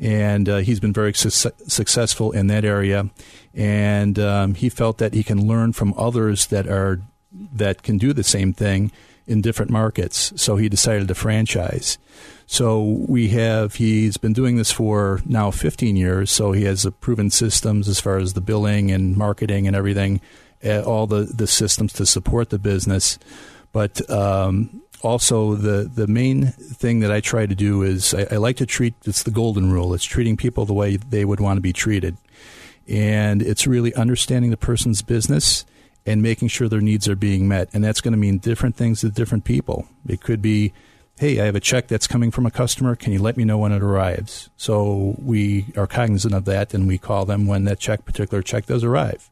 And 0.00 0.48
uh, 0.48 0.56
he's 0.58 0.80
been 0.80 0.92
very 0.92 1.14
su- 1.14 1.30
successful 1.68 2.32
in 2.32 2.48
that 2.48 2.64
area. 2.64 3.10
And 3.54 4.18
um, 4.18 4.54
he 4.54 4.68
felt 4.68 4.98
that 4.98 5.14
he 5.14 5.22
can 5.22 5.46
learn 5.46 5.72
from 5.72 5.94
others 5.96 6.46
that 6.46 6.66
are 6.66 7.00
that 7.32 7.82
can 7.82 7.98
do 7.98 8.12
the 8.12 8.24
same 8.24 8.52
thing 8.52 8.92
in 9.26 9.40
different 9.40 9.70
markets. 9.70 10.32
So 10.36 10.56
he 10.56 10.68
decided 10.68 11.08
to 11.08 11.14
franchise. 11.14 11.98
So 12.46 13.04
we 13.08 13.28
have, 13.28 13.74
he's 13.74 14.16
been 14.16 14.32
doing 14.32 14.56
this 14.56 14.70
for 14.70 15.20
now 15.26 15.50
15 15.50 15.96
years. 15.96 16.30
So 16.30 16.52
he 16.52 16.64
has 16.64 16.86
proven 17.00 17.30
systems 17.30 17.88
as 17.88 17.98
far 17.98 18.18
as 18.18 18.34
the 18.34 18.40
billing 18.40 18.92
and 18.92 19.16
marketing 19.16 19.66
and 19.66 19.74
everything 19.74 20.20
all 20.64 21.06
the, 21.06 21.24
the 21.24 21.46
systems 21.46 21.92
to 21.94 22.06
support 22.06 22.50
the 22.50 22.58
business. 22.58 23.18
But 23.72 24.08
um, 24.10 24.82
also, 25.02 25.54
the, 25.54 25.84
the 25.92 26.06
main 26.06 26.46
thing 26.46 27.00
that 27.00 27.12
I 27.12 27.20
try 27.20 27.46
to 27.46 27.54
do 27.54 27.82
is 27.82 28.14
I, 28.14 28.26
I, 28.32 28.36
like 28.36 28.56
to 28.56 28.66
treat 28.66 28.94
it's 29.04 29.22
the 29.22 29.30
golden 29.30 29.70
rule. 29.70 29.94
It's 29.94 30.04
treating 30.04 30.36
people 30.36 30.64
the 30.64 30.72
way 30.72 30.96
they 30.96 31.24
would 31.24 31.40
want 31.40 31.58
to 31.58 31.60
be 31.60 31.72
treated, 31.72 32.16
and 32.88 33.42
it's 33.42 33.66
really 33.66 33.94
understanding 33.94 34.50
the 34.50 34.56
person's 34.56 35.02
business 35.02 35.66
and 36.06 36.22
making 36.22 36.48
sure 36.48 36.68
their 36.68 36.80
needs 36.80 37.08
are 37.08 37.16
being 37.16 37.48
met. 37.48 37.68
And 37.72 37.82
that's 37.82 38.00
going 38.00 38.12
to 38.12 38.18
mean 38.18 38.38
different 38.38 38.76
things 38.76 39.00
to 39.00 39.10
different 39.10 39.44
people. 39.44 39.88
It 40.08 40.20
could 40.20 40.40
be, 40.40 40.72
hey, 41.18 41.40
I 41.40 41.46
have 41.46 41.56
a 41.56 41.60
check 41.60 41.88
that's 41.88 42.06
coming 42.06 42.30
from 42.30 42.46
a 42.46 42.50
customer. 42.50 42.94
Can 42.94 43.12
you 43.12 43.20
let 43.20 43.36
me 43.36 43.44
know 43.44 43.58
when 43.58 43.72
it 43.72 43.82
arrives? 43.82 44.48
So 44.56 45.16
we 45.18 45.66
are 45.76 45.86
cognizant 45.86 46.34
of 46.34 46.44
that, 46.44 46.72
and 46.72 46.86
we 46.86 46.96
call 46.96 47.24
them 47.24 47.46
when 47.46 47.64
that 47.64 47.80
check, 47.80 48.04
particular 48.04 48.42
check, 48.42 48.66
does 48.66 48.84
arrive. 48.84 49.28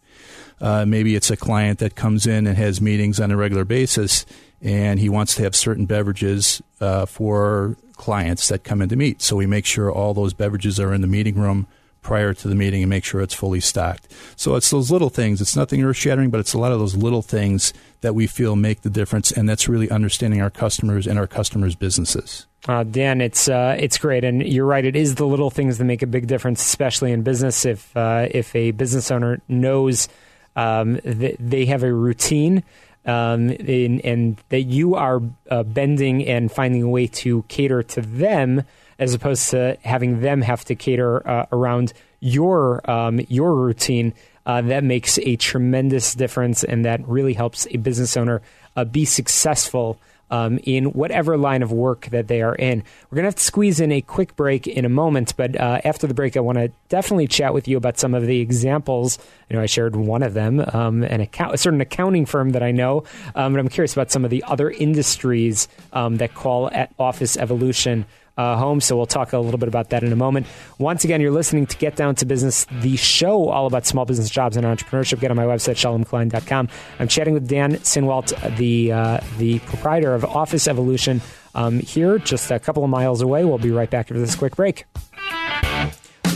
Uh, 0.61 0.85
maybe 0.85 1.15
it's 1.15 1.31
a 1.31 1.37
client 1.37 1.79
that 1.79 1.95
comes 1.95 2.27
in 2.27 2.47
and 2.47 2.57
has 2.57 2.81
meetings 2.81 3.21
on 3.21 3.31
a 3.31 3.37
regular 3.37 3.65
basis, 3.65 4.27
and 4.61 4.99
he 4.99 5.09
wants 5.09 5.35
to 5.37 5.43
have 5.43 5.55
certain 5.55 5.87
beverages 5.87 6.63
uh, 6.81 7.07
for 7.07 7.77
clients 7.97 8.49
that 8.49 8.65
come 8.65 8.83
in 8.83 8.89
to 8.89 8.97
meet. 8.97 9.23
So 9.23 9.37
we 9.37 9.47
make 9.47 9.67
sure 9.67 9.93
all 9.93 10.15
those 10.15 10.33
beverages 10.33 10.81
are 10.81 10.93
in 10.93 11.01
the 11.01 11.07
meeting 11.07 11.37
room 11.37 11.67
prior 12.05 12.33
to 12.33 12.47
the 12.47 12.55
meeting 12.55 12.85
and 12.85 12.91
make 12.91 13.03
sure 13.03 13.21
it's 13.21 13.35
fully 13.35 13.59
stocked. 13.59 14.07
So 14.37 14.55
it's 14.55 14.71
those 14.71 14.93
little 14.93 15.11
things. 15.11 15.41
It's 15.41 15.57
nothing 15.57 15.83
earth 15.83 15.97
shattering, 15.97 16.31
but 16.31 16.39
it's 16.39 16.55
a 16.55 16.59
lot 16.59 16.71
of 16.71 16.79
those 16.79 16.95
little 16.95 17.23
things 17.23 17.73
that 18.03 18.15
we 18.15 18.29
feel 18.29 18.55
make 18.55 18.83
the 18.83 18.91
difference, 18.91 19.33
and 19.33 19.49
that's 19.49 19.69
really 19.69 19.91
understanding 19.91 20.41
our 20.41 20.51
customers 20.51 21.09
and 21.09 21.19
our 21.19 21.27
customers' 21.27 21.75
businesses. 21.75 22.47
Uh, 22.69 22.85
Dan, 22.85 23.21
it's 23.21 23.49
uh, 23.49 23.77
it's 23.79 23.99
great, 23.99 24.25
and 24.25 24.47
you're 24.47 24.65
right. 24.65 24.85
It 24.85 24.97
is 24.97 25.17
the 25.17 25.27
little 25.27 25.51
things 25.51 25.79
that 25.79 25.85
make 25.85 26.03
a 26.03 26.07
big 26.07 26.27
difference, 26.27 26.63
especially 26.63 27.13
in 27.13 27.23
business. 27.23 27.65
If 27.65 27.95
uh, 27.97 28.29
if 28.31 28.55
a 28.55 28.71
business 28.71 29.11
owner 29.11 29.41
knows 29.49 30.09
um, 30.57 30.95
that 31.05 31.37
they 31.39 31.67
have 31.67 31.83
a 31.83 31.93
routine, 31.93 32.63
um, 33.07 33.51
and 33.51 34.39
that 34.49 34.63
you 34.63 34.95
are 34.95 35.21
uh, 35.51 35.63
bending 35.63 36.27
and 36.27 36.51
finding 36.51 36.83
a 36.83 36.89
way 36.89 37.07
to 37.07 37.43
cater 37.49 37.83
to 37.83 38.01
them, 38.01 38.63
as 38.99 39.15
opposed 39.15 39.51
to 39.51 39.77
having 39.83 40.21
them 40.21 40.43
have 40.43 40.65
to 40.67 40.75
cater 40.75 41.27
uh, 41.29 41.47
around 41.53 41.93
your 42.21 42.89
um, 42.91 43.21
your 43.29 43.55
routine. 43.55 44.15
Uh, 44.47 44.61
that 44.61 44.85
makes 44.85 45.19
a 45.21 45.37
tremendous 45.37 46.15
difference, 46.15 46.65
and 46.65 46.85
that 46.85 47.07
really 47.09 47.33
helps 47.33 47.67
a 47.71 47.79
business 47.79 48.17
owner 48.17 48.43
be 48.91 49.05
successful 49.05 49.99
um, 50.31 50.59
in 50.65 50.87
whatever 50.87 51.37
line 51.37 51.63
of 51.63 51.71
work 51.71 52.07
that 52.07 52.29
they 52.29 52.43
are 52.43 52.55
in. 52.55 52.83
We're 53.11 53.17
going 53.17 53.25
to 53.25 53.29
have 53.29 53.35
to 53.37 53.43
squeeze 53.43 53.81
in 53.81 53.93
a 53.93 54.01
quick 54.01 54.35
break 54.37 54.67
in 54.67 54.85
a 54.85 54.89
moment, 54.89 55.37
but 55.37 55.59
uh, 55.59 55.81
after 55.85 56.07
the 56.07 56.15
break, 56.15 56.37
I 56.37 56.41
want 56.41 56.59
to 56.59 56.73
definitely 56.89 57.29
chat 57.29 57.55
with 57.55 57.69
you 57.69 57.77
about 57.77 57.99
some 57.99 58.15
of 58.15 58.27
the 58.27 58.41
examples. 58.41 59.19
You 59.49 59.57
know, 59.57 59.63
I 59.63 59.67
shared 59.67 59.95
one 59.95 60.23
of 60.23 60.35
them, 60.35 60.65
um, 60.73 61.03
an 61.05 61.21
account, 61.21 61.55
a 61.55 61.59
certain 61.59 61.81
accounting 61.81 62.27
firm 62.27 62.51
that 62.51 62.63
I 62.63 62.73
know, 62.73 63.05
um, 63.35 63.53
but 63.53 63.61
I'm 63.61 63.69
curious 63.69 63.93
about 63.93 64.11
some 64.11 64.25
of 64.25 64.31
the 64.31 64.43
other 64.45 64.71
industries 64.71 65.69
um, 65.93 66.17
that 66.17 66.35
call 66.35 66.71
at 66.73 66.93
Office 66.99 67.37
Evolution 67.37 68.07
uh, 68.37 68.57
home. 68.57 68.81
So 68.81 68.97
we'll 68.97 69.07
talk 69.07 69.33
a 69.33 69.39
little 69.39 69.59
bit 69.59 69.69
about 69.69 69.91
that 69.91 70.03
in 70.03 70.13
a 70.13 70.17
moment. 70.17 70.47
Once 70.79 71.05
again, 71.05 71.21
you're 71.21 71.31
listening 71.31 71.67
to 71.67 71.77
Get 71.77 71.97
Down 71.97 72.15
to 72.17 72.27
Business, 72.27 72.67
the 72.81 72.97
show 72.97 73.49
all 73.49 73.67
about 73.67 73.87
small 73.87 74.05
business 74.05 74.31
jobs 74.31 74.57
and 74.57 74.67
entrepreneurship. 74.67 75.21
Get 75.21 75.31
on 75.31 75.37
my 75.37 75.45
website, 75.45 75.77
shalomklein.com. 75.77 76.69
I'm 76.99 77.09
chatting 77.09 77.35
with 77.35 77.49
Dan 77.49 77.75
Sinwalt, 77.77 78.57
the, 78.57 78.93
uh, 78.93 79.21
the 79.39 79.59
proprietor 79.61 80.15
of 80.15 80.25
Office 80.25 80.67
Evolution, 80.67 81.21
um, 81.55 81.79
here 81.79 82.19
just 82.19 82.51
a 82.51 82.59
couple 82.59 82.83
of 82.83 82.91
miles 82.91 83.21
away. 83.21 83.45
We'll 83.45 83.59
be 83.59 83.71
right 83.71 83.89
back 83.89 84.07
after 84.11 84.19
this 84.19 84.35
quick 84.35 84.57
break. 84.57 84.85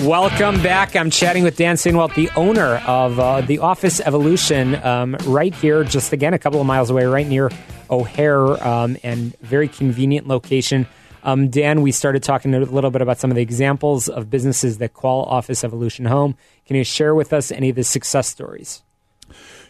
Welcome 0.03 0.63
back. 0.63 0.95
I'm 0.95 1.11
chatting 1.11 1.43
with 1.43 1.57
Dan 1.57 1.75
Sinwalt, 1.75 2.15
the 2.15 2.31
owner 2.37 2.77
of 2.87 3.19
uh, 3.19 3.41
the 3.41 3.59
Office 3.59 4.01
Evolution, 4.01 4.77
um, 4.77 5.17
right 5.27 5.53
here, 5.53 5.83
just 5.83 6.13
again 6.13 6.35
a 6.35 6.39
couple 6.39 6.61
of 6.61 6.67
miles 6.69 6.89
away, 6.89 7.05
right 7.05 7.27
near 7.27 7.51
O'Hare, 7.91 8.65
um, 8.65 8.97
and 9.03 9.37
very 9.41 9.67
convenient 9.67 10.29
location 10.29 10.87
um, 11.23 11.49
Dan, 11.49 11.83
we 11.83 11.93
started 11.93 12.23
talking 12.23 12.55
a 12.55 12.61
little 12.61 12.91
bit 12.91 13.03
about 13.03 13.19
some 13.19 13.31
of 13.31 13.35
the 13.35 13.43
examples 13.43 14.09
of 14.09 14.31
businesses 14.31 14.79
that 14.79 14.95
call 14.95 15.25
Office 15.25 15.65
Evolution 15.65 16.07
home. 16.07 16.37
Can 16.67 16.77
you 16.77 16.85
share 16.85 17.15
with 17.15 17.33
us 17.33 17.51
any 17.51 17.71
of 17.71 17.77
the 17.77 17.85
success 17.85 18.29
stories? 18.29 18.83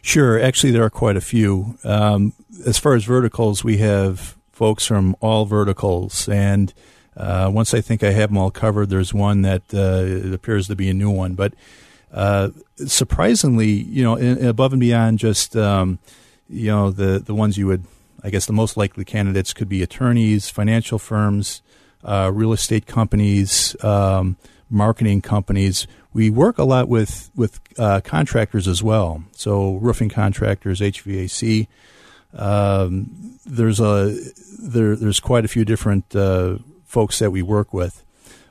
Sure. 0.03 0.41
Actually, 0.41 0.73
there 0.73 0.85
are 0.85 0.91
quite 0.91 1.17
a 1.17 1.21
few. 1.21 1.79
Um, 1.85 2.33
as 2.67 2.79
far 2.79 2.95
as 2.95 3.05
verticals, 3.05 3.65
we 3.65 3.79
have 3.79 4.37
folks 4.53 4.87
from 4.87 5.17
all 5.21 5.45
verticals. 5.45 6.29
And 6.29 6.73
uh, 7.17 7.51
once 7.53 7.75
I 7.75 7.81
think 7.81 8.03
I 8.03 8.11
have 8.11 8.31
them 8.31 8.39
all 8.39 8.51
covered, 8.51 8.91
there's 8.91 9.13
one 9.13 9.43
that 9.43 9.63
uh, 9.75 10.33
appears 10.33 10.69
to 10.69 10.77
be 10.77 10.89
a 10.89 10.95
new 10.95 11.11
one. 11.11 11.35
But 11.35 11.55
uh, 12.13 12.51
surprisingly, 12.87 13.69
you 13.69 14.03
know, 14.03 14.17
in, 14.17 14.45
above 14.47 14.73
and 14.73 14.81
beyond 14.81 15.19
just, 15.19 15.57
um, 15.57 15.99
you 16.49 16.69
know, 16.69 16.91
the, 16.91 17.19
the 17.19 17.35
ones 17.35 17.59
you 17.59 17.67
would 17.67 17.85
I 18.23 18.31
guess 18.31 18.47
the 18.47 18.53
most 18.53 18.77
likely 18.77 19.05
candidates 19.05 19.53
could 19.53 19.69
be 19.69 19.83
attorneys, 19.83 20.49
financial 20.49 20.99
firms, 20.99 21.63
uh, 22.05 22.31
real 22.33 22.53
estate 22.53 22.87
companies, 22.87 23.77
um, 23.85 24.37
marketing 24.71 25.23
companies. 25.23 25.87
We 26.13 26.31
work 26.31 26.59
a 26.59 26.65
lot 26.65 26.89
with 26.89 27.31
with 27.35 27.61
uh, 27.79 28.01
contractors 28.03 28.67
as 28.67 28.83
well. 28.83 29.23
So 29.33 29.75
roofing 29.77 30.09
contractors, 30.09 30.81
HVAC. 30.81 31.69
Um, 32.35 33.39
there's 33.47 33.81
a 33.81 34.17
there, 34.59 34.97
there's 34.97 35.21
quite 35.21 35.45
a 35.45 35.49
few 35.49 35.65
different 35.65 36.15
uh, 36.15 36.59
folks 36.85 37.19
that 37.21 37.31
we 37.31 37.43
work 37.43 37.73
with, 37.73 38.05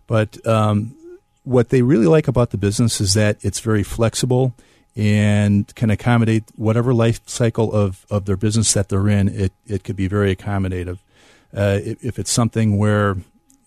but 0.07 0.45
um, 0.47 0.95
what 1.43 1.70
they 1.70 1.82
really 1.82 2.07
like 2.07 2.28
about 2.28 2.49
the 2.49 2.57
business 2.57 2.99
is 2.99 3.13
that 3.13 3.38
it's 3.41 3.59
very 3.59 3.84
flexible 3.84 4.53
and 4.98 5.74
can 5.76 5.91
accommodate 5.91 6.45
whatever 6.56 6.91
life 6.91 7.22
cycle 7.28 7.72
of, 7.72 8.08
of 8.10 8.26
their 8.26 8.36
business 8.36 8.74
that 8.74 8.89
they're 8.89 9.08
in. 9.08 9.30
It, 9.30 9.54
it 9.68 9.84
could 9.84 9.95
be 9.95 10.08
very 10.08 10.36
accommodative. 10.36 10.98
Uh, 11.56 11.80
if, 11.84 12.04
if, 12.04 12.20
it's 12.20 12.32
something 12.32 12.78
where 12.78 13.16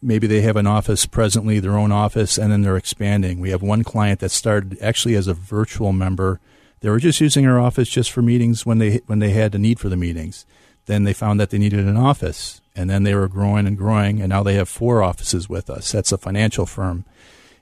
maybe 0.02 0.26
they 0.26 0.40
have 0.40 0.56
an 0.56 0.66
office 0.66 1.06
presently, 1.06 1.60
their 1.60 1.78
own 1.78 1.92
office, 1.92 2.36
and 2.36 2.50
then 2.50 2.62
they're 2.62 2.76
expanding. 2.76 3.38
We 3.38 3.50
have 3.50 3.62
one 3.62 3.84
client 3.84 4.18
that 4.20 4.30
started 4.30 4.76
actually 4.82 5.14
as 5.14 5.28
a 5.28 5.34
virtual 5.34 5.92
member. 5.92 6.40
They 6.80 6.90
were 6.90 6.98
just 6.98 7.20
using 7.20 7.46
our 7.46 7.60
office 7.60 7.88
just 7.88 8.10
for 8.10 8.22
meetings 8.22 8.66
when 8.66 8.78
they 8.78 9.00
when 9.06 9.20
they 9.20 9.30
had 9.30 9.52
the 9.52 9.58
need 9.58 9.78
for 9.78 9.88
the 9.88 9.96
meetings. 9.96 10.44
Then 10.86 11.04
they 11.04 11.12
found 11.12 11.38
that 11.38 11.50
they 11.50 11.58
needed 11.58 11.86
an 11.86 11.96
office, 11.96 12.60
and 12.74 12.90
then 12.90 13.04
they 13.04 13.14
were 13.14 13.28
growing 13.28 13.66
and 13.66 13.78
growing, 13.78 14.20
and 14.20 14.30
now 14.30 14.42
they 14.42 14.54
have 14.54 14.68
four 14.68 15.02
offices 15.02 15.48
with 15.48 15.70
us. 15.70 15.92
That's 15.92 16.12
a 16.12 16.18
financial 16.18 16.66
firm, 16.66 17.04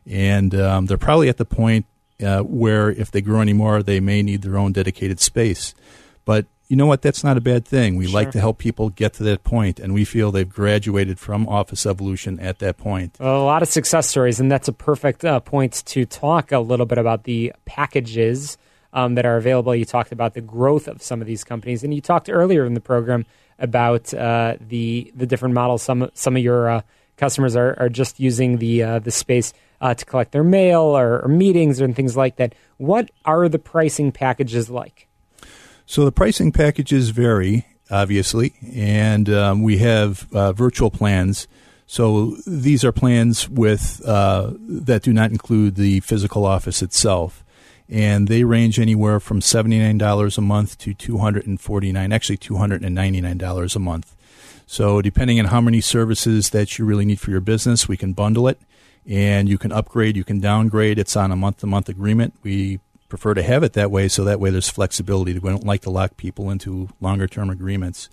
and 0.07 0.55
um, 0.55 0.87
they're 0.87 0.97
probably 0.97 1.29
at 1.29 1.37
the 1.37 1.45
point 1.45 1.85
uh, 2.23 2.41
where 2.41 2.91
if 2.91 3.11
they 3.11 3.21
grow 3.21 3.41
anymore, 3.41 3.83
they 3.83 4.01
may 4.01 4.23
need 4.23 4.43
their 4.43 4.59
own 4.59 4.73
dedicated 4.73 5.21
space. 5.21 5.75
But 6.25 6.47
you 6.69 6.77
know 6.77 6.87
what? 6.87 7.01
That's 7.01 7.25
not 7.25 7.39
a 7.39 7.41
bad 7.41 7.65
thing. 7.65 7.97
We 7.97 8.07
sure. 8.07 8.15
like 8.15 8.31
to 8.33 8.41
help 8.41 8.59
people 8.59 8.91
get 8.91 9.15
to 9.15 9.23
that 9.25 9.43
point, 9.43 9.81
and 9.81 9.95
we 9.95 10.05
feel 10.05 10.31
they've 10.31 10.49
graduated 10.49 11.19
from 11.19 11.49
Office 11.49 11.87
Evolution 11.87 12.39
at 12.41 12.59
that 12.59 12.77
point. 12.77 13.17
Well, 13.19 13.43
a 13.43 13.45
lot 13.45 13.63
of 13.63 13.69
success 13.69 14.07
stories, 14.07 14.39
and 14.39 14.53
that's 14.53 14.69
a 14.69 14.73
perfect 14.73 15.25
uh, 15.25 15.41
point 15.41 15.83
to 15.87 16.05
talk 16.05 16.53
a 16.53 16.59
little 16.59 16.85
bit 16.85 16.99
about 16.99 17.25
the 17.25 17.55
packages 17.65 18.59
um, 18.93 19.15
that 19.15 19.25
are 19.25 19.39
available. 19.39 19.75
You 19.75 19.87
talked 19.87 20.13
about 20.13 20.35
the 20.35 20.43
growth 20.43 20.89
of 20.89 21.03
some 21.03 21.23
of 21.23 21.27
these 21.27 21.43
companies, 21.43 21.83
and 21.83 21.95
you 21.95 22.03
talked 22.03 22.29
earlier 22.29 22.67
in 22.67 22.75
the 22.75 22.81
program 22.81 23.25
about 23.59 24.13
uh, 24.13 24.57
the 24.61 25.11
the 25.17 25.27
different 25.27 25.55
models. 25.55 25.83
Some 25.83 26.11
some 26.13 26.37
of 26.37 26.43
your 26.43 26.69
uh, 26.69 26.81
customers 27.19 27.57
are, 27.57 27.77
are 27.79 27.91
just 27.91 28.19
using 28.19 28.59
the 28.59 28.83
uh, 28.83 28.99
the 29.01 29.11
space 29.11 29.53
uh, 29.81 29.93
to 29.95 30.05
collect 30.05 30.33
their 30.33 30.45
mail 30.45 30.81
or, 30.81 31.21
or 31.21 31.29
meetings 31.29 31.81
and 31.81 31.95
things 31.95 32.17
like 32.17 32.37
that. 32.37 32.55
What 32.79 33.11
are 33.25 33.49
the 33.49 33.59
pricing 33.59 34.13
packages 34.13 34.71
like? 34.71 35.07
So 35.85 36.05
the 36.05 36.13
pricing 36.13 36.53
packages 36.53 37.11
vary, 37.11 37.67
obviously, 37.91 38.55
and 38.75 39.29
um, 39.31 39.63
we 39.63 39.79
have 39.79 40.27
uh, 40.33 40.53
virtual 40.53 40.91
plans. 40.91 41.49
So 41.87 42.37
these 42.47 42.85
are 42.85 42.93
plans 42.93 43.49
with 43.49 44.03
uh, 44.05 44.53
that 44.59 45.03
do 45.03 45.13
not 45.13 45.31
include 45.31 45.77
the 45.77 46.01
physical 46.01 46.45
office 46.45 46.83
itself, 46.83 47.43
and 47.89 48.29
they 48.29 48.45
range 48.45 48.79
anywhere 48.79 49.21
from 49.21 49.41
seventy 49.41 49.79
nine 49.79 49.97
dollars 49.97 50.37
a 50.37 50.43
month 50.43 50.77
to 50.79 50.93
two 50.93 51.17
hundred 51.17 51.47
and 51.47 51.59
forty 51.59 51.91
nine, 51.91 52.13
actually 52.13 52.37
two 52.37 52.59
hundred 52.59 52.85
and 52.85 52.95
ninety 52.95 53.23
nine 53.23 53.39
dollars 53.39 53.75
a 53.75 53.79
month. 53.79 54.15
So 54.71 55.01
depending 55.01 55.41
on 55.41 55.47
how 55.47 55.63
many 55.63 55.81
services 55.81 56.51
that 56.51 56.79
you 56.79 56.85
really 56.85 57.07
need 57.07 57.21
for 57.21 57.31
your 57.31 57.41
business, 57.41 57.89
we 57.89 57.97
can 57.97 58.13
bundle 58.13 58.47
it 58.49 58.61
and 59.07 59.49
you 59.49 59.57
can 59.57 59.73
upgrade, 59.73 60.15
you 60.15 60.25
can 60.25 60.41
downgrade. 60.41 60.99
It's 60.99 61.17
on 61.17 61.33
a 61.33 61.37
month 61.37 61.61
to 61.61 61.67
month 61.67 61.89
agreement. 61.89 62.35
We 62.43 62.79
prefer 63.09 63.33
to 63.33 63.43
have 63.43 63.63
it 63.63 63.73
that 63.73 63.91
way 63.91 64.09
so 64.09 64.25
that 64.25 64.39
way 64.39 64.51
there's 64.51 64.69
flexibility. 64.69 65.33
We 65.39 65.49
don't 65.49 65.65
like 65.65 65.81
to 65.83 65.91
lock 65.91 66.19
people 66.19 66.51
into 66.51 66.91
longer 67.01 67.27
term 67.27 67.49
agreements. 67.49 68.11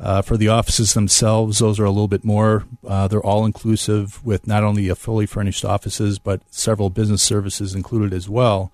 Uh, 0.00 0.22
for 0.22 0.36
the 0.36 0.48
offices 0.48 0.94
themselves, 0.94 1.60
those 1.60 1.78
are 1.78 1.84
a 1.84 1.90
little 1.90 2.08
bit 2.08 2.24
more. 2.24 2.64
Uh, 2.84 3.06
they're 3.06 3.20
all 3.24 3.44
inclusive 3.44 4.24
with 4.26 4.48
not 4.48 4.64
only 4.64 4.88
a 4.88 4.96
fully 4.96 5.26
furnished 5.26 5.64
offices, 5.64 6.18
but 6.18 6.42
several 6.50 6.90
business 6.90 7.22
services 7.22 7.76
included 7.76 8.12
as 8.12 8.28
well. 8.28 8.72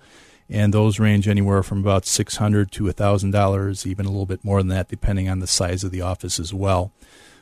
And 0.48 0.72
those 0.72 0.98
range 0.98 1.28
anywhere 1.28 1.62
from 1.62 1.80
about 1.80 2.06
six 2.06 2.36
hundred 2.36 2.72
to 2.72 2.90
thousand 2.92 3.32
dollars, 3.32 3.86
even 3.86 4.06
a 4.06 4.08
little 4.08 4.24
bit 4.24 4.42
more 4.42 4.60
than 4.62 4.68
that, 4.68 4.88
depending 4.88 5.28
on 5.28 5.40
the 5.40 5.46
size 5.46 5.84
of 5.84 5.90
the 5.90 6.00
office 6.00 6.40
as 6.40 6.54
well. 6.54 6.90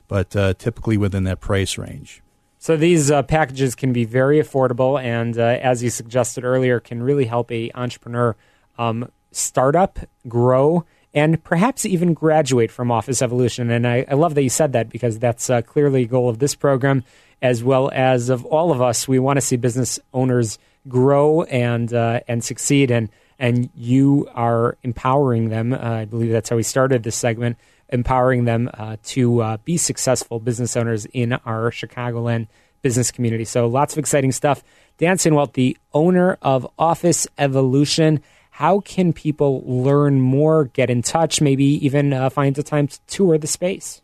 But 0.08 0.36
uh, 0.36 0.54
typically 0.54 0.96
within 0.96 1.24
that 1.24 1.40
price 1.40 1.76
range. 1.78 2.22
So 2.58 2.76
these 2.76 3.10
uh, 3.10 3.22
packages 3.22 3.74
can 3.74 3.92
be 3.92 4.04
very 4.04 4.40
affordable, 4.40 5.00
and 5.00 5.38
uh, 5.38 5.42
as 5.42 5.84
you 5.84 5.90
suggested 5.90 6.42
earlier, 6.44 6.80
can 6.80 7.02
really 7.02 7.26
help 7.26 7.52
a 7.52 7.70
entrepreneur 7.74 8.34
um, 8.78 9.10
start 9.30 9.76
up, 9.76 9.98
grow, 10.26 10.84
and 11.14 11.42
perhaps 11.44 11.86
even 11.86 12.12
graduate 12.12 12.70
from 12.70 12.90
Office 12.90 13.22
Evolution. 13.22 13.70
And 13.70 13.86
I, 13.86 14.04
I 14.08 14.14
love 14.14 14.34
that 14.34 14.42
you 14.42 14.50
said 14.50 14.72
that 14.72 14.88
because 14.90 15.18
that's 15.18 15.48
uh, 15.48 15.62
clearly 15.62 16.02
a 16.02 16.06
goal 16.06 16.28
of 16.28 16.38
this 16.38 16.54
program, 16.54 17.04
as 17.40 17.62
well 17.62 17.90
as 17.92 18.28
of 18.28 18.44
all 18.44 18.72
of 18.72 18.82
us. 18.82 19.06
We 19.06 19.18
want 19.18 19.36
to 19.36 19.40
see 19.40 19.56
business 19.56 20.00
owners 20.12 20.58
grow 20.88 21.42
and 21.44 21.92
uh, 21.92 22.20
and 22.26 22.42
succeed, 22.42 22.90
and 22.90 23.10
and 23.38 23.70
you 23.74 24.28
are 24.34 24.76
empowering 24.82 25.50
them. 25.50 25.72
Uh, 25.72 25.78
I 25.78 26.04
believe 26.04 26.32
that's 26.32 26.48
how 26.48 26.56
we 26.56 26.62
started 26.62 27.02
this 27.02 27.16
segment 27.16 27.58
empowering 27.88 28.44
them 28.44 28.70
uh, 28.74 28.96
to 29.04 29.40
uh, 29.42 29.56
be 29.58 29.76
successful 29.76 30.40
business 30.40 30.76
owners 30.76 31.06
in 31.06 31.32
our 31.32 31.70
Chicagoland 31.70 32.48
business 32.82 33.10
community. 33.10 33.44
So 33.44 33.66
lots 33.66 33.94
of 33.94 33.98
exciting 33.98 34.32
stuff. 34.32 34.62
Dan 34.98 35.16
Sinwalt, 35.16 35.54
the 35.54 35.76
owner 35.92 36.38
of 36.42 36.66
Office 36.78 37.26
Evolution. 37.38 38.22
How 38.50 38.80
can 38.80 39.12
people 39.12 39.62
learn 39.66 40.20
more, 40.20 40.66
get 40.66 40.88
in 40.88 41.02
touch, 41.02 41.40
maybe 41.40 41.64
even 41.84 42.12
uh, 42.12 42.30
find 42.30 42.54
the 42.54 42.62
time 42.62 42.86
to 42.86 42.98
tour 43.06 43.38
the 43.38 43.46
space? 43.46 44.00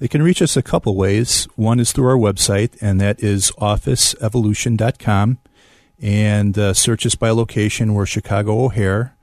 They 0.00 0.08
can 0.08 0.22
reach 0.22 0.42
us 0.42 0.56
a 0.56 0.62
couple 0.62 0.96
ways. 0.96 1.46
One 1.54 1.78
is 1.78 1.92
through 1.92 2.08
our 2.08 2.16
website, 2.16 2.76
and 2.82 3.00
that 3.00 3.22
is 3.22 3.52
officeevolution.com. 3.52 5.38
and 6.02 6.58
uh, 6.58 6.74
search 6.74 7.06
us 7.06 7.14
by 7.14 7.30
location. 7.30 7.94
We're 7.94 8.04
Chicago 8.06 8.64
O'Hare, 8.64 9.16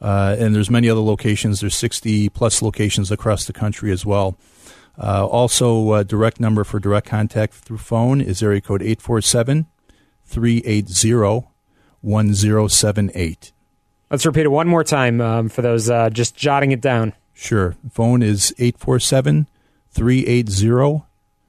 uh, 0.00 0.36
and 0.38 0.54
there's 0.54 0.70
many 0.70 0.88
other 0.88 1.00
locations. 1.00 1.60
There's 1.60 1.76
60 1.76 2.28
plus 2.30 2.62
locations 2.62 3.10
across 3.10 3.44
the 3.44 3.52
country 3.52 3.92
as 3.92 4.04
well. 4.04 4.36
Uh, 4.98 5.26
also, 5.26 5.90
uh, 5.90 6.02
direct 6.02 6.40
number 6.40 6.64
for 6.64 6.78
direct 6.80 7.06
contact 7.06 7.54
through 7.54 7.78
phone 7.78 8.20
is 8.20 8.42
area 8.42 8.60
code 8.60 8.82
847 8.82 9.66
380 10.24 11.46
1078. 12.00 13.52
Let's 14.10 14.24
repeat 14.24 14.44
it 14.44 14.48
one 14.48 14.68
more 14.68 14.84
time 14.84 15.20
um, 15.20 15.48
for 15.48 15.62
those 15.62 15.90
uh, 15.90 16.10
just 16.10 16.36
jotting 16.36 16.72
it 16.72 16.80
down. 16.80 17.12
Sure. 17.34 17.76
Phone 17.90 18.22
is 18.22 18.54
847 18.58 19.48
380 19.90 21.02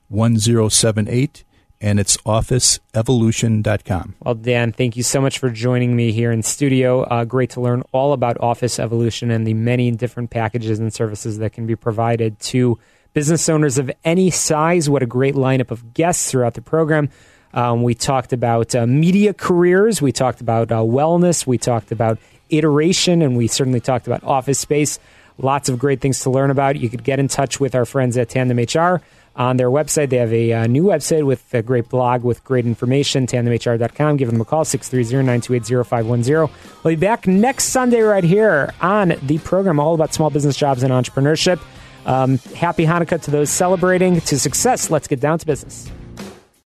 1078, 0.10 1.44
and 1.80 2.00
it's 2.00 2.18
officeevolution.com. 2.18 4.16
Well, 4.24 4.36
Dan, 4.36 4.72
thank 4.72 4.98
you 4.98 5.04
so 5.04 5.22
much 5.22 5.40
for 5.40 5.50
joining 5.50 5.96
me 5.96 6.12
here 6.12 6.32
in 6.32 6.44
studio. 6.44 7.04
Uh, 7.04 7.26
great 7.26 7.52
to 7.52 7.62
learn 7.62 7.84
all 7.92 8.14
about 8.14 8.40
Office 8.40 8.80
Evolution 8.80 9.32
and 9.32 9.46
the 9.46 9.54
many 9.54 9.92
different 9.92 10.30
packages 10.30 10.80
and 10.80 10.94
services 10.94 11.38
that 11.40 11.54
can 11.54 11.68
be 11.68 11.76
provided 11.76 12.40
to 12.40 12.80
business 13.14 13.48
owners 13.50 13.78
of 13.78 13.92
any 14.04 14.30
size. 14.30 14.90
What 14.90 15.04
a 15.04 15.08
great 15.08 15.36
lineup 15.36 15.72
of 15.72 15.94
guests 15.94 16.32
throughout 16.32 16.54
the 16.56 16.62
program. 16.62 17.10
Um, 17.54 17.82
we 17.82 17.96
talked 17.96 18.34
about 18.34 18.76
uh, 18.76 18.86
media 18.86 19.34
careers, 19.34 20.02
we 20.02 20.12
talked 20.12 20.42
about 20.42 20.72
uh, 20.72 20.80
wellness, 20.80 21.48
we 21.48 21.58
talked 21.58 21.92
about 21.92 22.20
iteration, 22.50 23.22
and 23.22 23.38
we 23.38 23.48
certainly 23.48 23.80
talked 23.80 24.06
about 24.06 24.24
office 24.24 24.60
space. 24.60 25.00
Lots 25.40 25.70
of 25.70 25.80
great 25.80 26.02
things 26.02 26.20
to 26.22 26.30
learn 26.30 26.52
about. 26.52 26.78
You 26.78 26.90
could 26.90 27.04
get 27.04 27.20
in 27.20 27.28
touch 27.28 27.60
with 27.60 27.76
our 27.76 27.86
friends 27.86 28.18
at 28.18 28.30
Tandem 28.30 28.58
HR 28.58 29.02
on 29.38 29.58
their 29.58 29.70
website. 29.70 30.10
They 30.10 30.18
have 30.18 30.34
a 30.34 30.52
uh, 30.52 30.68
new 30.68 30.84
website 30.84 31.26
with 31.26 31.54
a 31.54 31.62
great 31.62 31.90
blog 31.90 32.24
with 32.24 32.44
great 32.44 32.66
information, 32.66 33.28
tandemhr.com. 33.28 34.18
Give 34.18 34.30
them 34.32 34.42
a 34.42 34.46
call, 34.46 34.66
630-928-0510. 34.66 36.50
We'll 36.84 36.96
be 36.96 37.00
back 37.00 37.28
next 37.28 37.66
Sunday 37.66 38.02
right 38.02 38.24
here 38.24 38.74
on 38.82 39.14
the 39.22 39.38
program, 39.40 39.80
all 39.80 39.94
about 39.94 40.14
small 40.14 40.30
business 40.30 40.58
jobs 40.58 40.84
and 40.84 40.92
entrepreneurship. 40.92 41.60
Um, 42.06 42.38
happy 42.56 42.86
Hanukkah 42.86 43.22
to 43.24 43.32
those 43.32 43.50
celebrating. 43.50 44.22
To 44.22 44.40
success, 44.40 44.90
let's 44.90 45.08
get 45.08 45.20
down 45.20 45.40
to 45.40 45.46
business. 45.46 45.90